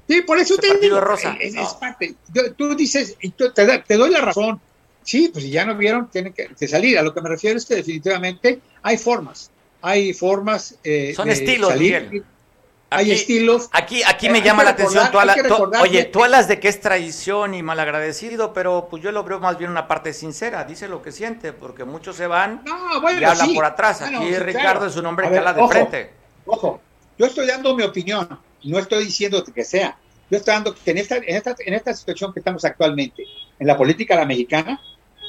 Sí, 0.08 0.22
por 0.22 0.38
eso 0.38 0.56
te 0.58 0.78
digo, 0.78 1.02
rosa, 1.02 1.36
es, 1.40 1.56
no. 1.56 1.64
es 1.64 1.74
parte. 1.74 2.14
Yo- 2.32 2.54
Tú 2.54 2.76
dices, 2.76 3.18
y 3.20 3.32
tú- 3.32 3.52
te, 3.52 3.98
doy 3.98 4.12
la 4.12 4.22
razón. 4.22 4.62
Sí, 5.04 5.30
pues 5.32 5.44
si 5.46 5.52
ya 5.52 5.66
no 5.66 5.76
vieron, 5.76 6.10
tienen 6.12 6.34
que, 6.34 6.48
que 6.48 6.68
salir. 6.68 6.98
A 7.00 7.04
lo 7.04 7.14
que 7.14 7.22
me 7.22 7.30
refiero 7.30 7.58
es 7.58 7.66
que 7.66 7.76
definitivamente 7.76 8.60
hay 8.84 8.98
formas. 8.98 9.50
Hay 9.82 10.14
formas. 10.14 10.76
eh, 10.84 11.14
Son 11.16 11.28
de 11.28 11.34
hay 11.34 11.60
salir. 11.60 12.24
Hay 12.92 13.12
estilos. 13.12 13.68
Aquí, 13.72 14.04
aquí 14.04 14.28
Eh, 14.28 14.30
me 14.30 14.38
hay 14.38 14.44
llama 14.44 14.64
la 14.64 14.70
atención. 14.72 15.04
recordar- 15.12 15.82
oye, 15.82 16.06
tú 16.06 16.24
hablas 16.24 16.48
de 16.48 16.60
que 16.60 16.68
es 16.68 16.80
traición 16.80 17.54
y 17.54 17.64
malagradecido, 17.64 18.54
pero 18.54 18.88
pues 18.90 19.02
yo 19.04 19.12
lo 19.12 19.24
veo 19.24 19.40
más 19.40 19.58
bien 19.58 19.72
una 19.72 19.88
parte 19.88 20.14
sincera. 20.14 20.64
Dice 20.66 20.88
lo 20.88 21.02
que 21.02 21.12
siente, 21.12 21.52
porque 21.52 21.84
muchos 21.84 22.16
se 22.16 22.28
van 22.28 22.62
No, 22.66 23.02
bueno, 23.02 23.20
y 23.20 23.24
hablan 23.24 23.48
sí. 23.50 23.56
por 23.56 23.66
atrás. 23.66 24.00
Bueno, 24.02 24.20
Aquí 24.20 24.28
sí, 24.30 24.40
Ricardo 24.40 24.62
claro. 24.80 24.86
es 24.86 24.96
un 24.96 25.06
hombre 25.08 25.26
A 25.26 25.30
que 25.30 25.34
ver, 25.34 25.40
habla 25.40 25.54
de 25.54 25.62
ojo, 25.62 25.72
frente. 25.72 26.10
Ojo, 26.46 26.82
yo 27.18 27.26
estoy 27.26 27.48
dando 27.48 27.76
mi 27.76 27.84
opinión, 27.84 28.40
no 28.64 28.80
estoy 28.80 29.06
diciendo 29.06 29.44
que 29.44 29.64
sea. 29.64 29.98
Yo 30.30 30.38
estoy 30.38 30.54
dando 30.54 30.74
que 30.76 30.92
en 30.92 30.98
esta, 31.00 31.18
en 31.18 31.36
esta, 31.36 31.56
en 31.60 31.74
esta 31.74 31.94
situación 31.94 32.34
que 32.34 32.40
estamos 32.40 32.64
actualmente, 32.66 33.24
en 33.60 33.68
la 33.68 33.76
política 33.78 34.16
la 34.16 34.26
mexicana, 34.26 34.80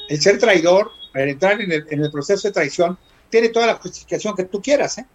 el 0.09 0.21
ser 0.21 0.37
traidor, 0.39 0.91
el 1.13 1.29
entrar 1.29 1.59
en 1.59 1.71
el, 1.71 1.85
en 1.89 2.03
el 2.03 2.11
proceso 2.11 2.47
de 2.47 2.53
traición, 2.53 2.97
tiene 3.29 3.49
toda 3.49 3.65
la 3.67 3.75
justificación 3.75 4.35
que 4.35 4.43
tú 4.45 4.61
quieras, 4.61 4.97
¿eh? 4.99 5.05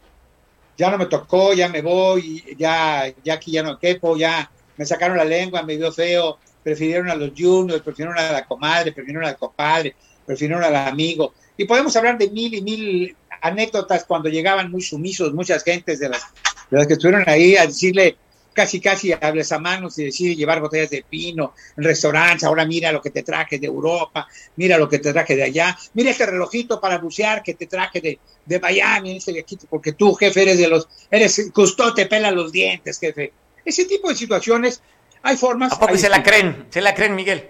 Ya 0.77 0.91
no 0.91 0.99
me 0.99 1.07
tocó, 1.07 1.53
ya 1.53 1.69
me 1.69 1.83
voy, 1.83 2.43
ya, 2.57 3.13
ya 3.23 3.35
aquí 3.35 3.53
ya 3.53 3.63
no 3.63 3.79
quepo, 3.79 4.17
ya 4.17 4.51
me 4.77 4.87
sacaron 4.87 5.17
la 5.17 5.25
lengua, 5.25 5.63
me 5.63 5.77
dio 5.77 5.93
feo, 5.93 6.39
prefirieron 6.63 7.11
a 7.11 7.15
los 7.15 7.31
juniors, 7.37 7.83
prefirieron 7.83 8.19
a 8.19 8.33
la 8.33 8.47
comadre, 8.47 8.93
prefirieron 8.93 9.27
al 9.27 9.37
compadre, 9.37 9.95
prefirieron 10.25 10.65
al 10.65 10.75
amigo. 10.75 11.35
Y 11.57 11.65
podemos 11.67 11.95
hablar 11.97 12.19
de 12.19 12.31
mil 12.31 12.55
y 12.55 12.63
mil 12.63 13.17
anécdotas 13.43 14.05
cuando 14.05 14.29
llegaban 14.29 14.71
muy 14.71 14.83
sumisos 14.83 15.35
muchas 15.35 15.63
gentes 15.65 15.99
de 15.99 16.09
las, 16.09 16.23
de 16.71 16.79
las 16.79 16.87
que 16.87 16.95
estuvieron 16.95 17.25
ahí 17.27 17.57
a 17.57 17.67
decirle 17.67 18.17
casi 18.53 18.81
casi 18.81 19.13
hables 19.13 19.53
a 19.53 19.59
manos 19.59 19.99
y 19.99 20.05
decir 20.05 20.37
llevar 20.37 20.61
botellas 20.61 20.91
de 20.91 21.05
pino 21.09 21.55
en 21.77 21.85
restaurantes, 21.85 22.45
ahora 22.45 22.65
mira 22.65 22.93
lo 22.93 23.01
que 23.01 23.11
te 23.11 23.23
traje 23.23 23.59
de 23.59 23.67
Europa, 23.67 24.27
mira 24.57 24.79
lo 24.79 24.89
que 24.89 24.99
te 24.99 25.13
traje 25.13 25.37
de 25.37 25.45
allá, 25.45 25.77
mira 25.95 26.11
este 26.11 26.27
relojito 26.27 26.81
para 26.81 26.99
bucear 26.99 27.43
que 27.43 27.55
te 27.55 27.67
traje 27.67 28.01
de, 28.01 28.19
de 28.45 28.61
Miami, 28.61 29.19
de 29.19 29.41
aquí, 29.41 29.59
porque 29.69 29.93
tú, 29.93 30.15
jefe, 30.15 30.43
eres 30.43 30.59
de 30.59 30.69
los, 30.69 30.89
eres 31.11 31.51
custó, 31.53 31.95
te 31.95 32.07
pela 32.07 32.31
los 32.31 32.53
dientes, 32.53 32.99
jefe. 32.99 33.33
Ese 33.65 33.85
tipo 33.85 34.09
de 34.09 34.17
situaciones, 34.17 34.83
hay 35.23 35.37
formas. 35.37 35.73
¿A 35.73 35.79
poco 35.79 35.93
hay 35.93 35.99
se 35.99 36.09
la 36.09 36.23
creen? 36.23 36.67
¿Se 36.71 36.81
la 36.81 36.95
creen, 36.95 37.15
Miguel? 37.15 37.49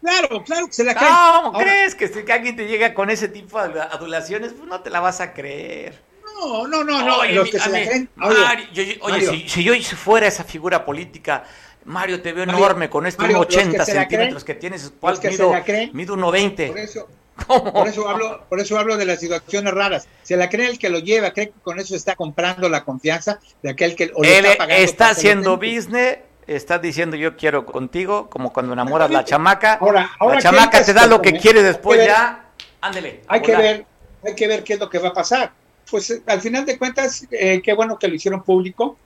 Claro, 0.00 0.42
claro 0.44 0.66
que 0.66 0.72
se 0.72 0.84
la 0.84 0.94
creen. 0.94 1.12
¿Cómo 1.12 1.56
Ahora, 1.56 1.64
crees 1.64 1.94
que 1.94 2.08
si 2.08 2.24
que 2.24 2.32
alguien 2.32 2.56
te 2.56 2.66
llega 2.66 2.94
con 2.94 3.10
ese 3.10 3.28
tipo 3.28 3.62
de 3.68 3.80
adulaciones? 3.80 4.52
Pues 4.52 4.68
no 4.68 4.80
te 4.80 4.90
la 4.90 5.00
vas 5.00 5.20
a 5.20 5.32
creer. 5.32 6.11
No, 6.42 6.66
no, 6.66 6.84
no, 6.84 7.02
no, 7.06 7.18
Oye, 7.18 7.32
los 7.34 7.44
mi- 7.44 7.50
que 7.52 7.56
a 7.58 7.60
se 7.64 7.70
la 7.70 7.78
mí- 7.78 7.84
creen. 7.86 8.10
Oye, 8.22 8.40
Mario, 8.40 8.66
yo- 8.72 8.82
yo- 8.82 8.92
oye, 9.02 9.12
Mario. 9.12 9.30
si, 9.30 9.48
si 9.48 9.64
yo 9.64 9.74
fuera 9.96 10.26
esa 10.26 10.44
figura 10.44 10.84
política, 10.84 11.44
Mario, 11.84 12.20
te 12.22 12.32
veo 12.32 12.46
Mario, 12.46 12.58
enorme 12.60 12.90
con 12.90 13.04
que 13.04 13.36
80 13.36 13.84
se 13.84 13.94
la 13.94 14.00
centímetros 14.02 14.44
creen, 14.44 14.56
que 14.56 14.60
tienes. 14.60 14.92
¿Cuál 15.00 15.18
que 15.20 15.30
mido? 15.30 15.52
la 15.52 15.64
creen, 15.64 15.90
Mido 15.92 16.14
1.20. 16.16 16.68
Por 16.68 16.78
eso, 16.78 17.08
por 17.72 17.88
eso 17.88 18.08
hablo, 18.08 18.44
por 18.48 18.60
eso 18.60 18.78
hablo 18.78 18.96
de 18.96 19.04
las 19.04 19.20
situaciones 19.20 19.72
raras. 19.72 20.06
Se 20.22 20.36
la 20.36 20.48
cree 20.48 20.68
el 20.68 20.78
que 20.78 20.90
lo 20.90 20.98
lleva, 20.98 21.32
cree 21.32 21.48
que 21.48 21.60
con 21.62 21.78
eso 21.78 21.96
está 21.96 22.14
comprando 22.16 22.68
la 22.68 22.84
confianza 22.84 23.40
de 23.62 23.70
aquel 23.70 23.94
que 23.96 24.10
o 24.14 24.22
Él 24.22 24.44
está 24.44 24.58
pagando 24.66 25.04
haciendo 25.04 25.56
business, 25.56 26.18
está 26.46 26.78
diciendo 26.78 27.16
yo 27.16 27.36
quiero 27.36 27.64
contigo, 27.66 28.28
como 28.30 28.52
cuando 28.52 28.72
enamoras 28.74 29.08
a 29.10 29.12
la 29.12 29.24
chamaca. 29.24 29.74
Ahora, 29.74 30.10
ahora 30.18 30.34
la 30.36 30.40
¿qué 30.40 30.42
chamaca 30.44 30.84
te 30.84 30.92
da 30.92 31.06
lo 31.06 31.20
que 31.22 31.32
quiere 31.34 31.62
después 31.62 31.98
ver- 31.98 32.08
ya. 32.08 32.44
Ándele. 32.80 33.22
Hay 33.28 33.40
que 33.42 33.56
ver, 33.56 33.86
hay 34.24 34.34
que 34.34 34.46
ver 34.48 34.64
qué 34.64 34.74
es 34.74 34.80
lo 34.80 34.90
que 34.90 34.98
va 34.98 35.08
a 35.08 35.12
pasar. 35.12 35.52
Pues 35.92 36.10
eh, 36.10 36.22
al 36.26 36.40
final 36.40 36.66
de 36.66 36.76
cuentas, 36.76 37.28
eh, 37.30 37.62
qué 37.62 37.72
bueno 37.72 37.96
que 37.98 38.08
lo 38.08 38.16
hicieron 38.16 38.42
público. 38.42 38.98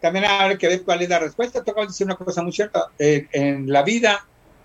También 0.00 0.26
habrá 0.26 0.56
que 0.56 0.68
ver 0.68 0.82
cuál 0.84 1.02
es 1.02 1.08
la 1.08 1.18
respuesta. 1.18 1.64
Tú 1.64 1.72
acabas 1.72 1.88
de 1.88 1.92
decir 1.92 2.06
una 2.06 2.14
cosa 2.14 2.42
muy 2.42 2.52
cierta. 2.52 2.90
En 2.98 3.72
la 3.72 3.82
vida, 3.82 4.24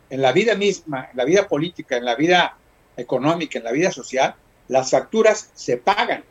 en 0.10 0.22
la 0.22 0.34
vida 0.34 0.54
misma, 0.56 1.08
en 1.10 1.18
la 1.18 1.26
vida 1.26 1.48
política, 1.48 1.98
en 1.98 2.06
la 2.06 2.16
vida 2.16 2.58
económica, 2.98 3.58
en 3.58 3.66
la 3.66 3.72
vida 3.72 3.92
social, 3.92 4.36
las 4.68 4.92
facturas 4.92 5.50
se 5.54 5.78
pagan. 5.78 6.24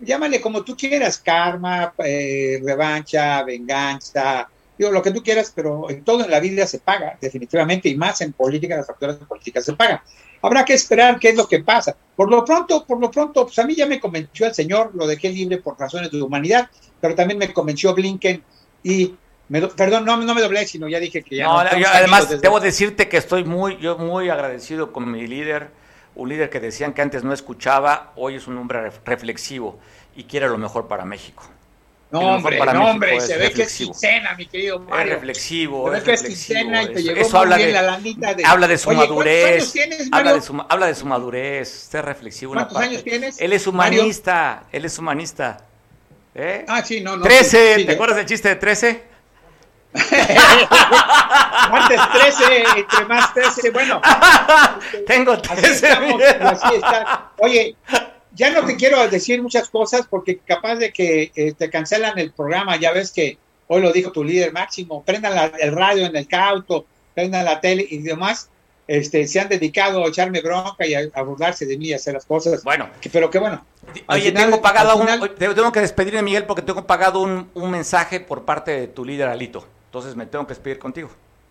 Llámale 0.00 0.40
como 0.40 0.62
tú 0.62 0.76
quieras, 0.76 1.18
karma, 1.18 1.94
eh, 2.04 2.60
revancha, 2.62 3.42
venganza, 3.42 4.48
digo 4.78 4.90
lo 4.90 5.02
que 5.02 5.10
tú 5.10 5.22
quieras, 5.22 5.52
pero 5.54 5.88
en 5.90 6.04
todo 6.04 6.24
en 6.24 6.30
la 6.30 6.40
vida 6.40 6.66
se 6.66 6.78
paga, 6.80 7.16
definitivamente, 7.20 7.88
y 7.88 7.96
más 7.96 8.20
en 8.20 8.32
política, 8.32 8.76
las 8.76 8.86
facturas 8.86 9.18
de 9.18 9.26
política 9.26 9.60
se 9.60 9.72
pagan. 9.74 10.00
Habrá 10.42 10.64
que 10.64 10.74
esperar 10.74 11.18
qué 11.18 11.30
es 11.30 11.36
lo 11.36 11.48
que 11.48 11.60
pasa. 11.60 11.96
Por 12.14 12.30
lo 12.30 12.44
pronto, 12.44 12.84
por 12.84 13.00
lo 13.00 13.10
pronto, 13.10 13.44
pues 13.46 13.58
a 13.58 13.64
mí 13.64 13.74
ya 13.74 13.86
me 13.86 13.98
convenció 14.00 14.46
el 14.46 14.54
señor, 14.54 14.90
lo 14.94 15.06
dejé 15.06 15.30
libre 15.30 15.58
por 15.58 15.78
razones 15.78 16.10
de 16.10 16.20
humanidad, 16.22 16.68
pero 17.00 17.14
también 17.14 17.38
me 17.38 17.52
convenció 17.52 17.94
Blinken 17.94 18.42
y, 18.82 19.14
me 19.48 19.60
do- 19.60 19.70
perdón, 19.70 20.04
no, 20.04 20.16
no 20.16 20.34
me 20.34 20.40
doblé, 20.42 20.66
sino 20.66 20.88
ya 20.88 21.00
dije 21.00 21.22
que 21.22 21.36
ya 21.36 21.44
No, 21.44 21.64
no. 21.64 21.78
yo 21.78 21.86
además 21.88 22.28
desde- 22.28 22.42
debo 22.42 22.60
decirte 22.60 23.08
que 23.08 23.16
estoy 23.16 23.44
muy, 23.44 23.78
yo 23.78 23.96
muy 23.98 24.28
agradecido 24.28 24.92
con 24.92 25.10
mi 25.10 25.26
líder, 25.26 25.70
un 26.14 26.28
líder 26.28 26.48
que 26.50 26.60
decían 26.60 26.92
que 26.94 27.02
antes 27.02 27.24
no 27.24 27.32
escuchaba, 27.32 28.12
hoy 28.16 28.36
es 28.36 28.46
un 28.46 28.56
hombre 28.58 28.90
ref- 28.90 29.00
reflexivo 29.04 29.78
y 30.14 30.24
quiere 30.24 30.48
lo 30.48 30.58
mejor 30.58 30.86
para 30.88 31.04
México. 31.04 31.44
No, 32.08 32.20
hombre, 32.36 32.58
no, 32.72 32.90
hombre, 32.90 33.16
es 33.16 33.26
se 33.26 33.36
ve 33.36 33.50
que 33.50 33.62
es 33.62 33.76
quincena, 33.76 34.34
mi 34.36 34.46
querido 34.46 34.76
Es 34.76 34.88
Mario. 34.88 35.14
reflexivo, 35.14 35.84
Se 35.86 35.90
ve 35.90 35.98
es 35.98 36.04
que 36.04 36.12
es 36.12 36.22
quincena 36.22 36.82
y 36.84 36.92
te 36.92 37.02
llegó 37.02 37.20
eso 37.20 37.30
muy 37.30 37.40
habla 37.40 37.56
bien 37.56 37.68
de, 37.68 37.74
la 37.74 37.82
lanita 37.82 38.34
de- 38.34 38.44
habla 38.44 38.68
de 38.68 38.78
su 38.78 38.88
Oye, 38.90 38.96
¿cuántos 38.98 39.16
madurez, 39.16 39.72
tienes, 39.72 40.08
habla 40.12 40.32
de 40.34 40.40
su, 40.40 40.64
habla 40.68 40.86
de 40.86 40.94
su 40.94 41.06
madurez, 41.06 41.94
es 41.94 42.04
reflexivo. 42.04 42.52
¿Cuántos 42.54 42.76
años 42.78 43.02
tienes, 43.02 43.40
Él 43.40 43.52
es 43.52 43.66
Mario? 43.72 44.00
humanista, 44.02 44.62
él 44.70 44.84
es 44.84 44.98
humanista. 44.98 45.58
¿Eh? 46.34 46.64
Ah, 46.68 46.82
sí, 46.84 47.00
no, 47.00 47.16
no. 47.16 47.24
13, 47.24 47.74
sí, 47.74 47.80
sí, 47.80 47.86
¿te 47.86 47.92
acuerdas 47.94 48.18
del 48.18 48.26
chiste 48.26 48.48
de 48.50 48.56
13? 48.56 49.02
Antes 51.70 52.00
13, 52.12 52.64
entre 52.76 53.04
más 53.06 53.32
13, 53.34 53.70
bueno. 53.70 54.00
Tengo 55.06 55.32
Así 55.32 55.42
13. 55.62 55.86
estamos, 55.88 56.20
y 56.20 56.24
así 56.24 56.74
está. 56.76 57.30
Oye, 57.38 57.76
ya 58.36 58.50
no 58.50 58.64
te 58.66 58.76
quiero 58.76 59.08
decir 59.08 59.42
muchas 59.42 59.68
cosas 59.68 60.06
porque 60.08 60.38
capaz 60.38 60.76
de 60.76 60.92
que 60.92 61.32
eh, 61.34 61.52
te 61.56 61.70
cancelan 61.70 62.18
el 62.18 62.32
programa. 62.32 62.76
Ya 62.76 62.92
ves 62.92 63.10
que 63.10 63.38
hoy 63.66 63.80
lo 63.82 63.92
dijo 63.92 64.12
tu 64.12 64.22
líder 64.22 64.52
máximo. 64.52 65.02
Prendan 65.02 65.34
la- 65.34 65.46
el 65.58 65.72
radio 65.72 66.06
en 66.06 66.14
el 66.14 66.28
cauto, 66.28 66.86
prendan 67.14 67.44
la 67.44 67.60
tele 67.60 67.84
y 67.88 67.98
demás. 67.98 68.48
Este, 68.88 69.26
se 69.26 69.40
han 69.40 69.48
dedicado 69.48 70.04
a 70.04 70.08
echarme 70.08 70.40
bronca 70.40 70.86
y 70.86 70.94
a, 70.94 71.00
a 71.14 71.22
burlarse 71.22 71.66
de 71.66 71.76
mí 71.76 71.86
y 71.88 71.92
hacer 71.94 72.14
las 72.14 72.24
cosas. 72.24 72.62
Bueno. 72.62 72.88
Que- 73.00 73.10
pero 73.10 73.30
que 73.30 73.38
bueno. 73.40 73.64
Oye, 74.08 74.28
final- 74.28 74.44
tengo 74.44 74.62
pagado 74.62 74.96
un, 74.96 75.06
tengo 75.36 75.72
que 75.72 75.80
despedirme, 75.80 76.22
Miguel, 76.22 76.44
porque 76.44 76.62
tengo 76.62 76.86
pagado 76.86 77.20
un, 77.20 77.50
un 77.54 77.70
mensaje 77.70 78.20
por 78.20 78.44
parte 78.44 78.70
de 78.72 78.86
tu 78.86 79.04
líder, 79.04 79.28
Alito. 79.28 79.66
Entonces 79.86 80.14
me 80.14 80.26
tengo 80.26 80.46
que 80.46 80.54
despedir 80.54 80.78
contigo. 80.78 81.10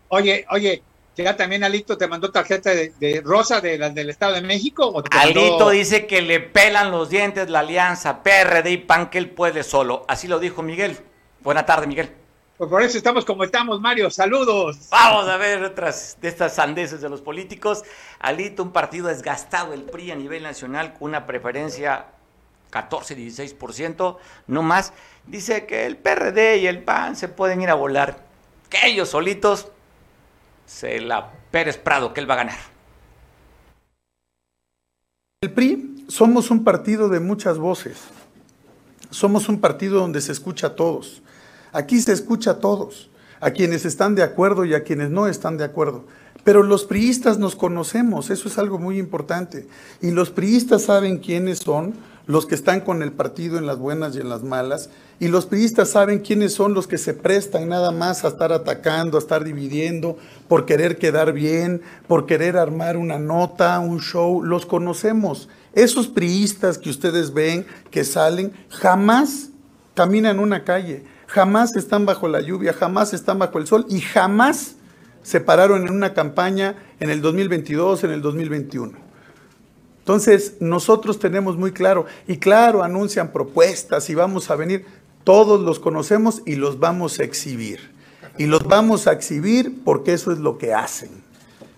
Oye, 0.09 0.45
oye, 0.51 0.81
ya 1.23 1.35
también 1.37 1.63
Alito 1.63 1.97
te 1.97 2.07
mandó 2.07 2.31
tarjeta 2.31 2.71
de, 2.71 2.89
de 2.99 3.21
rosa 3.23 3.61
de 3.61 3.77
las 3.77 3.95
del 3.95 4.09
Estado 4.09 4.33
de 4.33 4.41
México. 4.41 4.87
¿o 4.93 5.01
te 5.03 5.15
mandó- 5.15 5.39
Alito 5.39 5.69
dice 5.69 6.05
que 6.07 6.21
le 6.21 6.39
pelan 6.39 6.91
los 6.91 7.09
dientes 7.09 7.49
la 7.49 7.59
alianza 7.59 8.21
PRD 8.23 8.71
y 8.71 8.77
PAN, 8.77 9.09
que 9.09 9.17
él 9.17 9.29
puede 9.29 9.63
solo. 9.63 10.03
Así 10.07 10.27
lo 10.27 10.39
dijo 10.39 10.61
Miguel. 10.61 10.97
Buena 11.41 11.65
tarde, 11.65 11.87
Miguel. 11.87 12.11
Pues 12.57 12.69
por 12.69 12.81
eso 12.81 12.97
estamos 12.97 13.25
como 13.25 13.43
estamos, 13.43 13.81
Mario. 13.81 14.09
Saludos. 14.09 14.77
Vamos 14.89 15.27
a 15.27 15.35
ver 15.37 15.61
otras 15.63 16.17
de 16.21 16.29
estas 16.29 16.55
sandeces 16.55 17.01
de 17.01 17.09
los 17.09 17.21
políticos. 17.21 17.83
Alito, 18.19 18.63
un 18.63 18.71
partido 18.71 19.07
desgastado, 19.09 19.73
el 19.73 19.83
PRI 19.83 20.11
a 20.11 20.15
nivel 20.15 20.41
nacional, 20.43 20.93
con 20.93 21.09
una 21.09 21.25
preferencia 21.25 22.05
14-16%, 22.71 24.17
no 24.47 24.61
más. 24.63 24.93
Dice 25.27 25.65
que 25.65 25.85
el 25.85 25.97
PRD 25.97 26.57
y 26.57 26.67
el 26.67 26.83
PAN 26.83 27.15
se 27.15 27.27
pueden 27.27 27.61
ir 27.61 27.69
a 27.69 27.73
volar. 27.75 28.23
Que 28.69 28.87
ellos 28.87 29.09
solitos 29.09 29.71
se 30.65 30.99
la 30.99 31.31
Pérez 31.51 31.77
Prado, 31.77 32.13
que 32.13 32.21
él 32.21 32.29
va 32.29 32.35
a 32.35 32.37
ganar. 32.37 32.57
El 35.41 35.51
PRI 35.51 36.05
somos 36.07 36.49
un 36.51 36.63
partido 36.63 37.09
de 37.09 37.19
muchas 37.19 37.57
voces. 37.57 37.97
Somos 39.09 39.47
un 39.47 39.61
partido 39.61 39.99
donde 39.99 40.21
se 40.21 40.31
escucha 40.31 40.67
a 40.67 40.75
todos. 40.75 41.21
Aquí 41.71 41.99
se 41.99 42.13
escucha 42.13 42.51
a 42.51 42.59
todos, 42.59 43.09
a 43.39 43.51
quienes 43.51 43.85
están 43.85 44.15
de 44.15 44.23
acuerdo 44.23 44.65
y 44.65 44.73
a 44.73 44.83
quienes 44.83 45.09
no 45.09 45.27
están 45.27 45.57
de 45.57 45.65
acuerdo. 45.65 46.05
Pero 46.45 46.61
los 46.61 46.85
priistas 46.85 47.39
nos 47.39 47.55
conocemos, 47.55 48.29
eso 48.29 48.47
es 48.47 48.59
algo 48.59 48.77
muy 48.77 48.99
importante. 48.99 49.67
Y 49.99 50.11
los 50.11 50.29
priistas 50.29 50.83
saben 50.83 51.17
quiénes 51.17 51.57
son 51.57 51.95
los 52.27 52.45
que 52.45 52.53
están 52.53 52.81
con 52.81 53.01
el 53.01 53.11
partido 53.11 53.57
en 53.57 53.65
las 53.65 53.79
buenas 53.79 54.15
y 54.15 54.19
en 54.19 54.29
las 54.29 54.43
malas. 54.43 54.91
Y 55.19 55.27
los 55.29 55.47
priistas 55.47 55.89
saben 55.89 56.19
quiénes 56.19 56.53
son 56.53 56.75
los 56.75 56.85
que 56.85 56.99
se 56.99 57.15
prestan 57.15 57.67
nada 57.67 57.91
más 57.91 58.23
a 58.23 58.27
estar 58.27 58.53
atacando, 58.53 59.17
a 59.17 59.21
estar 59.21 59.43
dividiendo, 59.43 60.19
por 60.47 60.67
querer 60.67 60.99
quedar 60.99 61.33
bien, 61.33 61.81
por 62.07 62.27
querer 62.27 62.57
armar 62.57 62.95
una 62.95 63.17
nota, 63.17 63.79
un 63.79 63.99
show. 63.99 64.43
Los 64.43 64.67
conocemos. 64.67 65.49
Esos 65.73 66.07
priistas 66.07 66.77
que 66.77 66.91
ustedes 66.91 67.33
ven 67.33 67.65
que 67.89 68.03
salen, 68.03 68.53
jamás 68.69 69.49
caminan 69.95 70.39
una 70.39 70.63
calle, 70.63 71.05
jamás 71.25 71.75
están 71.75 72.05
bajo 72.05 72.27
la 72.27 72.41
lluvia, 72.41 72.71
jamás 72.71 73.15
están 73.15 73.39
bajo 73.39 73.57
el 73.57 73.65
sol 73.65 73.87
y 73.89 73.99
jamás 73.99 74.75
se 75.25 75.41
pararon 75.41 75.87
en 75.87 75.91
una 75.91 76.13
campaña 76.13 76.75
en 76.99 77.09
el 77.09 77.19
2022, 77.19 78.03
en 78.03 78.11
el 78.11 78.21
2021. 78.21 78.93
Entonces, 79.97 80.57
nosotros 80.59 81.17
tenemos 81.17 81.57
muy 81.57 81.71
claro, 81.71 82.05
y 82.27 82.37
claro, 82.37 82.83
anuncian 82.83 83.31
propuestas 83.31 84.07
y 84.11 84.13
vamos 84.13 84.51
a 84.51 84.55
venir, 84.55 84.85
todos 85.23 85.59
los 85.59 85.79
conocemos 85.79 86.43
y 86.45 86.57
los 86.57 86.79
vamos 86.79 87.19
a 87.19 87.23
exhibir. 87.23 87.89
Y 88.37 88.45
los 88.45 88.65
vamos 88.65 89.07
a 89.07 89.13
exhibir 89.13 89.81
porque 89.83 90.13
eso 90.13 90.31
es 90.31 90.37
lo 90.37 90.59
que 90.59 90.75
hacen, 90.75 91.09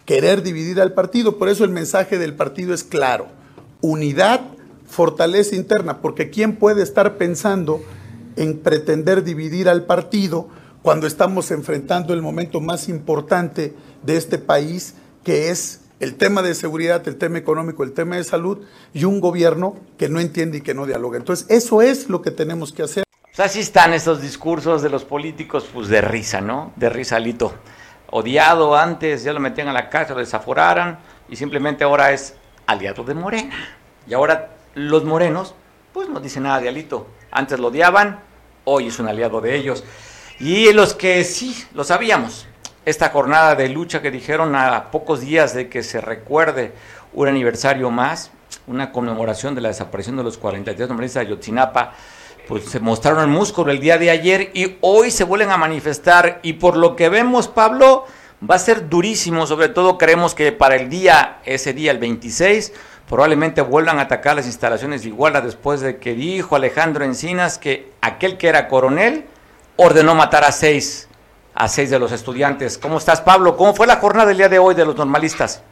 querer 0.03 0.43
dividir 0.43 0.81
al 0.81 0.91
partido. 0.91 1.37
Por 1.37 1.47
eso 1.47 1.63
el 1.63 1.69
mensaje 1.69 2.17
del 2.17 2.33
partido 2.33 2.73
es 2.73 2.83
claro, 2.83 3.27
unidad, 3.79 4.41
fortaleza 4.89 5.55
interna, 5.55 6.01
porque 6.01 6.29
¿quién 6.29 6.57
puede 6.57 6.83
estar 6.83 7.15
pensando 7.15 7.81
en 8.35 8.59
pretender 8.59 9.23
dividir 9.23 9.69
al 9.69 9.85
partido 9.85 10.49
cuando 10.87 11.05
estamos 11.05 11.51
enfrentando 11.51 12.13
el 12.13 12.21
momento 12.21 12.61
más 12.61 12.87
importante 12.87 13.73
de 14.03 14.15
este 14.15 14.37
país, 14.37 14.95
que 15.21 15.49
es 15.49 15.81
el 15.99 16.15
tema 16.15 16.41
de 16.41 16.55
seguridad, 16.55 17.05
el 17.09 17.17
tema 17.17 17.39
económico, 17.39 17.83
el 17.83 17.91
tema 17.91 18.15
de 18.15 18.23
salud 18.23 18.59
y 18.93 19.03
un 19.03 19.19
gobierno 19.19 19.75
que 19.97 20.07
no 20.07 20.21
entiende 20.21 20.59
y 20.59 20.61
que 20.61 20.73
no 20.73 20.85
dialoga. 20.85 21.17
Entonces, 21.17 21.45
eso 21.49 21.81
es 21.81 22.07
lo 22.07 22.21
que 22.21 22.31
tenemos 22.31 22.71
que 22.71 22.83
hacer. 22.83 23.03
Pues 23.21 23.37
así 23.37 23.59
están 23.59 23.93
estos 23.93 24.21
discursos 24.21 24.81
de 24.81 24.89
los 24.89 25.03
políticos, 25.03 25.67
pues 25.73 25.89
de 25.89 25.99
risa, 25.99 26.39
¿no? 26.39 26.71
De 26.77 26.87
risa, 26.87 27.19
Lito. 27.19 27.53
Odiado 28.09 28.73
antes, 28.73 29.25
ya 29.25 29.33
lo 29.33 29.41
metían 29.41 29.67
a 29.67 29.73
la 29.73 29.89
cárcel, 29.89 30.15
lo 30.15 30.21
desaforaran 30.21 30.99
y 31.27 31.35
simplemente 31.35 31.83
ahora 31.83 32.13
es 32.13 32.35
aliado 32.65 33.03
de 33.03 33.13
Morena. 33.13 33.77
Y 34.07 34.13
ahora 34.13 34.55
los 34.73 35.03
morenos, 35.03 35.53
pues 35.91 36.07
no 36.07 36.21
dicen 36.21 36.43
nada 36.43 36.61
de 36.61 36.69
Alito. 36.69 37.07
Antes 37.29 37.59
lo 37.59 37.67
odiaban, 37.67 38.21
hoy 38.63 38.87
es 38.87 38.99
un 38.99 39.09
aliado 39.09 39.41
de 39.41 39.53
ellos. 39.53 39.83
Y 40.39 40.71
los 40.71 40.93
que 40.93 41.23
sí, 41.23 41.65
lo 41.73 41.83
sabíamos, 41.83 42.45
esta 42.85 43.09
jornada 43.09 43.55
de 43.55 43.69
lucha 43.69 44.03
que 44.03 44.11
dijeron 44.11 44.55
a 44.55 44.91
pocos 44.91 45.21
días 45.21 45.55
de 45.55 45.67
que 45.67 45.81
se 45.81 45.99
recuerde 45.99 46.73
un 47.13 47.27
aniversario 47.27 47.89
más, 47.89 48.29
una 48.67 48.91
conmemoración 48.91 49.55
de 49.55 49.61
la 49.61 49.69
desaparición 49.69 50.15
de 50.15 50.23
los 50.23 50.37
43 50.37 50.89
normalistas 50.89 51.23
de 51.23 51.31
Yotzinapa, 51.31 51.93
pues 52.47 52.65
se 52.65 52.79
mostraron 52.79 53.21
el 53.23 53.29
músculo 53.29 53.71
el 53.71 53.79
día 53.79 53.97
de 53.97 54.11
ayer 54.11 54.51
y 54.53 54.77
hoy 54.81 55.09
se 55.09 55.23
vuelven 55.23 55.49
a 55.49 55.57
manifestar. 55.57 56.39
Y 56.43 56.53
por 56.53 56.77
lo 56.77 56.95
que 56.95 57.09
vemos, 57.09 57.47
Pablo, 57.47 58.05
va 58.47 58.55
a 58.55 58.59
ser 58.59 58.89
durísimo, 58.89 59.47
sobre 59.47 59.69
todo 59.69 59.97
creemos 59.97 60.35
que 60.35 60.51
para 60.51 60.75
el 60.75 60.87
día, 60.87 61.39
ese 61.45 61.73
día, 61.73 61.89
el 61.89 61.97
26, 61.97 62.73
probablemente 63.09 63.61
vuelvan 63.61 63.97
a 63.97 64.03
atacar 64.03 64.35
las 64.35 64.45
instalaciones 64.45 65.01
de 65.01 65.09
Iguala 65.09 65.41
después 65.41 65.81
de 65.81 65.97
que 65.97 66.13
dijo 66.13 66.55
Alejandro 66.55 67.03
Encinas 67.03 67.57
que 67.57 67.91
aquel 68.01 68.37
que 68.37 68.49
era 68.49 68.67
coronel 68.67 69.25
ordenó 69.77 70.15
matar 70.15 70.43
a 70.43 70.51
seis 70.51 71.07
a 71.57 71.67
seis 71.67 71.89
de 71.89 71.97
los 71.97 72.11
estudiantes. 72.11 72.77
¿Cómo 72.77 72.99
estás, 72.99 73.21
Pablo? 73.21 73.57
¿Cómo 73.57 73.73
fue 73.73 73.87
la 73.87 73.95
jornada 73.95 74.27
del 74.27 74.37
día 74.37 74.49
de 74.49 74.59
hoy 74.59 74.75
de 74.75 74.85
los 74.85 74.95
normalistas? 74.95 75.63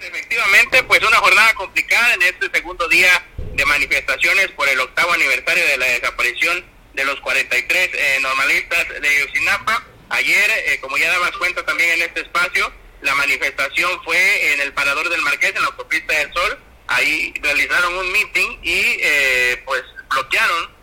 Efectivamente, 0.00 0.82
pues 0.82 1.00
una 1.02 1.18
jornada 1.18 1.54
complicada 1.54 2.14
en 2.14 2.22
este 2.22 2.50
segundo 2.52 2.88
día 2.88 3.24
de 3.38 3.64
manifestaciones 3.64 4.50
por 4.52 4.68
el 4.68 4.80
octavo 4.80 5.12
aniversario 5.12 5.64
de 5.64 5.78
la 5.78 5.86
desaparición 5.86 6.64
de 6.94 7.04
los 7.04 7.20
43 7.20 7.90
eh, 7.92 8.18
normalistas 8.20 8.88
de 9.00 9.20
Yosinapa. 9.20 9.84
Ayer, 10.08 10.50
eh, 10.66 10.78
como 10.80 10.96
ya 10.98 11.08
dabas 11.10 11.36
cuenta 11.38 11.64
también 11.64 11.90
en 11.90 12.02
este 12.02 12.22
espacio, 12.22 12.72
la 13.02 13.14
manifestación 13.14 13.90
fue 14.04 14.54
en 14.54 14.60
el 14.60 14.72
Parador 14.72 15.08
del 15.08 15.22
Marqués, 15.22 15.54
en 15.54 15.62
la 15.62 15.68
autopista 15.68 16.14
del 16.18 16.32
Sol. 16.32 16.58
Ahí 16.88 17.32
realizaron 17.40 17.94
un 17.94 18.10
meeting 18.10 18.58
y 18.62 18.98
eh, 19.02 19.62
pues 19.64 19.82
bloquearon 20.10 20.75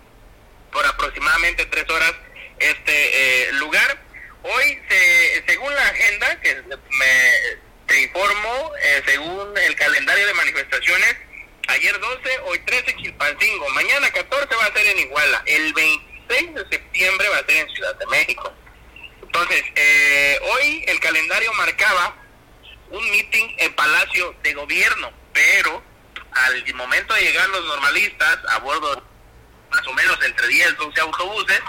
por 0.74 0.86
aproximadamente 0.86 1.66
tres 1.68 1.90
horas 1.90 2.14
este 2.60 3.48
eh, 3.48 3.52
lugar. 3.54 3.98
Hoy, 4.44 4.82
se, 4.90 5.44
según 5.48 5.74
la 5.74 5.88
agenda 5.88 6.42
que 6.42 6.56
me 6.56 7.64
te 7.88 8.02
informo, 8.02 8.72
eh, 8.82 9.04
según 9.06 9.58
el 9.58 9.76
calendario 9.76 10.28
de 10.28 10.34
manifestaciones, 10.34 11.16
ayer 11.68 11.98
12, 12.00 12.40
hoy 12.46 12.60
13 12.60 12.92
en 12.92 12.98
Chilpancingo, 12.98 13.70
mañana 13.70 14.10
14 14.12 14.56
va 14.56 14.66
a 14.66 14.74
ser 14.74 14.88
en 14.88 15.00
Iguala, 15.00 15.44
el 15.46 15.74
26 15.74 16.56
de 16.56 16.70
septiembre 16.70 17.30
va 17.30 17.38
a 17.38 17.46
ser 17.46 17.58
en 17.58 17.70
Ciudad 17.70 17.96
de 17.96 18.06
México. 18.08 18.54
Entonces, 19.22 19.64
eh, 19.76 20.40
hoy 20.54 20.84
el 20.88 21.00
calendario 21.00 21.54
marcaba 21.54 22.16
un 22.90 23.10
meeting 23.12 23.56
en 23.58 23.74
Palacio 23.74 24.36
de 24.44 24.54
Gobierno, 24.54 25.12
pero 25.34 25.84
al 26.32 26.74
momento 26.76 27.14
de 27.14 27.22
llegar 27.22 27.50
los 27.50 27.66
normalistas 27.66 28.40
a 28.50 28.60
bordo 28.60 29.04
más 29.74 29.88
o 29.88 29.94
menos 29.94 30.18
entre 30.24 30.48
10 30.48 30.78
12 30.78 31.02
autobuses, 31.02 31.62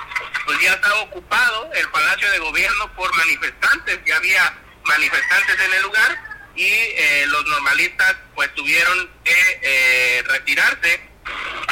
pues 0.45 0.61
ya 0.61 0.73
estaba 0.75 1.01
ocupado 1.01 1.71
el 1.75 1.89
Palacio 1.91 2.31
de 2.31 2.39
Gobierno 2.39 2.95
por 2.95 3.15
manifestantes, 3.17 4.01
ya 4.07 4.17
había 4.17 4.59
manifestantes 4.85 5.61
en 5.61 5.73
el 5.73 5.83
lugar 5.83 6.19
y 6.55 6.65
eh, 6.65 7.25
los 7.29 7.45
normalistas 7.47 8.17
pues 8.35 8.55
tuvieron 8.55 9.11
que 9.25 9.61
eh, 9.63 10.23
retirarse 10.29 11.01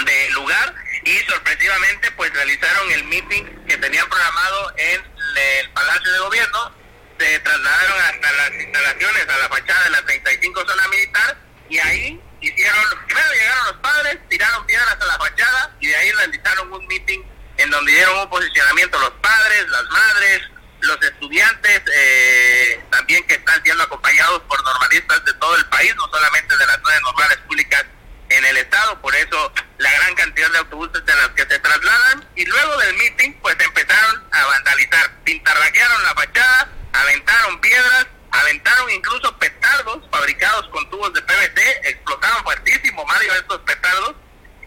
del 0.04 0.32
lugar 0.32 0.74
y 1.04 1.18
sorpresivamente 1.30 2.10
pues 2.12 2.32
realizaron 2.32 2.90
el 2.92 3.04
meeting 3.04 3.44
que 3.66 3.76
tenían 3.76 4.08
programado 4.08 4.72
en 4.76 5.02
el 5.36 5.70
Palacio 5.70 6.12
de 6.12 6.18
Gobierno, 6.20 6.74
se 7.18 7.38
trasladaron 7.40 8.00
hasta 8.00 8.32
las 8.32 8.52
instalaciones, 8.54 9.28
a 9.28 9.38
la 9.38 9.48
fachada 9.48 9.84
de 9.84 9.90
la 9.90 10.02
35 10.02 10.64
zona 10.66 10.88
militar 10.88 11.36
y 11.68 11.78
ahí 11.78 12.20
hicieron, 12.48 12.84
primero 13.06 13.32
llegaron 13.32 13.66
los 13.66 13.76
padres, 13.76 14.18
tiraron 14.28 14.66
piedras 14.66 14.96
a 15.00 15.04
la 15.04 15.18
fachada 15.18 15.76
y 15.80 15.86
de 15.86 15.96
ahí 15.96 16.12
realizaron 16.12 16.72
un 16.72 16.86
meeting 16.86 17.20
en 17.58 17.70
donde 17.70 17.92
dieron 17.92 18.18
un 18.18 18.30
posicionamiento 18.30 18.98
los 18.98 19.10
padres, 19.22 19.68
las 19.68 19.84
madres, 19.84 20.42
los 20.80 21.02
estudiantes, 21.02 21.82
eh, 21.94 22.84
también 22.90 23.24
que 23.26 23.34
están 23.34 23.62
siendo 23.62 23.84
acompañados 23.84 24.40
por 24.42 24.62
normalistas 24.64 25.24
de 25.24 25.32
todo 25.34 25.56
el 25.56 25.66
país, 25.66 25.94
no 25.96 26.08
solamente 26.08 26.56
de 26.56 26.66
las 26.66 26.78
nueve 26.82 27.00
normales 27.02 27.38
públicas 27.46 27.84
en 28.28 28.44
el 28.44 28.56
estado, 28.56 29.00
por 29.00 29.14
eso 29.14 29.52
la 29.78 29.92
gran 29.92 30.14
cantidad 30.14 30.50
de 30.50 30.58
autobuses 30.58 31.02
en 31.06 31.22
los 31.22 31.28
que 31.30 31.42
se 31.42 31.58
trasladan. 31.58 32.28
Y 32.34 32.44
luego 32.46 32.76
del 32.78 32.96
meeting 32.96 33.32
pues 33.42 33.56
empezaron 33.60 34.24
a 34.32 34.44
vandalizar, 34.46 35.10
pintarraquearon 35.24 36.02
la 36.02 36.14
fachada, 36.14 36.68
aventaron 36.92 37.60
piedras, 37.60 38.06
aventaron 38.32 38.90
incluso 38.90 39.36
petardos 39.38 40.08
fabricados 40.10 40.68
con 40.68 40.88
tubos 40.90 41.12
de 41.12 41.22
PVC, 41.22 41.88
explotaron 41.90 42.42
fuertísimo 42.42 43.04
Mario 43.04 43.32
estos 43.34 43.58
petardos 43.60 44.14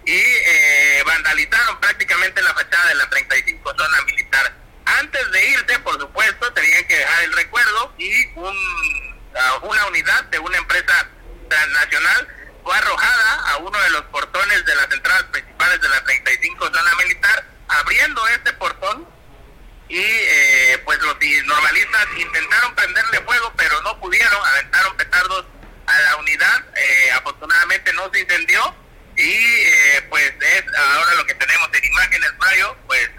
y 0.06 0.16
eh, 0.16 1.04
vandalizaron 1.06 1.80
prácticamente 1.80 2.42
la 2.42 2.54
fachada 2.54 2.90
de 2.90 2.96
la 2.96 3.10
35 3.10 3.74
zona 3.76 4.02
militar. 4.04 4.54
Antes 4.86 5.32
de 5.32 5.50
irse, 5.50 5.80
por 5.80 6.00
supuesto, 6.00 6.54
tenían 6.54 6.86
que 6.86 6.96
dejar 6.96 7.24
el 7.24 7.34
recuerdo 7.34 7.94
y 7.98 8.28
un, 8.36 8.56
una 9.64 9.86
unidad 9.88 10.24
de 10.26 10.40
una 10.40 10.58
empresa 10.58 11.10
transnacional 11.50 12.28
fue 12.64 12.76
arrojada 12.76 13.52
a 13.52 13.58
uno 13.58 13.80
de 13.80 13.90
los 13.92 14.02
portones 14.06 14.66
de 14.66 14.76
las 14.76 14.92
entradas 14.92 15.24
principales 15.24 15.82
de 15.82 15.90
la 15.90 16.04
35 16.04 16.66
zona 16.68 16.96
militar, 16.96 17.46
abriendo 17.68 18.28
este 18.28 18.54
portón 18.54 19.05
y 19.88 20.00
eh, 20.00 20.82
pues 20.84 21.00
los 21.00 21.16
normalistas 21.46 22.08
intentaron 22.18 22.74
prenderle 22.76 23.22
fuego 23.22 23.54
pero 23.56 23.82
no 23.84 24.00
pudieron, 24.00 24.46
aventaron 24.46 24.98
petardos 24.98 25.46
a 25.86 26.00
la 26.00 26.16
unidad, 26.18 26.66
eh, 26.76 27.12
afortunadamente 27.12 27.94
no 27.94 28.10
se 28.12 28.22
incendió. 28.22 28.76
Y 29.18 29.32
eh, 29.32 30.06
pues 30.10 30.34
es 30.42 30.64
ahora 30.78 31.14
lo 31.14 31.26
que 31.26 31.36
tenemos 31.36 31.70
en 31.72 31.86
imágenes 31.86 32.34
Mario, 32.38 32.78
pues 32.86 33.10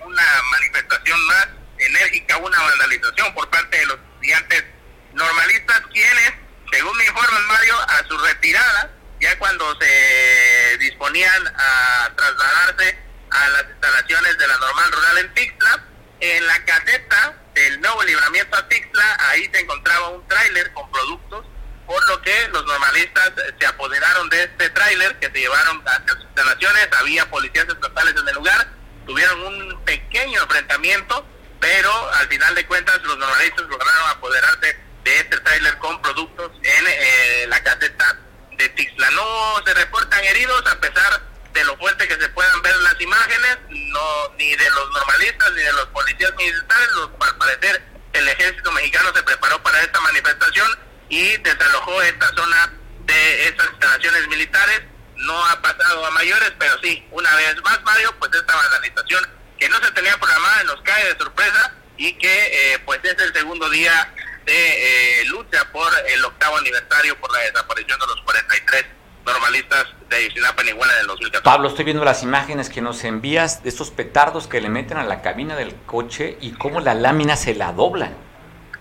una 0.00 0.42
manifestación 0.50 1.26
más 1.26 1.48
enérgica, 1.78 2.38
una 2.38 2.60
vandalización 2.60 3.32
por 3.34 3.48
parte 3.48 3.78
de 3.78 3.86
los 3.86 3.98
estudiantes 3.98 4.64
normalistas 5.12 5.82
quienes, 5.92 6.32
según 6.72 6.96
me 6.96 7.04
informan 7.06 7.46
Mario, 7.46 7.78
a 7.88 8.04
su 8.08 8.18
retirada, 8.18 8.90
ya 9.20 9.38
cuando 9.38 9.78
se 9.80 10.78
disponían 10.78 11.46
a 11.56 12.10
trasladarse 12.16 12.98
a 13.30 13.48
las 13.50 13.64
instalaciones 13.70 14.38
de 14.38 14.48
la 14.48 14.58
normal 14.58 14.92
rural 14.92 15.18
en 15.18 15.34
Tixla, 15.34 15.87
en 16.20 16.46
la 16.46 16.64
caseta 16.64 17.34
del 17.54 17.80
nuevo 17.80 18.02
libramiento 18.04 18.56
a 18.56 18.68
Tixla, 18.68 19.16
ahí 19.30 19.48
se 19.52 19.60
encontraba 19.60 20.08
un 20.10 20.26
tráiler 20.28 20.72
con 20.72 20.90
productos, 20.90 21.46
por 21.86 22.06
lo 22.08 22.20
que 22.22 22.48
los 22.48 22.64
normalistas 22.66 23.32
se 23.58 23.66
apoderaron 23.66 24.28
de 24.28 24.44
este 24.44 24.70
tráiler 24.70 25.18
que 25.18 25.26
se 25.26 25.38
llevaron 25.38 25.82
hacia 25.86 26.14
sus 26.14 26.24
instalaciones, 26.24 26.88
había 26.98 27.30
policías 27.30 27.66
estatales 27.68 28.14
en 28.20 28.28
el 28.28 28.34
lugar, 28.34 28.68
tuvieron 29.06 29.40
un 29.40 29.84
pequeño 29.84 30.42
enfrentamiento, 30.42 31.26
pero 31.60 32.12
al 32.14 32.28
final 32.28 32.54
de 32.54 32.66
cuentas 32.66 33.00
los 33.02 33.16
normalistas 33.18 33.66
lograron 33.66 34.10
apoderarse 34.10 34.76
de 35.04 35.16
este 35.16 35.38
tráiler 35.40 35.78
con 35.78 36.00
productos 36.02 36.52
en 36.62 36.84
eh, 36.88 37.46
la 37.48 37.62
caseta 37.62 38.18
de 38.56 38.68
Tixla. 38.68 39.10
No 39.12 39.62
se 39.64 39.74
reportan 39.74 40.22
heridos 40.24 40.62
a 40.70 40.78
pesar 40.78 41.22
de 41.58 41.64
lo 41.64 41.76
fuerte 41.76 42.06
que 42.06 42.14
se 42.14 42.28
puedan 42.28 42.62
ver 42.62 42.76
las 42.76 43.00
imágenes, 43.00 43.58
no 43.68 44.34
ni 44.38 44.54
de 44.54 44.70
los 44.70 44.90
normalistas 44.92 45.52
ni 45.52 45.62
de 45.62 45.72
los 45.72 45.86
policías 45.86 46.32
militares, 46.36 46.88
los, 46.94 47.10
al 47.20 47.36
parecer 47.36 47.82
el 48.12 48.28
ejército 48.28 48.70
mexicano 48.72 49.12
se 49.14 49.22
preparó 49.22 49.60
para 49.62 49.80
esta 49.82 50.00
manifestación 50.00 50.78
y 51.08 51.36
desalojó 51.38 52.00
esta 52.02 52.28
zona 52.34 52.72
de 53.00 53.48
estas 53.48 53.68
instalaciones 53.70 54.28
militares. 54.28 54.82
No 55.16 55.46
ha 55.46 55.60
pasado 55.60 56.06
a 56.06 56.10
mayores, 56.12 56.52
pero 56.58 56.78
sí, 56.80 57.04
una 57.10 57.34
vez 57.34 57.60
más, 57.62 57.82
Mario, 57.82 58.14
pues 58.20 58.30
esta 58.32 58.56
manifestación 58.56 59.28
que 59.58 59.68
no 59.68 59.82
se 59.82 59.90
tenía 59.90 60.16
programada 60.16 60.64
nos 60.64 60.80
cae 60.82 61.12
de 61.12 61.18
sorpresa 61.18 61.74
y 61.96 62.12
que 62.12 62.72
eh, 62.72 62.78
pues 62.84 63.00
es 63.02 63.18
el 63.20 63.32
segundo 63.32 63.68
día 63.68 64.14
de 64.46 65.22
eh, 65.22 65.24
lucha 65.24 65.64
por 65.72 65.92
el 66.06 66.24
octavo 66.24 66.56
aniversario 66.58 67.18
por 67.18 67.32
la 67.32 67.40
desaparición 67.40 67.98
de 67.98 68.06
los 68.06 68.22
43 68.22 68.97
normalistas 69.28 69.86
de 70.08 70.16
Ayotzinapa 70.16 70.62
en 70.62 70.68
Iguala 70.68 70.92
en 70.94 71.00
el 71.00 71.06
2014. 71.08 71.44
Pablo, 71.44 71.68
estoy 71.68 71.84
viendo 71.84 72.04
las 72.04 72.22
imágenes 72.22 72.70
que 72.70 72.80
nos 72.80 73.04
envías 73.04 73.62
de 73.62 73.68
estos 73.68 73.90
petardos 73.90 74.48
que 74.48 74.60
le 74.60 74.68
meten 74.68 74.96
a 74.96 75.04
la 75.04 75.22
cabina 75.22 75.54
del 75.56 75.74
coche 75.86 76.38
y 76.40 76.52
cómo 76.52 76.80
la 76.80 76.94
lámina 76.94 77.36
se 77.36 77.54
la 77.54 77.72
dobla. 77.72 78.12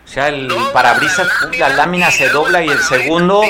O 0.05 0.07
sea, 0.07 0.29
el 0.29 0.47
parabrisas, 0.71 1.27
la 1.57 1.69
lámina, 1.69 2.09
se 2.11 2.29
dobla 2.29 2.63
y 2.63 2.69
el 2.69 2.79
segundo, 2.81 3.43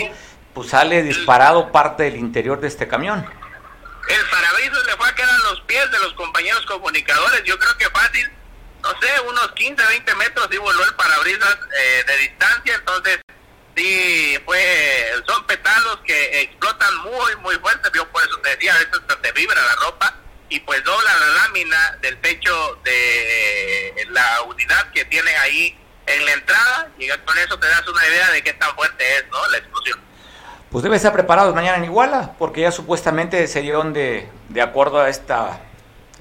pues 0.53 0.69
sale 0.69 1.03
disparado 1.03 1.71
parte 1.71 2.03
del 2.03 2.15
interior 2.15 2.59
de 2.59 2.67
este 2.67 2.87
camión. 2.87 3.19
El 4.09 4.25
parabrisas 4.29 4.85
le 4.85 4.95
fue 4.97 5.07
a 5.07 5.13
quedar 5.13 5.29
a 5.29 5.49
los 5.49 5.61
pies 5.61 5.91
de 5.91 5.99
los 5.99 6.13
compañeros 6.13 6.65
comunicadores. 6.65 7.43
Yo 7.43 7.59
creo 7.59 7.77
que 7.77 7.85
fácil, 7.91 8.27
no 8.81 8.89
sé, 8.99 9.07
unos 9.29 9.51
15, 9.51 9.85
20 9.85 10.15
metros 10.15 10.47
y 10.51 10.57
voló 10.57 10.83
el 10.83 10.95
parabrisas 10.95 11.57
eh, 11.79 12.03
de 12.07 12.17
distancia. 12.17 12.75
Entonces, 12.75 13.19
sí, 13.77 14.37
fue, 14.45 14.59
son 15.25 15.45
petardos 15.45 15.99
que 16.05 16.41
explotan 16.41 16.97
muy, 16.97 17.35
muy 17.41 17.55
fuerte. 17.55 17.89
Yo 17.95 18.07
por 18.09 18.23
eso 18.23 18.37
te 18.39 18.49
decía, 18.49 18.73
a 18.73 18.79
veces 18.79 19.01
te 19.21 19.31
vibra 19.31 19.61
la 19.61 19.75
ropa 19.85 20.15
y 20.49 20.59
pues 20.61 20.83
dobla 20.83 21.11
la 21.19 21.43
lámina 21.43 21.97
del 22.01 22.17
techo 22.19 22.79
de 22.83 23.93
la 24.09 24.41
unidad 24.47 24.91
que 24.91 25.05
tiene 25.05 25.35
ahí 25.37 25.77
en 26.07 26.25
la 26.25 26.33
entrada 26.33 26.89
y 26.97 27.07
con 27.07 27.37
eso 27.37 27.59
te 27.59 27.67
das 27.67 27.87
una 27.87 28.07
idea 28.07 28.31
de 28.31 28.43
qué 28.43 28.53
tan 28.53 28.73
fuerte 28.75 29.03
es 29.17 29.25
¿no? 29.29 29.47
la 29.49 29.57
explosión. 29.57 29.99
Pues 30.71 30.83
debe 30.83 30.97
estar 30.97 31.13
preparado 31.13 31.53
mañana 31.53 31.77
en 31.77 31.85
Iguala, 31.85 32.33
porque 32.37 32.61
ya 32.61 32.71
supuestamente 32.71 33.47
se 33.47 33.61
dieron 33.61 33.93
de, 33.93 34.29
de 34.49 34.61
acuerdo 34.61 34.99
a 34.99 35.09
esta 35.09 35.61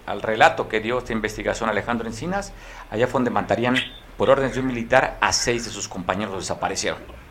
al 0.07 0.22
relato 0.22 0.68
que 0.68 0.78
dio 0.78 0.98
esta 0.98 1.12
investigación 1.12 1.68
Alejandro 1.68 2.07
Encinas, 2.07 2.52
allá 2.90 3.09
fue 3.09 3.14
donde 3.14 3.30
matarían 3.30 3.76
por 4.16 4.30
orden 4.30 4.52
de 4.52 4.61
un 4.61 4.68
militar 4.68 5.18
a 5.20 5.32
seis 5.32 5.64
de 5.64 5.72
sus 5.72 5.88
compañeros 5.88 6.36
desaparecieron. 6.38 7.26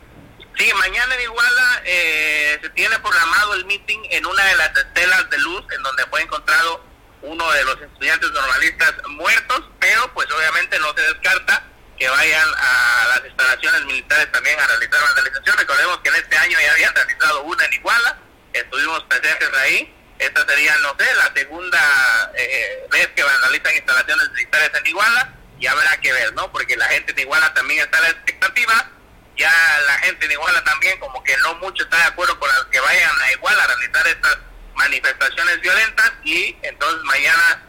Sí, 0.58 0.72
mañana 0.74 1.16
en 1.16 1.22
Iguala 1.22 1.82
eh, 1.84 2.60
se 2.62 2.70
tiene 2.70 2.98
programado 3.00 3.54
el 3.56 3.66
meeting 3.66 4.00
en 4.10 4.26
una 4.26 4.44
de 4.46 4.56
las 4.56 4.78
estelas 4.78 5.30
de 5.30 5.38
luz 5.40 5.66
en 5.76 5.84
donde 5.84 6.06
fue 6.06 6.22
encontrado 6.22 6.86
uno 7.22 7.52
de 7.52 7.64
los 7.66 7.82
estudiantes 7.82 8.32
normalistas 8.32 8.94
muertos, 9.08 9.64
pero 9.80 10.14
pues 10.14 10.32
obviamente 10.32 10.80
no 10.80 10.94
se 10.96 11.02
descarta 11.02 11.64
que 11.98 12.08
vayan 12.08 12.48
a 12.58 13.06
las 13.10 13.26
instalaciones 13.26 13.86
militares 13.86 14.32
también 14.32 14.60
a 14.60 14.68
realizar 14.68 15.02
vandalización. 15.02 15.58
Recordemos 15.58 16.00
que 16.00 16.10
en 16.10 16.16
este 16.16 16.38
año 16.38 16.58
ya 16.60 16.72
habían 16.72 16.96
realizado 16.96 17.44
una 17.44 17.66
en 17.66 17.74
Iguala, 17.74 18.18
estuvimos 18.54 19.04
presentes 19.04 19.50
ahí. 19.54 19.92
Esta 20.20 20.46
sería, 20.48 20.78
no 20.78 20.96
sé, 20.98 21.06
la 21.16 21.34
segunda 21.34 22.32
eh, 22.36 22.88
vez 22.90 23.08
que 23.10 23.24
vandalizan 23.24 23.76
instalaciones 23.76 24.30
militares 24.32 24.72
en 24.74 24.88
Iguala 24.88 25.34
y 25.60 25.68
habrá 25.68 25.98
que 26.00 26.14
ver, 26.14 26.34
¿no? 26.34 26.52
Porque 26.52 26.78
la 26.78 26.88
gente 26.88 27.12
de 27.12 27.24
Iguala 27.24 27.54
también 27.54 27.82
está 27.82 27.98
a 27.98 28.02
la 28.02 28.10
expectativa. 28.10 28.92
Ya 29.38 29.52
la 29.88 29.98
gente 30.00 30.28
de 30.28 30.34
Iguala 30.34 30.64
también 30.64 31.00
como 31.00 31.22
que 31.24 31.36
no 31.38 31.56
mucho 31.56 31.84
está 31.84 31.98
de 31.98 32.04
acuerdo 32.04 32.40
con 32.40 32.50
que 32.72 32.80
vayan 32.80 33.12
a 33.22 33.32
Iguala 33.34 33.64
a 33.64 33.68
realizar 33.68 34.08
estas 34.08 34.38
manifestaciones 34.76 35.62
violentas 35.62 36.12
y 36.24 36.56
entonces 36.62 37.04
mañana 37.04 37.66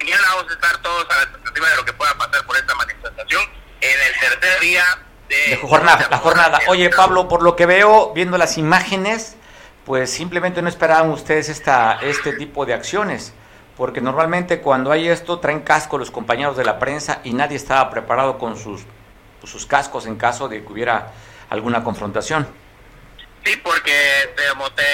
mañana 0.00 0.22
vamos 0.34 0.50
a 0.50 0.54
estar 0.54 0.76
todos 0.82 1.06
a 1.10 1.16
la 1.16 1.22
expectativa 1.22 1.70
de 1.70 1.76
lo 1.76 1.84
que 1.84 1.92
pueda 1.92 2.14
pasar 2.14 2.44
por 2.46 2.56
esta 2.56 2.74
manifestación 2.74 3.42
en 3.80 4.00
el 4.00 4.20
tercer 4.20 4.60
día 4.60 4.84
de, 5.28 5.56
jornada, 5.56 6.08
la 6.10 6.18
jornada. 6.18 6.60
Oye, 6.68 6.90
Pablo, 6.90 7.28
por 7.28 7.42
lo 7.42 7.56
que 7.56 7.66
veo, 7.66 8.12
viendo 8.12 8.36
las 8.36 8.58
imágenes, 8.58 9.36
pues 9.84 10.10
simplemente 10.10 10.62
no 10.62 10.68
esperaban 10.68 11.10
ustedes 11.10 11.48
esta, 11.48 11.98
este 12.02 12.32
tipo 12.34 12.66
de 12.66 12.74
acciones, 12.74 13.32
porque 13.76 14.00
normalmente 14.00 14.60
cuando 14.60 14.92
hay 14.92 15.08
esto 15.08 15.40
traen 15.40 15.60
casco 15.60 15.98
los 15.98 16.10
compañeros 16.10 16.56
de 16.56 16.64
la 16.64 16.78
prensa 16.78 17.20
y 17.24 17.32
nadie 17.32 17.56
estaba 17.56 17.90
preparado 17.90 18.38
con 18.38 18.58
sus, 18.58 18.82
sus 19.46 19.66
cascos 19.66 20.06
en 20.06 20.16
caso 20.16 20.48
de 20.48 20.64
que 20.64 20.72
hubiera 20.72 21.12
alguna 21.50 21.82
confrontación. 21.84 22.48
Sí, 23.44 23.56
porque 23.56 24.34
como 24.50 24.72
te, 24.72 24.84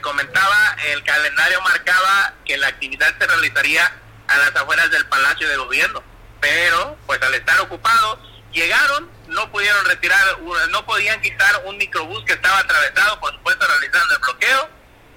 comentaba, 0.00 0.76
el 0.92 1.02
calendario 1.02 1.60
marcaba 1.62 2.34
que 2.44 2.56
la 2.56 2.68
actividad 2.68 3.12
se 3.18 3.26
realizaría 3.26 3.92
a 4.28 4.36
las 4.38 4.54
afueras 4.54 4.90
del 4.90 5.06
Palacio 5.06 5.48
de 5.48 5.56
Gobierno, 5.56 6.02
pero 6.40 6.96
pues 7.06 7.20
al 7.22 7.34
estar 7.34 7.60
ocupados 7.60 8.18
llegaron, 8.52 9.10
no 9.26 9.50
pudieron 9.50 9.84
retirar, 9.86 10.38
no 10.70 10.86
podían 10.86 11.20
quitar 11.20 11.62
un 11.64 11.76
microbús 11.78 12.24
que 12.24 12.34
estaba 12.34 12.58
atravesado, 12.60 13.18
por 13.18 13.32
supuesto 13.32 13.66
realizando 13.66 14.14
el 14.14 14.20
bloqueo, 14.20 14.68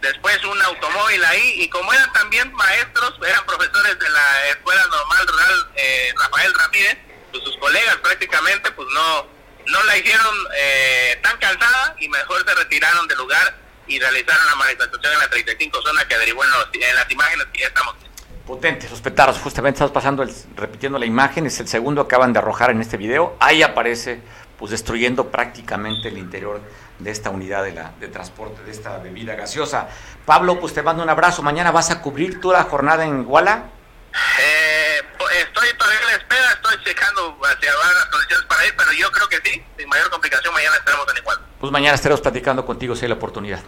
después 0.01 0.43
un 0.45 0.61
automóvil 0.61 1.23
ahí, 1.25 1.61
y 1.61 1.69
como 1.69 1.93
eran 1.93 2.11
también 2.13 2.51
maestros, 2.53 3.13
eran 3.25 3.45
profesores 3.45 3.99
de 3.99 4.09
la 4.09 4.47
Escuela 4.49 4.81
Normal 4.87 5.27
Rural 5.27 5.71
eh, 5.75 6.13
Rafael 6.17 6.53
Ramírez, 6.55 6.97
pues 7.31 7.43
sus 7.43 7.57
colegas 7.57 7.97
prácticamente 7.97 8.71
pues 8.71 8.87
no, 8.93 9.25
no 9.67 9.83
la 9.83 9.97
hicieron 9.97 10.35
eh, 10.57 11.19
tan 11.21 11.37
cansada 11.37 11.95
y 11.99 12.09
mejor 12.09 12.43
se 12.45 12.55
retiraron 12.55 13.07
del 13.07 13.17
lugar 13.17 13.57
y 13.87 13.99
realizaron 13.99 14.45
la 14.45 14.55
manifestación 14.55 15.13
en 15.13 15.19
la 15.19 15.29
35 15.29 15.81
zona 15.81 16.07
que 16.07 16.15
averiguó 16.15 16.43
en, 16.43 16.83
en 16.83 16.95
las 16.95 17.11
imágenes 17.11 17.47
que 17.53 17.61
ya 17.61 17.67
estamos 17.67 17.95
potentes, 18.49 18.89
los 18.89 18.99
petardos. 18.99 19.37
Justamente 19.37 19.77
estamos 19.77 19.91
pasando, 19.91 20.23
el, 20.23 20.33
repitiendo 20.55 20.97
la 20.97 21.05
imagen, 21.05 21.45
es 21.45 21.59
el 21.59 21.67
segundo 21.67 22.07
que 22.07 22.15
acaban 22.15 22.33
de 22.33 22.39
arrojar 22.39 22.71
en 22.71 22.81
este 22.81 22.97
video. 22.97 23.37
Ahí 23.39 23.61
aparece, 23.61 24.21
pues 24.57 24.71
destruyendo 24.71 25.29
prácticamente 25.29 26.07
el 26.07 26.17
interior 26.17 26.59
de 26.97 27.11
esta 27.11 27.29
unidad 27.29 27.63
de, 27.63 27.73
la, 27.73 27.91
de 27.99 28.07
transporte, 28.07 28.63
de 28.63 28.71
esta 28.71 28.97
bebida 28.97 29.35
gaseosa. 29.35 29.87
Pablo, 30.25 30.59
pues 30.59 30.73
te 30.73 30.81
mando 30.81 31.03
un 31.03 31.09
abrazo. 31.09 31.43
Mañana 31.43 31.69
vas 31.69 31.91
a 31.91 32.01
cubrir 32.01 32.41
toda 32.41 32.57
la 32.57 32.63
jornada 32.65 33.05
en 33.05 33.21
Iguala. 33.21 33.65
Eh, 34.39 35.01
estoy 35.41 35.67
todavía 35.77 35.99
en 35.99 36.05
la 36.07 36.13
espera, 36.13 36.51
estoy 36.51 36.78
checando 36.89 37.37
hacia 37.43 37.71
las 37.71 38.05
condiciones 38.05 38.45
para 38.47 38.65
ir, 38.65 38.73
pero 38.75 38.91
yo 38.93 39.11
creo 39.11 39.29
que 39.29 39.37
sí, 39.43 39.63
sin 39.77 39.89
mayor 39.89 40.09
complicación, 40.09 40.53
mañana 40.53 40.75
estaremos 40.77 41.07
en 41.11 41.17
Iguala. 41.17 41.41
Pues 41.59 41.71
mañana 41.71 41.95
estaremos 41.95 42.21
platicando 42.21 42.65
contigo 42.65 42.95
si 42.95 43.05
hay 43.05 43.09
la 43.09 43.15
oportunidad. 43.15 43.61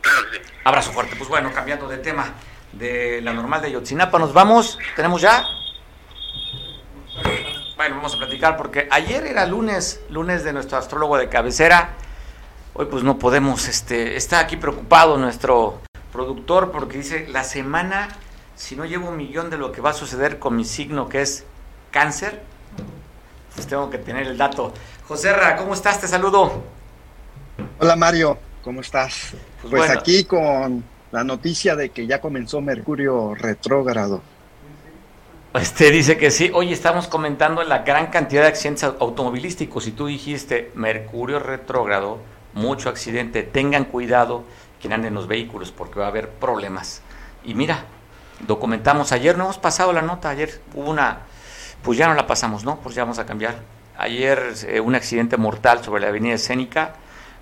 Claro 0.00 0.30
que 0.30 0.38
sí. 0.38 0.52
Abrazo 0.64 0.92
fuerte. 0.92 1.16
Pues 1.16 1.28
bueno, 1.28 1.52
cambiando 1.52 1.86
de 1.86 1.98
tema 1.98 2.32
de 2.72 3.20
la 3.22 3.32
normal 3.34 3.60
de 3.60 3.72
Yotzinapa. 3.72 4.18
Nos 4.18 4.32
vamos, 4.32 4.78
¿tenemos 4.94 5.20
ya? 5.20 5.44
Bueno, 7.76 7.96
vamos 7.96 8.14
a 8.14 8.18
platicar 8.18 8.56
porque 8.56 8.88
ayer 8.90 9.26
era 9.26 9.44
lunes, 9.44 10.00
lunes 10.08 10.42
de 10.42 10.52
nuestro 10.54 10.78
astrólogo 10.78 11.18
de 11.18 11.28
cabecera. 11.28 11.94
Hoy 12.72 12.86
pues 12.86 13.02
no 13.02 13.18
podemos, 13.18 13.68
este, 13.68 14.16
está 14.16 14.38
aquí 14.38 14.56
preocupado 14.56 15.18
nuestro 15.18 15.82
productor 16.10 16.72
porque 16.72 16.98
dice, 16.98 17.26
la 17.28 17.44
semana, 17.44 18.08
si 18.54 18.76
no 18.76 18.86
llevo 18.86 19.10
un 19.10 19.16
millón 19.16 19.50
de 19.50 19.58
lo 19.58 19.72
que 19.72 19.82
va 19.82 19.90
a 19.90 19.94
suceder 19.94 20.38
con 20.38 20.56
mi 20.56 20.64
signo 20.64 21.08
que 21.08 21.20
es 21.20 21.44
cáncer, 21.96 22.42
pues 23.54 23.66
tengo 23.66 23.88
que 23.88 23.96
tener 23.96 24.26
el 24.26 24.36
dato. 24.36 24.70
José 25.08 25.32
Ra, 25.32 25.56
¿cómo 25.56 25.72
estás? 25.72 25.98
Te 25.98 26.06
saludo. 26.06 26.62
Hola 27.78 27.96
Mario, 27.96 28.36
¿cómo 28.62 28.82
estás? 28.82 29.32
Pues, 29.62 29.70
pues 29.70 29.90
aquí 29.90 30.24
con 30.24 30.84
la 31.10 31.24
noticia 31.24 31.74
de 31.74 31.88
que 31.88 32.06
ya 32.06 32.20
comenzó 32.20 32.60
Mercurio 32.60 33.34
retrógrado. 33.34 34.20
Este 35.54 35.90
dice 35.90 36.18
que 36.18 36.30
sí. 36.30 36.50
Oye, 36.52 36.74
estamos 36.74 37.08
comentando 37.08 37.62
la 37.62 37.78
gran 37.78 38.08
cantidad 38.08 38.42
de 38.42 38.48
accidentes 38.48 38.84
automovilísticos 38.84 39.86
y 39.86 39.92
tú 39.92 40.08
dijiste 40.08 40.72
Mercurio 40.74 41.38
retrógrado, 41.38 42.18
mucho 42.52 42.90
accidente, 42.90 43.42
tengan 43.42 43.86
cuidado 43.86 44.44
quien 44.82 44.92
ande 44.92 45.08
en 45.08 45.14
los 45.14 45.28
vehículos 45.28 45.72
porque 45.72 45.98
va 45.98 46.04
a 46.04 46.08
haber 46.08 46.28
problemas. 46.28 47.00
Y 47.42 47.54
mira, 47.54 47.86
documentamos 48.46 49.12
ayer, 49.12 49.38
no 49.38 49.44
hemos 49.44 49.56
pasado 49.56 49.94
la 49.94 50.02
nota, 50.02 50.28
ayer 50.28 50.60
hubo 50.74 50.90
una, 50.90 51.20
pues 51.82 51.98
ya 51.98 52.08
no 52.08 52.14
la 52.14 52.26
pasamos, 52.26 52.64
¿no? 52.64 52.76
Pues 52.80 52.94
ya 52.94 53.02
vamos 53.02 53.18
a 53.18 53.26
cambiar. 53.26 53.56
Ayer 53.98 54.54
eh, 54.68 54.80
un 54.80 54.94
accidente 54.94 55.36
mortal 55.36 55.82
sobre 55.82 56.02
la 56.02 56.08
avenida 56.08 56.34
Escénica, 56.34 56.94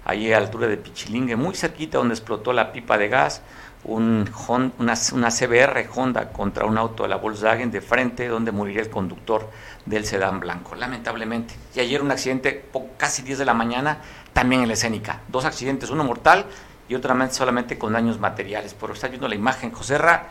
allí 0.05 0.33
a 0.33 0.39
altura 0.39 0.67
de 0.69 0.77
Pichilingue, 0.77 1.37
muy 1.37 1.55
cerquita 1.55 1.99
donde 1.99 2.15
explotó 2.15 2.53
la 2.53 2.73
pipa 2.73 2.97
de 2.99 3.09
gas, 3.09 3.43
un 3.85 4.31
una, 4.79 5.31
CBR 5.31 5.89
Honda 5.95 6.33
contra 6.33 6.65
un 6.65 6.79
auto 6.79 7.03
de 7.03 7.09
la 7.11 7.17
Volkswagen 7.17 7.71
de 7.71 7.81
frente 7.81 8.29
donde 8.29 8.51
muriría 8.51 8.83
el 8.83 8.91
conductor 8.91 9.51
del 9.85 10.05
sedán 10.07 10.41
blanco, 10.41 10.75
lamentablemente. 10.75 11.55
Y 11.75 11.81
ayer 11.81 12.03
un 12.03 12.11
accidente 12.11 12.67
casi 12.97 13.23
10 13.23 13.39
de 13.39 13.45
la 13.45 13.55
mañana, 13.55 13.99
también 14.33 14.63
en 14.63 14.69
la 14.69 14.75
escénica. 14.75 15.21
Dos 15.29 15.45
accidentes, 15.45 15.91
uno 15.91 16.05
mortal 16.05 16.47
y 16.89 16.95
otro 16.95 17.15
solamente 17.31 17.79
con 17.79 17.93
daños 17.93 18.19
materiales. 18.19 18.75
Pero 18.79 18.95
está 18.95 19.09
viendo 19.09 19.29
la 19.29 19.35
imagen, 19.35 19.71
José 19.71 19.99
Ra, 19.99 20.29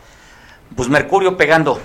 pues 0.75 0.89
Mercurio 0.89 1.37
pegando. 1.37 1.79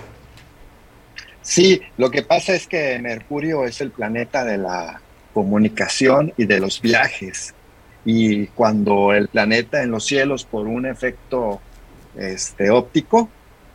Sí, 1.48 1.80
lo 1.96 2.10
que 2.10 2.22
pasa 2.22 2.54
es 2.54 2.66
que 2.66 2.98
Mercurio 2.98 3.64
es 3.64 3.80
el 3.80 3.90
planeta 3.90 4.44
de 4.44 4.58
la 4.58 5.00
comunicación 5.32 6.34
y 6.36 6.44
de 6.44 6.60
los 6.60 6.82
viajes. 6.82 7.54
Y 8.04 8.48
cuando 8.48 9.14
el 9.14 9.28
planeta 9.28 9.82
en 9.82 9.90
los 9.90 10.04
cielos 10.04 10.44
por 10.44 10.66
un 10.66 10.84
efecto 10.84 11.58
este, 12.18 12.68
óptico 12.68 13.30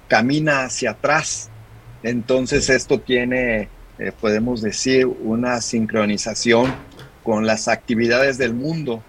camina 0.08 0.66
hacia 0.66 0.92
atrás, 0.92 1.50
entonces 2.04 2.70
esto 2.70 3.00
tiene, 3.00 3.70
eh, 3.98 4.12
podemos 4.22 4.62
decir, 4.62 5.08
una 5.08 5.60
sincronización 5.60 6.72
con 7.24 7.48
las 7.48 7.68
actividades 7.68 8.38
del 8.38 8.54
mundo. 8.54 9.02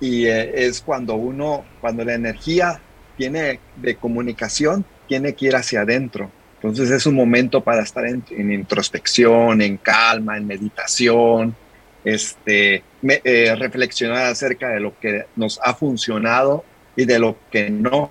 Y 0.00 0.26
eh, 0.26 0.66
es 0.66 0.82
cuando 0.82 1.14
uno, 1.14 1.64
cuando 1.80 2.04
la 2.04 2.12
energía 2.12 2.78
tiene 3.16 3.58
de 3.76 3.96
comunicación, 3.96 4.84
tiene 5.08 5.32
que 5.32 5.46
ir 5.46 5.56
hacia 5.56 5.80
adentro. 5.80 6.30
Entonces 6.64 6.90
es 6.92 7.04
un 7.04 7.14
momento 7.14 7.62
para 7.62 7.82
estar 7.82 8.06
en 8.06 8.50
introspección, 8.50 9.60
en 9.60 9.76
calma, 9.76 10.38
en 10.38 10.46
meditación, 10.46 11.54
este, 12.02 12.82
eh, 13.02 13.54
reflexionar 13.54 14.26
acerca 14.26 14.70
de 14.70 14.80
lo 14.80 14.98
que 14.98 15.26
nos 15.36 15.60
ha 15.62 15.74
funcionado 15.74 16.64
y 16.96 17.04
de 17.04 17.18
lo 17.18 17.36
que 17.50 17.68
no. 17.68 18.10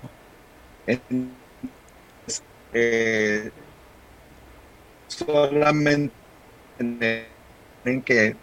Eh, 2.76 3.50
solamente 5.08 6.12
en 6.78 8.02
que 8.02 8.36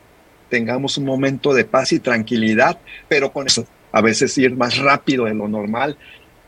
tengamos 0.50 0.98
un 0.98 1.06
momento 1.06 1.54
de 1.54 1.64
paz 1.64 1.94
y 1.94 2.00
tranquilidad, 2.00 2.80
pero 3.08 3.32
con 3.32 3.48
eso 3.48 3.66
a 3.94 4.02
veces 4.02 4.38
ir 4.38 4.56
más 4.56 4.78
rápido 4.78 5.24
de 5.24 5.34
lo 5.34 5.48
normal, 5.48 5.98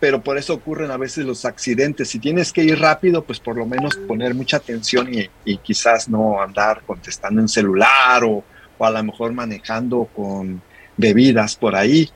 pero 0.03 0.21
por 0.21 0.37
eso 0.37 0.55
ocurren 0.55 0.91
a 0.91 0.97
veces 0.97 1.23
los 1.23 1.45
accidentes. 1.45 2.09
Si 2.09 2.19
tienes 2.19 2.51
que 2.51 2.61
ir 2.61 2.77
rápido, 2.77 3.23
pues 3.23 3.39
por 3.39 3.55
lo 3.55 3.65
menos 3.65 3.95
poner 3.95 4.33
mucha 4.35 4.57
atención 4.57 5.07
y, 5.45 5.57
quizás 5.59 6.09
no 6.09 6.41
andar 6.41 6.81
contestando 6.85 7.39
en 7.39 7.47
celular 7.47 8.21
o, 8.25 8.43
o, 8.77 8.85
a 8.85 8.91
lo 8.91 9.01
mejor 9.01 9.31
manejando 9.31 10.09
con 10.13 10.61
bebidas 10.97 11.55
por 11.55 11.73
ahí. 11.73 12.09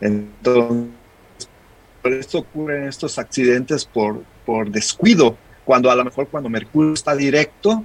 Entonces, 0.00 0.92
por 2.00 2.12
eso 2.12 2.38
ocurren 2.38 2.86
estos 2.86 3.18
accidentes 3.18 3.84
por, 3.84 4.22
por 4.44 4.70
descuido, 4.70 5.36
cuando 5.64 5.90
a 5.90 5.96
lo 5.96 6.04
mejor 6.04 6.28
cuando 6.28 6.48
Mercurio 6.48 6.94
está 6.94 7.16
directo, 7.16 7.82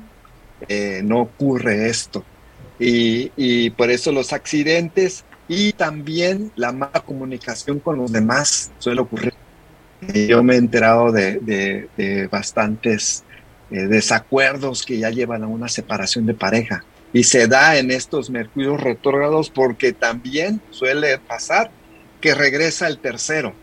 eh, 0.68 1.02
no 1.04 1.22
ocurre 1.22 1.89
esto. 1.89 2.24
Y, 2.78 3.32
y, 3.36 3.72
por 3.72 3.89
eso 3.89 4.12
los 4.12 4.34
accidentes 4.34 5.26
y 5.54 5.74
también 5.74 6.49
la 6.56 6.72
mala 6.72 7.04
comunicación 7.06 7.80
con 7.80 7.97
los 7.97 8.10
demás 8.10 8.72
suele 8.80 9.02
ocurrir. 9.02 9.34
Yo 10.30 10.41
me 10.43 10.54
he 10.54 10.58
enterado 10.58 11.12
de, 11.12 11.41
de, 11.97 12.28
bastantes 12.28 13.26
eh, 13.70 13.82
desacuerdos 13.82 14.86
que 14.86 14.97
ya 14.97 15.10
llevan 15.10 15.43
a 15.43 15.47
una 15.47 15.68
separación 15.68 16.26
de 16.26 16.36
pareja. 16.36 16.86
Y 17.12 17.26
se 17.26 17.49
da 17.49 17.78
en 17.78 17.91
estos 17.91 18.30
mercurios 18.30 18.80
retrógrados 18.80 19.49
porque 19.49 19.91
también 19.91 20.62
suele 20.70 21.18
pasar 21.18 21.70
que 22.22 22.34
regresa 22.34 22.88
el 22.88 22.99
tercero 22.99 23.54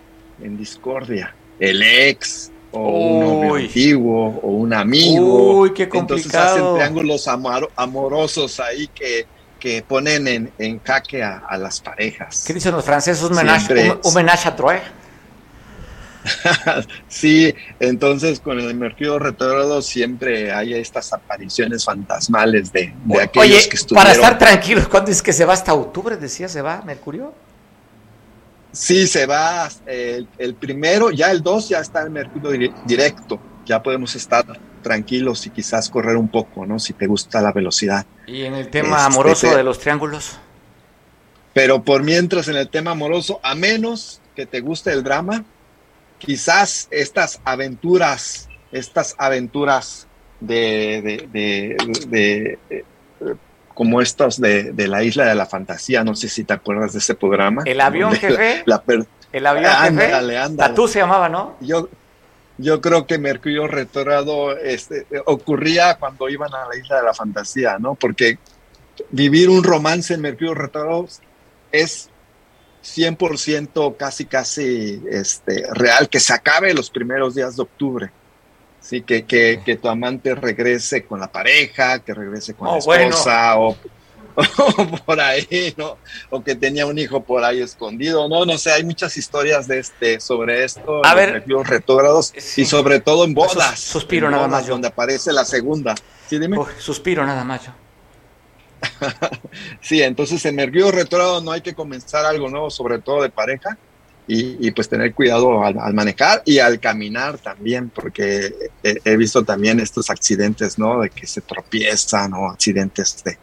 en 0.42 0.58
discordia, 0.58 1.34
el 1.58 1.82
ex, 1.82 2.52
o 2.70 2.80
un 2.80 3.20
novio 3.20 3.54
antiguo 3.54 4.40
o 4.42 4.48
un 4.50 4.74
amigo. 4.74 5.60
Uy, 5.60 5.72
qué 5.72 5.88
complicado. 5.88 6.18
Entonces 6.18 6.34
hacen 6.34 6.74
triángulos 6.74 7.26
amorosos 7.76 8.60
ahí 8.60 8.88
que, 8.88 9.26
que 9.58 9.82
ponen 9.82 10.28
en, 10.28 10.52
en 10.58 10.80
jaque 10.82 11.22
a, 11.22 11.38
a, 11.48 11.58
las 11.58 11.80
parejas. 11.80 12.44
¿Qué 12.46 12.54
dicen 12.54 12.72
los 12.72 12.84
franceses? 12.84 13.22
Un 13.22 13.36
menage, 13.36 13.90
un, 13.90 14.00
un 14.02 14.14
menage 14.14 14.48
a 14.48 14.56
trois. 14.56 14.82
sí, 17.08 17.54
entonces 17.80 18.40
con 18.40 18.58
el 18.58 18.74
Mercurio 18.74 19.18
retrógrado 19.18 19.80
siempre 19.82 20.52
hay 20.52 20.74
estas 20.74 21.12
apariciones 21.12 21.84
fantasmales 21.84 22.72
de, 22.72 22.92
de 23.04 23.22
aquellos 23.22 23.58
Oye, 23.58 23.68
que 23.68 23.76
estuvieron. 23.76 24.04
Para 24.04 24.14
estar 24.14 24.38
tranquilos, 24.38 24.88
¿cuándo 24.88 25.10
es 25.10 25.22
que 25.22 25.32
se 25.32 25.44
va 25.44 25.54
hasta 25.54 25.74
octubre? 25.74 26.16
Decía, 26.16 26.48
se 26.48 26.62
va 26.62 26.82
Mercurio. 26.82 27.32
Sí, 28.72 29.06
se 29.06 29.26
va 29.26 29.68
eh, 29.86 30.24
el 30.36 30.54
primero, 30.54 31.10
ya 31.10 31.30
el 31.30 31.42
2 31.42 31.70
ya 31.70 31.80
está 31.80 32.02
el 32.02 32.10
Mercurio 32.10 32.72
directo, 32.84 33.40
ya 33.64 33.82
podemos 33.82 34.14
estar 34.14 34.44
tranquilos 34.88 35.46
y 35.46 35.50
quizás 35.50 35.90
correr 35.90 36.16
un 36.16 36.28
poco, 36.28 36.64
¿no? 36.64 36.78
Si 36.78 36.94
te 36.94 37.06
gusta 37.06 37.42
la 37.42 37.52
velocidad. 37.52 38.06
¿Y 38.26 38.44
en 38.44 38.54
el 38.54 38.68
tema 38.68 38.96
este, 38.96 39.06
amoroso 39.06 39.54
de 39.54 39.62
los 39.62 39.78
triángulos? 39.78 40.38
Pero 41.52 41.82
por 41.82 42.02
mientras 42.02 42.48
en 42.48 42.56
el 42.56 42.68
tema 42.68 42.92
amoroso, 42.92 43.38
a 43.42 43.54
menos 43.54 44.20
que 44.34 44.46
te 44.46 44.60
guste 44.60 44.92
el 44.92 45.02
drama, 45.04 45.44
quizás 46.18 46.88
estas 46.90 47.40
aventuras, 47.44 48.48
estas 48.72 49.14
aventuras 49.18 50.06
de, 50.40 51.28
de, 51.32 51.76
de, 52.08 52.58
de 52.68 52.84
como 53.74 54.00
estos 54.00 54.40
de, 54.40 54.72
la 54.88 55.04
isla 55.04 55.26
de 55.26 55.34
la 55.34 55.46
fantasía, 55.46 56.02
no 56.02 56.16
sé 56.16 56.28
si 56.28 56.44
te 56.44 56.52
acuerdas 56.52 56.94
de 56.94 56.98
ese 57.00 57.14
programa. 57.14 57.62
El 57.64 57.80
avión 57.80 58.12
jefe. 58.12 58.62
La, 58.66 58.82
la 58.86 59.06
el 59.32 59.46
avión 59.46 59.66
ándale, 59.66 60.06
jefe. 60.06 60.36
Ándale. 60.38 60.56
Tatú 60.56 60.88
se 60.88 60.98
llamaba, 60.98 61.28
¿no? 61.28 61.56
Yo, 61.60 61.88
yo 62.58 62.80
creo 62.80 63.06
que 63.06 63.18
Mercurio 63.18 63.68
retrógrado 63.68 64.56
este, 64.58 65.06
ocurría 65.26 65.94
cuando 65.94 66.28
iban 66.28 66.52
a 66.52 66.66
la 66.66 66.76
isla 66.76 66.98
de 66.98 67.04
la 67.04 67.14
fantasía, 67.14 67.78
¿no? 67.78 67.94
Porque 67.94 68.38
vivir 69.10 69.48
un 69.48 69.62
romance 69.62 70.14
en 70.14 70.20
Mercurio 70.20 70.54
retrógrado 70.54 71.06
es 71.70 72.10
100% 72.84 73.96
casi, 73.96 74.26
casi 74.26 75.02
este, 75.10 75.64
real, 75.72 76.08
que 76.08 76.20
se 76.20 76.32
acabe 76.32 76.74
los 76.74 76.90
primeros 76.90 77.34
días 77.34 77.56
de 77.56 77.62
octubre. 77.62 78.10
Sí, 78.80 79.02
que, 79.02 79.24
que, 79.24 79.60
que, 79.64 79.76
tu 79.76 79.88
amante 79.88 80.34
regrese 80.34 81.04
con 81.04 81.20
la 81.20 81.30
pareja, 81.30 81.98
que 81.98 82.14
regrese 82.14 82.54
con 82.54 82.68
Oh, 82.68 82.72
la 82.72 82.78
esposa 82.78 83.58
o 83.58 83.76
por 85.06 85.20
ahí, 85.20 85.74
¿no? 85.76 85.98
O 86.30 86.42
que 86.42 86.54
tenía 86.54 86.86
un 86.86 86.98
hijo 86.98 87.22
por 87.22 87.44
ahí 87.44 87.60
escondido, 87.60 88.28
no, 88.28 88.44
no 88.44 88.56
sé, 88.58 88.70
hay 88.72 88.84
muchas 88.84 89.16
historias 89.16 89.66
de 89.66 89.78
este 89.80 90.20
sobre 90.20 90.64
esto, 90.64 91.04
A 91.04 91.14
ver. 91.14 91.44
retrógrados 91.66 92.32
Sí. 92.36 92.62
y 92.62 92.64
sobre 92.64 93.00
todo 93.00 93.24
en 93.24 93.34
bodas. 93.34 93.78
Sus- 93.78 93.90
suspiro 93.92 94.26
en 94.26 94.32
nada 94.32 94.46
bodas 94.46 94.60
más 94.60 94.66
yo. 94.66 94.72
Donde 94.74 94.88
aparece 94.88 95.32
la 95.32 95.44
segunda. 95.44 95.94
Sí, 96.28 96.38
dime. 96.38 96.56
Suspiro 96.78 97.24
nada 97.26 97.44
más 97.44 97.66
yo. 97.66 97.72
Sí, 99.80 100.02
entonces 100.02 100.44
en 100.44 100.56
Mercurio 100.56 100.90
retrógrado 100.90 101.40
no 101.40 101.52
hay 101.52 101.60
que 101.60 101.74
comenzar 101.74 102.24
algo 102.24 102.48
nuevo, 102.48 102.70
sobre 102.70 102.98
todo 102.98 103.22
de 103.22 103.30
pareja, 103.30 103.76
y, 104.26 104.66
y 104.66 104.70
pues 104.72 104.88
tener 104.88 105.14
cuidado 105.14 105.64
al, 105.64 105.78
al 105.78 105.94
manejar 105.94 106.42
y 106.44 106.58
al 106.58 106.78
caminar 106.80 107.38
también, 107.38 107.88
porque 107.88 108.52
he, 108.82 108.96
he 109.04 109.16
visto 109.16 109.42
también 109.42 109.80
estos 109.80 110.10
accidentes, 110.10 110.78
¿no? 110.78 111.00
De 111.00 111.08
que 111.10 111.26
se 111.26 111.40
tropiezan 111.40 112.34
o 112.34 112.48
accidentes 112.50 113.22
de... 113.24 113.38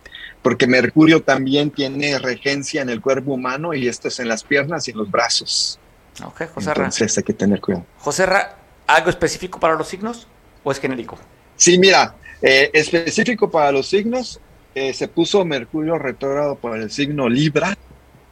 Porque 0.46 0.68
Mercurio 0.68 1.24
también 1.24 1.72
tiene 1.72 2.20
regencia 2.20 2.84
en 2.84 2.92
el 2.92 3.02
cuerpo 3.02 3.34
humano 3.34 3.74
y 3.74 3.88
esto 3.88 4.10
es 4.10 4.20
en 4.20 4.28
las 4.28 4.44
piernas 4.44 4.88
y 4.88 4.92
en 4.92 4.98
los 4.98 5.10
brazos. 5.10 5.80
Ok, 6.24 6.44
José 6.54 6.72
Ra. 6.72 6.84
Entonces 6.84 7.18
hay 7.18 7.24
que 7.24 7.34
tener 7.34 7.60
cuidado. 7.60 7.84
José 7.98 8.28
Ra, 8.28 8.56
¿algo 8.86 9.10
específico 9.10 9.60
para 9.60 9.74
los 9.74 9.88
signos 9.88 10.28
o 10.64 10.72
es 10.72 10.80
genérico? 10.80 11.18
Sí, 11.56 11.80
mira, 11.80 12.14
eh, 12.44 12.70
específico 12.74 13.50
para 13.50 13.72
los 13.72 13.88
signos, 13.88 14.40
eh, 14.76 14.94
se 14.94 15.08
puso 15.08 15.44
Mercurio 15.46 15.98
retrógrado 15.98 16.58
por 16.58 16.78
el 16.78 16.92
signo 16.92 17.28
Libra. 17.28 17.76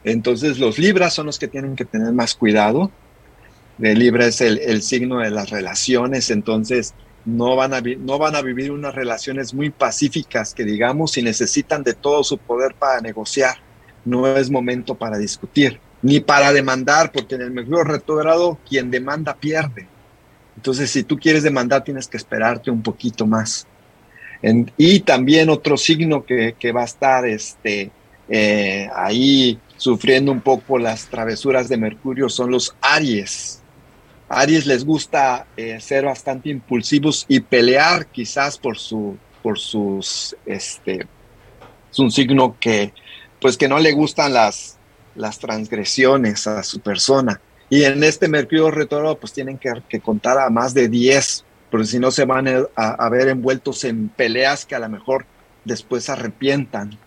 Entonces 0.04 0.60
los 0.60 0.78
Libras 0.78 1.14
son 1.14 1.26
los 1.26 1.40
que 1.40 1.48
tienen 1.48 1.74
que 1.74 1.84
tener 1.84 2.12
más 2.12 2.36
cuidado. 2.36 2.92
De 3.76 3.92
Libra 3.96 4.26
es 4.26 4.40
el, 4.40 4.58
el 4.58 4.82
signo 4.82 5.18
de 5.18 5.32
las 5.32 5.50
relaciones, 5.50 6.30
entonces 6.30 6.94
no 7.24 7.56
van, 7.56 7.74
a 7.74 7.80
no 7.80 8.18
van 8.18 8.36
a 8.36 8.42
vivir 8.42 8.70
unas 8.70 8.94
relaciones 8.94 9.54
muy 9.54 9.70
pacíficas 9.70 10.54
que 10.54 10.64
digamos 10.64 11.16
y 11.16 11.22
necesitan 11.22 11.82
de 11.82 11.94
todo 11.94 12.22
su 12.22 12.38
poder 12.38 12.74
para 12.74 13.00
negociar. 13.00 13.56
No 14.04 14.26
es 14.36 14.50
momento 14.50 14.94
para 14.94 15.16
discutir, 15.16 15.80
ni 16.02 16.20
para 16.20 16.52
demandar, 16.52 17.10
porque 17.10 17.36
en 17.36 17.42
el 17.42 17.50
Mercurio 17.50 17.84
retrógrado 17.84 18.58
quien 18.68 18.90
demanda 18.90 19.34
pierde. 19.34 19.86
Entonces, 20.56 20.90
si 20.90 21.02
tú 21.02 21.18
quieres 21.18 21.42
demandar, 21.42 21.82
tienes 21.82 22.06
que 22.06 22.16
esperarte 22.16 22.70
un 22.70 22.82
poquito 22.82 23.26
más. 23.26 23.66
Y 24.76 25.00
también 25.00 25.48
otro 25.48 25.78
signo 25.78 26.24
que, 26.24 26.54
que 26.58 26.70
va 26.70 26.82
a 26.82 26.84
estar 26.84 27.26
este, 27.26 27.90
eh, 28.28 28.88
ahí 28.94 29.58
sufriendo 29.76 30.32
un 30.32 30.40
poco 30.40 30.78
las 30.78 31.06
travesuras 31.06 31.68
de 31.68 31.76
Mercurio 31.76 32.28
son 32.28 32.50
los 32.50 32.74
Aries. 32.80 33.62
Aries 34.34 34.66
les 34.66 34.84
gusta 34.84 35.46
eh, 35.56 35.80
ser 35.80 36.04
bastante 36.04 36.48
impulsivos 36.48 37.24
y 37.28 37.40
pelear 37.40 38.06
quizás 38.06 38.58
por 38.58 38.78
su 38.78 39.16
por 39.42 39.58
sus 39.58 40.36
este 40.46 41.06
es 41.90 41.98
un 41.98 42.10
signo 42.10 42.56
que 42.58 42.92
pues 43.40 43.56
que 43.56 43.68
no 43.68 43.78
le 43.78 43.92
gustan 43.92 44.32
las 44.32 44.78
las 45.14 45.38
transgresiones 45.38 46.46
a 46.48 46.64
su 46.64 46.80
persona. 46.80 47.40
Y 47.70 47.84
en 47.84 48.02
este 48.02 48.28
Mercurio 48.28 48.70
retrógrado 48.70 49.18
pues 49.18 49.32
tienen 49.32 49.58
que, 49.58 49.72
que 49.88 50.00
contar 50.00 50.38
a 50.38 50.50
más 50.50 50.74
de 50.74 50.88
10 50.88 51.44
porque 51.70 51.86
si 51.86 51.98
no 51.98 52.10
se 52.10 52.24
van 52.24 52.48
a, 52.48 52.66
a 52.74 53.08
ver 53.08 53.28
envueltos 53.28 53.84
en 53.84 54.08
peleas 54.08 54.64
que 54.64 54.74
a 54.74 54.80
lo 54.80 54.88
mejor 54.88 55.26
después 55.64 56.08
arrepientan. 56.08 56.98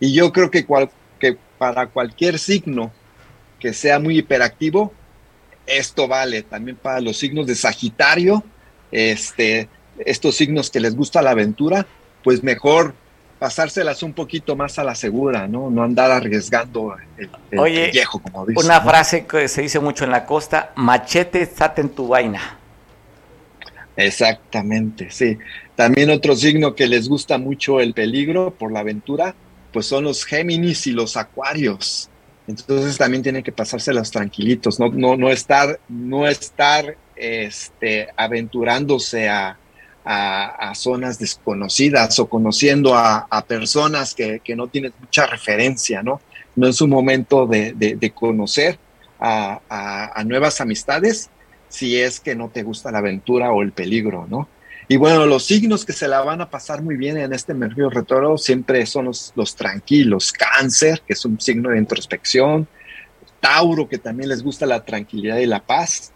Y 0.00 0.12
yo 0.12 0.32
creo 0.32 0.50
que, 0.50 0.64
cual, 0.64 0.90
que 1.18 1.36
para 1.58 1.88
cualquier 1.88 2.38
signo 2.38 2.90
que 3.58 3.72
sea 3.72 3.98
muy 3.98 4.18
hiperactivo 4.18 4.92
esto 5.70 6.08
vale 6.08 6.42
también 6.42 6.76
para 6.76 7.00
los 7.00 7.16
signos 7.16 7.46
de 7.46 7.54
Sagitario, 7.54 8.42
este, 8.90 9.68
estos 9.98 10.36
signos 10.36 10.70
que 10.70 10.80
les 10.80 10.96
gusta 10.96 11.22
la 11.22 11.30
aventura, 11.30 11.86
pues 12.22 12.42
mejor 12.42 12.94
pasárselas 13.38 14.02
un 14.02 14.12
poquito 14.12 14.54
más 14.54 14.78
a 14.78 14.84
la 14.84 14.94
segura, 14.94 15.48
¿no? 15.48 15.70
No 15.70 15.82
andar 15.82 16.10
arriesgando 16.10 16.94
el, 17.16 17.30
el 17.50 17.58
Oye, 17.58 17.86
pellejo, 17.86 18.20
como 18.20 18.44
dicen. 18.44 18.66
Una 18.66 18.80
¿no? 18.80 18.90
frase 18.90 19.26
que 19.26 19.48
se 19.48 19.62
dice 19.62 19.80
mucho 19.80 20.04
en 20.04 20.10
la 20.10 20.26
costa, 20.26 20.72
machete, 20.76 21.40
estate 21.40 21.80
en 21.80 21.88
tu 21.88 22.08
vaina. 22.08 22.58
Exactamente, 23.96 25.10
sí. 25.10 25.38
También 25.74 26.10
otro 26.10 26.36
signo 26.36 26.74
que 26.74 26.86
les 26.86 27.08
gusta 27.08 27.38
mucho 27.38 27.80
el 27.80 27.94
peligro 27.94 28.50
por 28.50 28.72
la 28.72 28.80
aventura, 28.80 29.34
pues 29.72 29.86
son 29.86 30.04
los 30.04 30.26
Géminis 30.26 30.86
y 30.86 30.92
los 30.92 31.16
Acuarios. 31.16 32.09
Entonces 32.50 32.98
también 32.98 33.22
tienen 33.22 33.42
que 33.42 33.52
pasárselas 33.52 34.10
tranquilitos, 34.10 34.80
no, 34.80 34.88
no, 34.88 35.16
no 35.16 35.30
estar, 35.30 35.78
no 35.88 36.26
estar 36.26 36.96
este, 37.14 38.08
aventurándose 38.16 39.28
a, 39.28 39.56
a, 40.04 40.70
a, 40.70 40.74
zonas 40.74 41.18
desconocidas 41.18 42.18
o 42.18 42.28
conociendo 42.28 42.94
a, 42.94 43.44
personas 43.46 44.14
que, 44.14 44.40
no 44.56 44.66
tienen 44.68 44.92
mucha 44.98 45.26
referencia, 45.26 46.02
¿no? 46.02 46.20
No 46.56 46.66
es 46.66 46.80
un 46.80 46.90
momento 46.90 47.46
de, 47.46 48.12
conocer 48.14 48.78
a, 49.20 50.22
nuevas 50.26 50.60
amistades 50.60 51.30
si 51.68 52.00
es 52.00 52.18
que 52.18 52.34
no 52.34 52.48
te 52.48 52.64
gusta 52.64 52.90
la 52.90 52.98
aventura 52.98 53.52
o 53.52 53.62
el 53.62 53.72
peligro, 53.72 54.26
¿no? 54.28 54.48
Y 54.90 54.96
bueno, 54.96 55.24
los 55.24 55.44
signos 55.44 55.84
que 55.84 55.92
se 55.92 56.08
la 56.08 56.20
van 56.22 56.40
a 56.40 56.50
pasar 56.50 56.82
muy 56.82 56.96
bien 56.96 57.16
en 57.16 57.32
este 57.32 57.54
Mercurio 57.54 57.90
retrógrado 57.90 58.36
siempre 58.36 58.84
son 58.86 59.04
los, 59.04 59.32
los 59.36 59.54
tranquilos. 59.54 60.32
Cáncer, 60.32 61.00
que 61.06 61.12
es 61.12 61.24
un 61.24 61.40
signo 61.40 61.70
de 61.70 61.78
introspección. 61.78 62.66
Tauro, 63.38 63.88
que 63.88 63.98
también 63.98 64.28
les 64.28 64.42
gusta 64.42 64.66
la 64.66 64.84
tranquilidad 64.84 65.38
y 65.38 65.46
la 65.46 65.64
paz. 65.64 66.10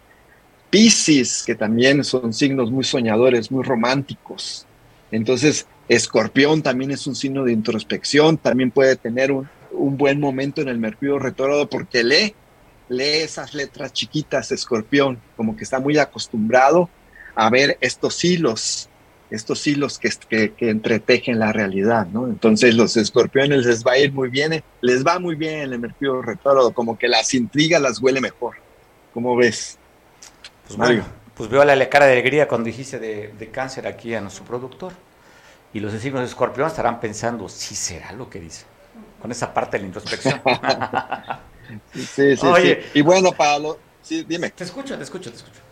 Piscis, 0.69 1.43
que 1.45 1.55
también 1.55 2.03
son 2.03 2.33
signos 2.33 2.69
muy 2.69 2.83
soñadores, 2.83 3.49
muy 3.49 3.63
románticos. 3.63 4.65
Entonces, 5.09 5.65
Escorpión 5.87 6.61
también 6.61 6.91
es 6.91 7.07
un 7.07 7.15
signo 7.15 7.45
de 7.45 7.53
introspección, 7.53 8.37
también 8.37 8.71
puede 8.71 8.97
tener 8.97 9.31
un, 9.31 9.47
buen 9.71 10.19
momento 10.19 10.61
en 10.61 10.67
el 10.67 10.79
Mercurio 10.79 11.17
retrógrado 11.17 11.69
porque 11.69 12.03
lee, 12.03 12.35
lee 12.89 13.21
esas 13.23 13.53
letras 13.53 13.93
chiquitas, 13.93 14.51
Escorpión, 14.51 15.17
como 15.37 15.55
que 15.55 15.63
está 15.63 15.79
muy 15.79 15.97
acostumbrado 15.97 16.89
a 17.35 17.49
ver 17.49 17.77
estos 17.81 18.23
hilos, 18.23 18.89
estos 19.29 19.65
hilos 19.67 19.99
que, 19.99 20.09
que, 20.53 20.69
entretejen 20.69 21.39
la 21.39 21.51
realidad, 21.51 22.07
¿no? 22.07 22.27
Entonces 22.27 22.75
los 22.75 22.95
escorpiones 22.97 23.65
les 23.65 23.85
va 23.85 23.93
a 23.93 23.97
ir 23.97 24.13
muy 24.13 24.29
bien, 24.29 24.63
les 24.81 25.05
va 25.05 25.19
muy 25.19 25.35
bien 25.35 25.55
en 25.55 25.73
el 25.73 25.79
Mercurio 25.79 26.21
retrógrado, 26.21 26.73
como 26.73 26.97
que 26.97 27.07
las 27.07 27.33
intrigas 27.33 27.81
las 27.81 28.01
huele 28.01 28.21
mejor. 28.21 28.55
¿Cómo 29.13 29.35
ves? 29.35 29.77
Pues 30.67 30.77
Mario. 30.77 31.05
pues 31.35 31.49
veo 31.49 31.63
la 31.63 31.89
cara 31.89 32.05
de 32.05 32.13
alegría 32.13 32.47
cuando 32.47 32.65
dijiste 32.65 32.99
de, 32.99 33.49
cáncer 33.51 33.87
aquí 33.87 34.13
a 34.13 34.21
nuestro 34.21 34.45
productor. 34.45 34.93
Y 35.73 35.81
los 35.81 35.91
signos 35.93 36.21
de 36.21 36.27
escorpión 36.27 36.67
estarán 36.67 37.01
pensando, 37.01 37.49
sí 37.49 37.75
será 37.75 38.13
lo 38.13 38.29
que 38.29 38.39
dice. 38.39 38.65
Con 39.21 39.31
esa 39.31 39.53
parte 39.53 39.77
de 39.77 39.81
la 39.81 39.87
introspección. 39.87 40.41
sí, 41.93 42.05
sí, 42.05 42.37
sí. 42.37 42.77
Y 42.93 43.01
bueno, 43.01 43.33
para 43.33 43.59
los... 43.59 43.77
Sí, 44.01 44.23
dime. 44.27 44.51
Te 44.51 44.63
escucho, 44.63 44.97
te 44.97 45.03
escucho, 45.03 45.29
te 45.31 45.37
escucho. 45.37 45.64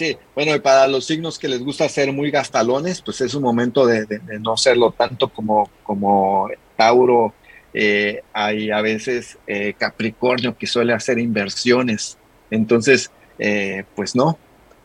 Sí, 0.00 0.16
bueno, 0.34 0.54
y 0.54 0.60
para 0.60 0.88
los 0.88 1.04
signos 1.04 1.38
que 1.38 1.46
les 1.46 1.62
gusta 1.62 1.86
ser 1.86 2.10
muy 2.10 2.30
gastalones, 2.30 3.02
pues 3.02 3.20
es 3.20 3.34
un 3.34 3.42
momento 3.42 3.84
de, 3.84 4.06
no 4.40 4.56
serlo 4.56 4.92
tanto 4.92 5.28
como, 5.28 5.70
como 5.82 6.48
Tauro. 6.74 7.34
Eh, 7.74 8.22
hay 8.32 8.70
a 8.70 8.80
veces 8.80 9.36
eh, 9.46 9.74
Capricornio 9.76 10.56
que 10.56 10.66
suele 10.66 10.94
hacer 10.94 11.18
inversiones. 11.18 12.16
Entonces, 12.50 13.10
eh, 13.38 13.84
pues 13.94 14.16
no, 14.16 14.38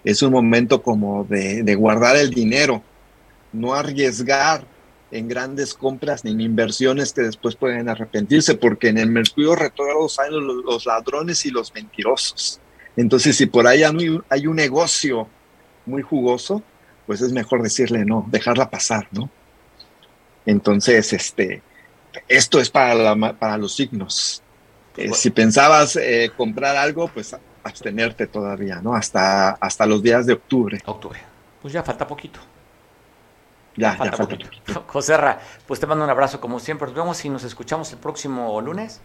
es 0.03 0.21
un 0.21 0.33
momento 0.33 0.81
como 0.81 1.23
de, 1.23 1.75
guardar 1.75 2.17
el 2.17 2.31
dinero, 2.31 2.83
no 3.53 3.73
arriesgar 3.73 4.65
en 5.11 5.29
grandes 5.29 5.73
compras 5.73 6.25
ni 6.25 6.31
en 6.31 6.41
inversiones 6.41 7.13
que 7.13 7.21
después 7.21 7.55
pueden 7.55 7.87
arrepentirse, 7.87 8.55
porque 8.55 8.89
en 8.89 8.97
el 8.97 9.09
Mercurio 9.09 9.55
retrógrado 9.55 10.09
salen 10.09 10.45
los, 10.45 10.85
ladrones 10.85 11.45
y 11.45 11.51
los 11.51 11.73
mentirosos. 11.73 12.59
Entonces, 12.97 13.35
si 13.35 13.45
por 13.45 13.67
ahí 13.67 13.83
hay, 13.83 14.47
un 14.47 14.55
negocio 14.55 15.27
muy 15.85 16.01
jugoso, 16.01 16.63
pues 17.05 17.21
es 17.21 17.31
mejor 17.31 17.61
decirle 17.61 18.05
no, 18.05 18.25
dejarla 18.29 18.69
pasar, 18.69 19.07
¿no? 19.11 19.29
Entonces, 20.45 21.11
este, 21.13 21.61
esto 22.27 22.59
es 22.59 22.69
para, 22.69 23.15
para 23.33 23.57
los 23.57 23.75
signos. 23.75 24.41
Eh, 24.97 25.11
si 25.13 25.29
pensabas 25.29 25.97
eh, 25.97 26.31
comprar 26.35 26.77
algo, 26.77 27.09
pues 27.09 27.35
abstenerte 27.63 28.27
todavía, 28.27 28.79
¿no? 28.81 28.95
Hasta, 28.95 29.51
hasta 29.51 29.85
los 29.85 30.01
días 30.01 30.25
de 30.25 30.33
octubre. 30.33 30.81
Octubre. 30.85 31.19
Pues 31.61 31.73
ya 31.73 31.83
falta 31.83 32.07
poquito. 32.07 32.39
Ya, 33.75 33.95
falta, 33.95 34.17
poquito. 34.17 34.47
José 34.87 35.17
Ra, 35.17 35.39
pues 35.67 35.79
te 35.79 35.87
mando 35.87 36.05
un 36.05 36.09
abrazo 36.09 36.39
como 36.39 36.59
siempre. 36.59 36.87
Nos 36.87 36.95
vemos 36.95 37.25
y 37.25 37.29
nos 37.29 37.43
escuchamos 37.43 37.91
el 37.91 37.99
próximo 37.99 38.61
lunes. 38.61 39.01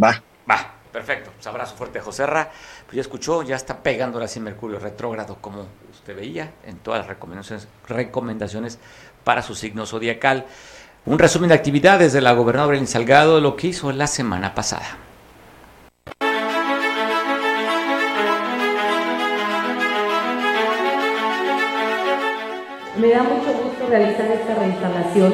Va. 0.00 0.22
Va, 0.48 0.74
perfecto. 0.92 1.30
Pues 1.34 1.46
abrazo 1.46 1.74
fuerte 1.76 1.98
a 1.98 2.02
José 2.02 2.26
Ra. 2.26 2.50
Pues 2.86 2.96
ya 2.96 3.00
escuchó, 3.00 3.42
ya 3.42 3.56
está 3.56 3.82
pegando 3.82 4.18
ahora 4.18 4.28
sí 4.28 4.40
Mercurio 4.40 4.78
retrógrado, 4.78 5.38
como 5.40 5.66
usted 5.90 6.16
veía, 6.16 6.52
en 6.64 6.76
todas 6.78 7.00
las 7.00 7.08
recomendaciones, 7.08 7.68
recomendaciones 7.88 8.78
para 9.24 9.42
su 9.42 9.54
signo 9.54 9.86
zodiacal. 9.86 10.46
Un 11.06 11.18
resumen 11.18 11.48
de 11.48 11.54
actividades 11.54 12.12
de 12.12 12.20
la 12.20 12.32
gobernadora 12.32 12.76
en 12.76 12.86
Salgado, 12.86 13.40
lo 13.40 13.56
que 13.56 13.68
hizo 13.68 13.90
la 13.92 14.06
semana 14.06 14.54
pasada. 14.54 14.98
Me 22.98 23.08
da 23.08 23.22
mucho 23.22 23.52
gusto 23.62 23.86
realizar 23.88 24.26
esta 24.26 24.54
reinstalación 24.56 25.32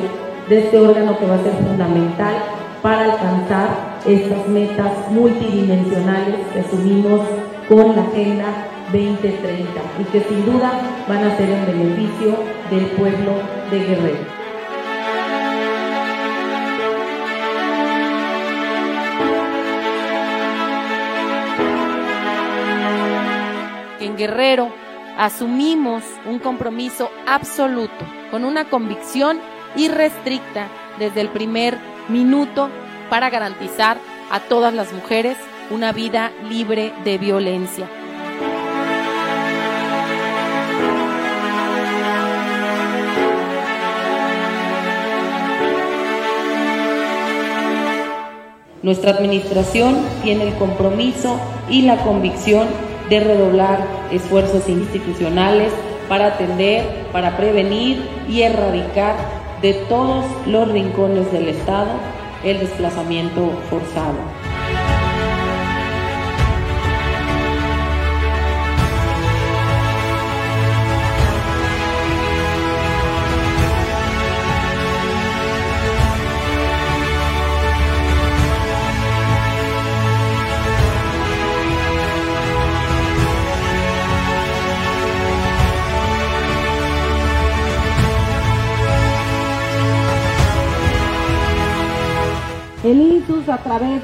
de 0.48 0.58
este 0.64 0.78
órgano 0.78 1.18
que 1.18 1.26
va 1.26 1.34
a 1.34 1.42
ser 1.42 1.52
fundamental 1.54 2.65
para 2.86 3.14
alcanzar 3.14 3.98
estas 4.06 4.46
metas 4.46 5.10
multidimensionales 5.10 6.36
que 6.52 6.60
asumimos 6.60 7.20
con 7.68 7.96
la 7.96 8.02
Agenda 8.02 8.46
2030 8.92 9.80
y 9.98 10.04
que 10.04 10.20
sin 10.20 10.46
duda 10.46 10.70
van 11.08 11.24
a 11.24 11.36
ser 11.36 11.50
en 11.50 11.66
beneficio 11.66 12.36
del 12.70 12.86
pueblo 12.90 13.32
de 13.72 13.78
Guerrero. 13.80 14.24
En 23.98 24.16
Guerrero 24.16 24.68
asumimos 25.18 26.04
un 26.24 26.38
compromiso 26.38 27.10
absoluto, 27.26 28.04
con 28.30 28.44
una 28.44 28.66
convicción 28.70 29.40
irrestricta 29.74 30.68
desde 31.00 31.20
el 31.22 31.30
primer 31.30 31.95
minuto 32.08 32.70
para 33.10 33.30
garantizar 33.30 33.98
a 34.30 34.40
todas 34.40 34.74
las 34.74 34.92
mujeres 34.92 35.36
una 35.70 35.92
vida 35.92 36.32
libre 36.48 36.92
de 37.04 37.18
violencia. 37.18 37.88
Nuestra 48.82 49.10
administración 49.10 49.96
tiene 50.22 50.46
el 50.46 50.54
compromiso 50.54 51.40
y 51.68 51.82
la 51.82 51.96
convicción 52.04 52.68
de 53.10 53.18
redoblar 53.18 53.84
esfuerzos 54.12 54.68
institucionales 54.68 55.72
para 56.08 56.26
atender, 56.26 56.84
para 57.10 57.36
prevenir 57.36 58.00
y 58.28 58.42
erradicar 58.42 59.16
de 59.62 59.74
todos 59.88 60.24
los 60.46 60.68
rincones 60.70 61.30
del 61.32 61.48
Estado 61.48 61.90
el 62.44 62.60
desplazamiento 62.60 63.50
forzado. 63.70 64.45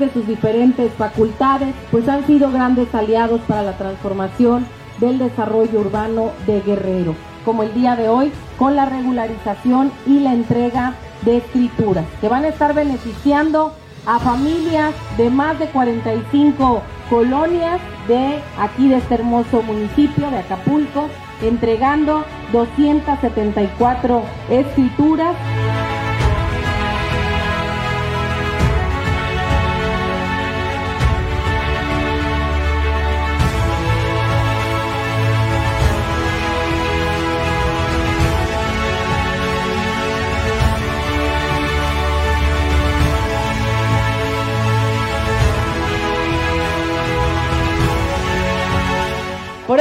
De 0.02 0.12
sus 0.12 0.26
diferentes 0.26 0.92
facultades, 0.94 1.74
pues 1.90 2.08
han 2.08 2.26
sido 2.26 2.50
grandes 2.50 2.94
aliados 2.94 3.40
para 3.42 3.62
la 3.62 3.76
transformación 3.78 4.66
del 4.98 5.18
desarrollo 5.18 5.80
urbano 5.80 6.32
de 6.46 6.60
Guerrero, 6.60 7.14
como 7.44 7.62
el 7.62 7.72
día 7.74 7.96
de 7.96 8.08
hoy 8.08 8.32
con 8.58 8.76
la 8.76 8.86
regularización 8.86 9.90
y 10.06 10.20
la 10.20 10.32
entrega 10.32 10.94
de 11.22 11.38
escrituras, 11.38 12.04
que 12.20 12.28
van 12.28 12.44
a 12.44 12.48
estar 12.48 12.74
beneficiando 12.74 13.72
a 14.06 14.18
familias 14.18 14.94
de 15.16 15.30
más 15.30 15.58
de 15.58 15.66
45 15.66 16.82
colonias 17.08 17.80
de 18.08 18.40
aquí 18.58 18.88
de 18.88 18.96
este 18.96 19.14
hermoso 19.14 19.62
municipio 19.62 20.30
de 20.30 20.38
Acapulco, 20.38 21.08
entregando 21.40 22.24
274 22.52 24.22
escrituras. 24.50 25.36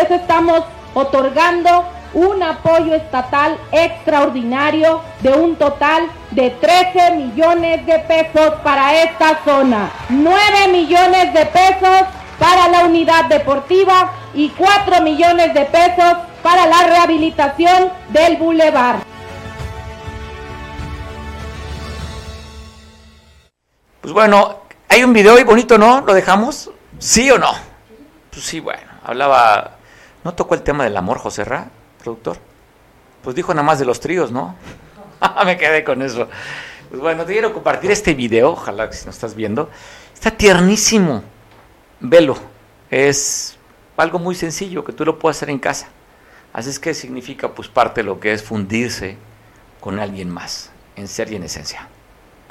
Eso 0.02 0.16
estamos 0.16 0.64
otorgando 0.94 1.86
un 2.14 2.44
apoyo 2.44 2.94
estatal 2.94 3.58
extraordinario 3.72 5.02
de 5.22 5.32
un 5.32 5.56
total 5.56 6.10
de 6.32 6.50
13 6.50 7.12
millones 7.16 7.86
de 7.86 8.00
pesos 8.00 8.56
para 8.64 9.04
esta 9.04 9.40
zona, 9.46 9.90
9 10.10 10.68
millones 10.70 11.34
de 11.34 11.46
pesos 11.46 12.08
para 12.38 12.68
la 12.68 12.86
unidad 12.86 13.26
deportiva 13.26 14.12
y 14.34 14.50
4 14.50 15.02
millones 15.02 15.54
de 15.54 15.66
pesos 15.66 16.18
para 16.44 16.66
la 16.66 16.84
rehabilitación 16.84 17.92
del 18.10 18.38
bulevar. 18.38 18.98
Pues 24.02 24.14
bueno, 24.14 24.62
hay 24.90 25.04
un 25.04 25.14
video 25.14 25.40
y 25.40 25.44
bonito, 25.44 25.78
¿no? 25.78 26.02
¿Lo 26.02 26.14
dejamos? 26.14 26.72
¿Sí 26.98 27.30
o 27.30 27.38
no? 27.38 27.52
Pues 28.32 28.44
sí, 28.44 28.60
bueno, 28.60 28.92
hablaba... 29.04 29.78
¿No 30.24 30.34
tocó 30.34 30.56
el 30.56 30.62
tema 30.62 30.84
del 30.84 30.98
amor, 30.98 31.18
José 31.18 31.44
Ra, 31.44 31.70
productor? 32.02 32.38
Pues 33.24 33.36
dijo 33.36 33.54
nada 33.54 33.66
más 33.66 33.80
de 33.80 33.86
los 33.86 34.00
tríos, 34.00 34.32
¿no? 34.32 34.56
Me 35.46 35.58
quedé 35.58 35.84
con 35.84 36.02
eso. 36.02 36.28
Pues 36.90 37.02
bueno, 37.02 37.26
te 37.26 37.34
quiero 37.34 37.54
compartir 37.54 37.92
este 37.92 38.14
video, 38.14 38.52
ojalá 38.52 38.90
que 38.90 38.96
si 38.96 39.06
no 39.06 39.12
estás 39.12 39.36
viendo. 39.36 39.70
Está 40.14 40.32
tiernísimo. 40.32 41.24
Velo. 42.00 42.38
Es 42.90 43.58
algo 43.98 44.20
muy 44.20 44.36
sencillo 44.36 44.84
que 44.84 44.94
tú 44.94 45.06
lo 45.06 45.18
puedes 45.18 45.38
hacer 45.38 45.50
en 45.50 45.60
casa. 45.60 45.88
Así 46.54 46.70
es 46.70 46.80
que 46.80 46.94
significa 46.94 47.50
pues 47.50 47.68
parte 47.68 48.02
de 48.02 48.06
lo 48.06 48.20
que 48.20 48.34
es 48.34 48.44
fundirse 48.44 49.18
con 49.80 50.00
alguien 50.00 50.30
más, 50.30 50.72
en 50.96 51.08
ser 51.08 51.32
y 51.32 51.36
en 51.36 51.44
esencia. 51.44 51.88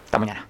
Hasta 0.04 0.18
mañana. 0.18 0.49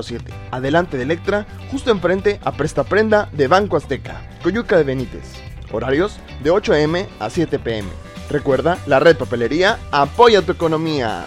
número 0.00 0.02
7. 0.02 0.32
Adelante 0.50 0.96
de 0.96 1.02
Electra, 1.02 1.46
justo 1.70 1.90
enfrente 1.90 2.40
a 2.44 2.52
Presta 2.52 2.84
Prenda 2.84 3.28
de 3.32 3.48
Banco 3.48 3.76
Azteca, 3.76 4.20
Coyuca 4.42 4.76
de 4.76 4.84
Benítez. 4.84 5.34
Horarios 5.72 6.18
de 6.42 6.50
8 6.50 6.74
am 6.74 6.96
a 7.18 7.30
7 7.30 7.58
pm. 7.58 7.88
Recuerda, 8.28 8.78
la 8.86 9.00
red 9.00 9.16
papelería 9.16 9.78
apoya 9.90 10.42
tu 10.42 10.52
economía. 10.52 11.26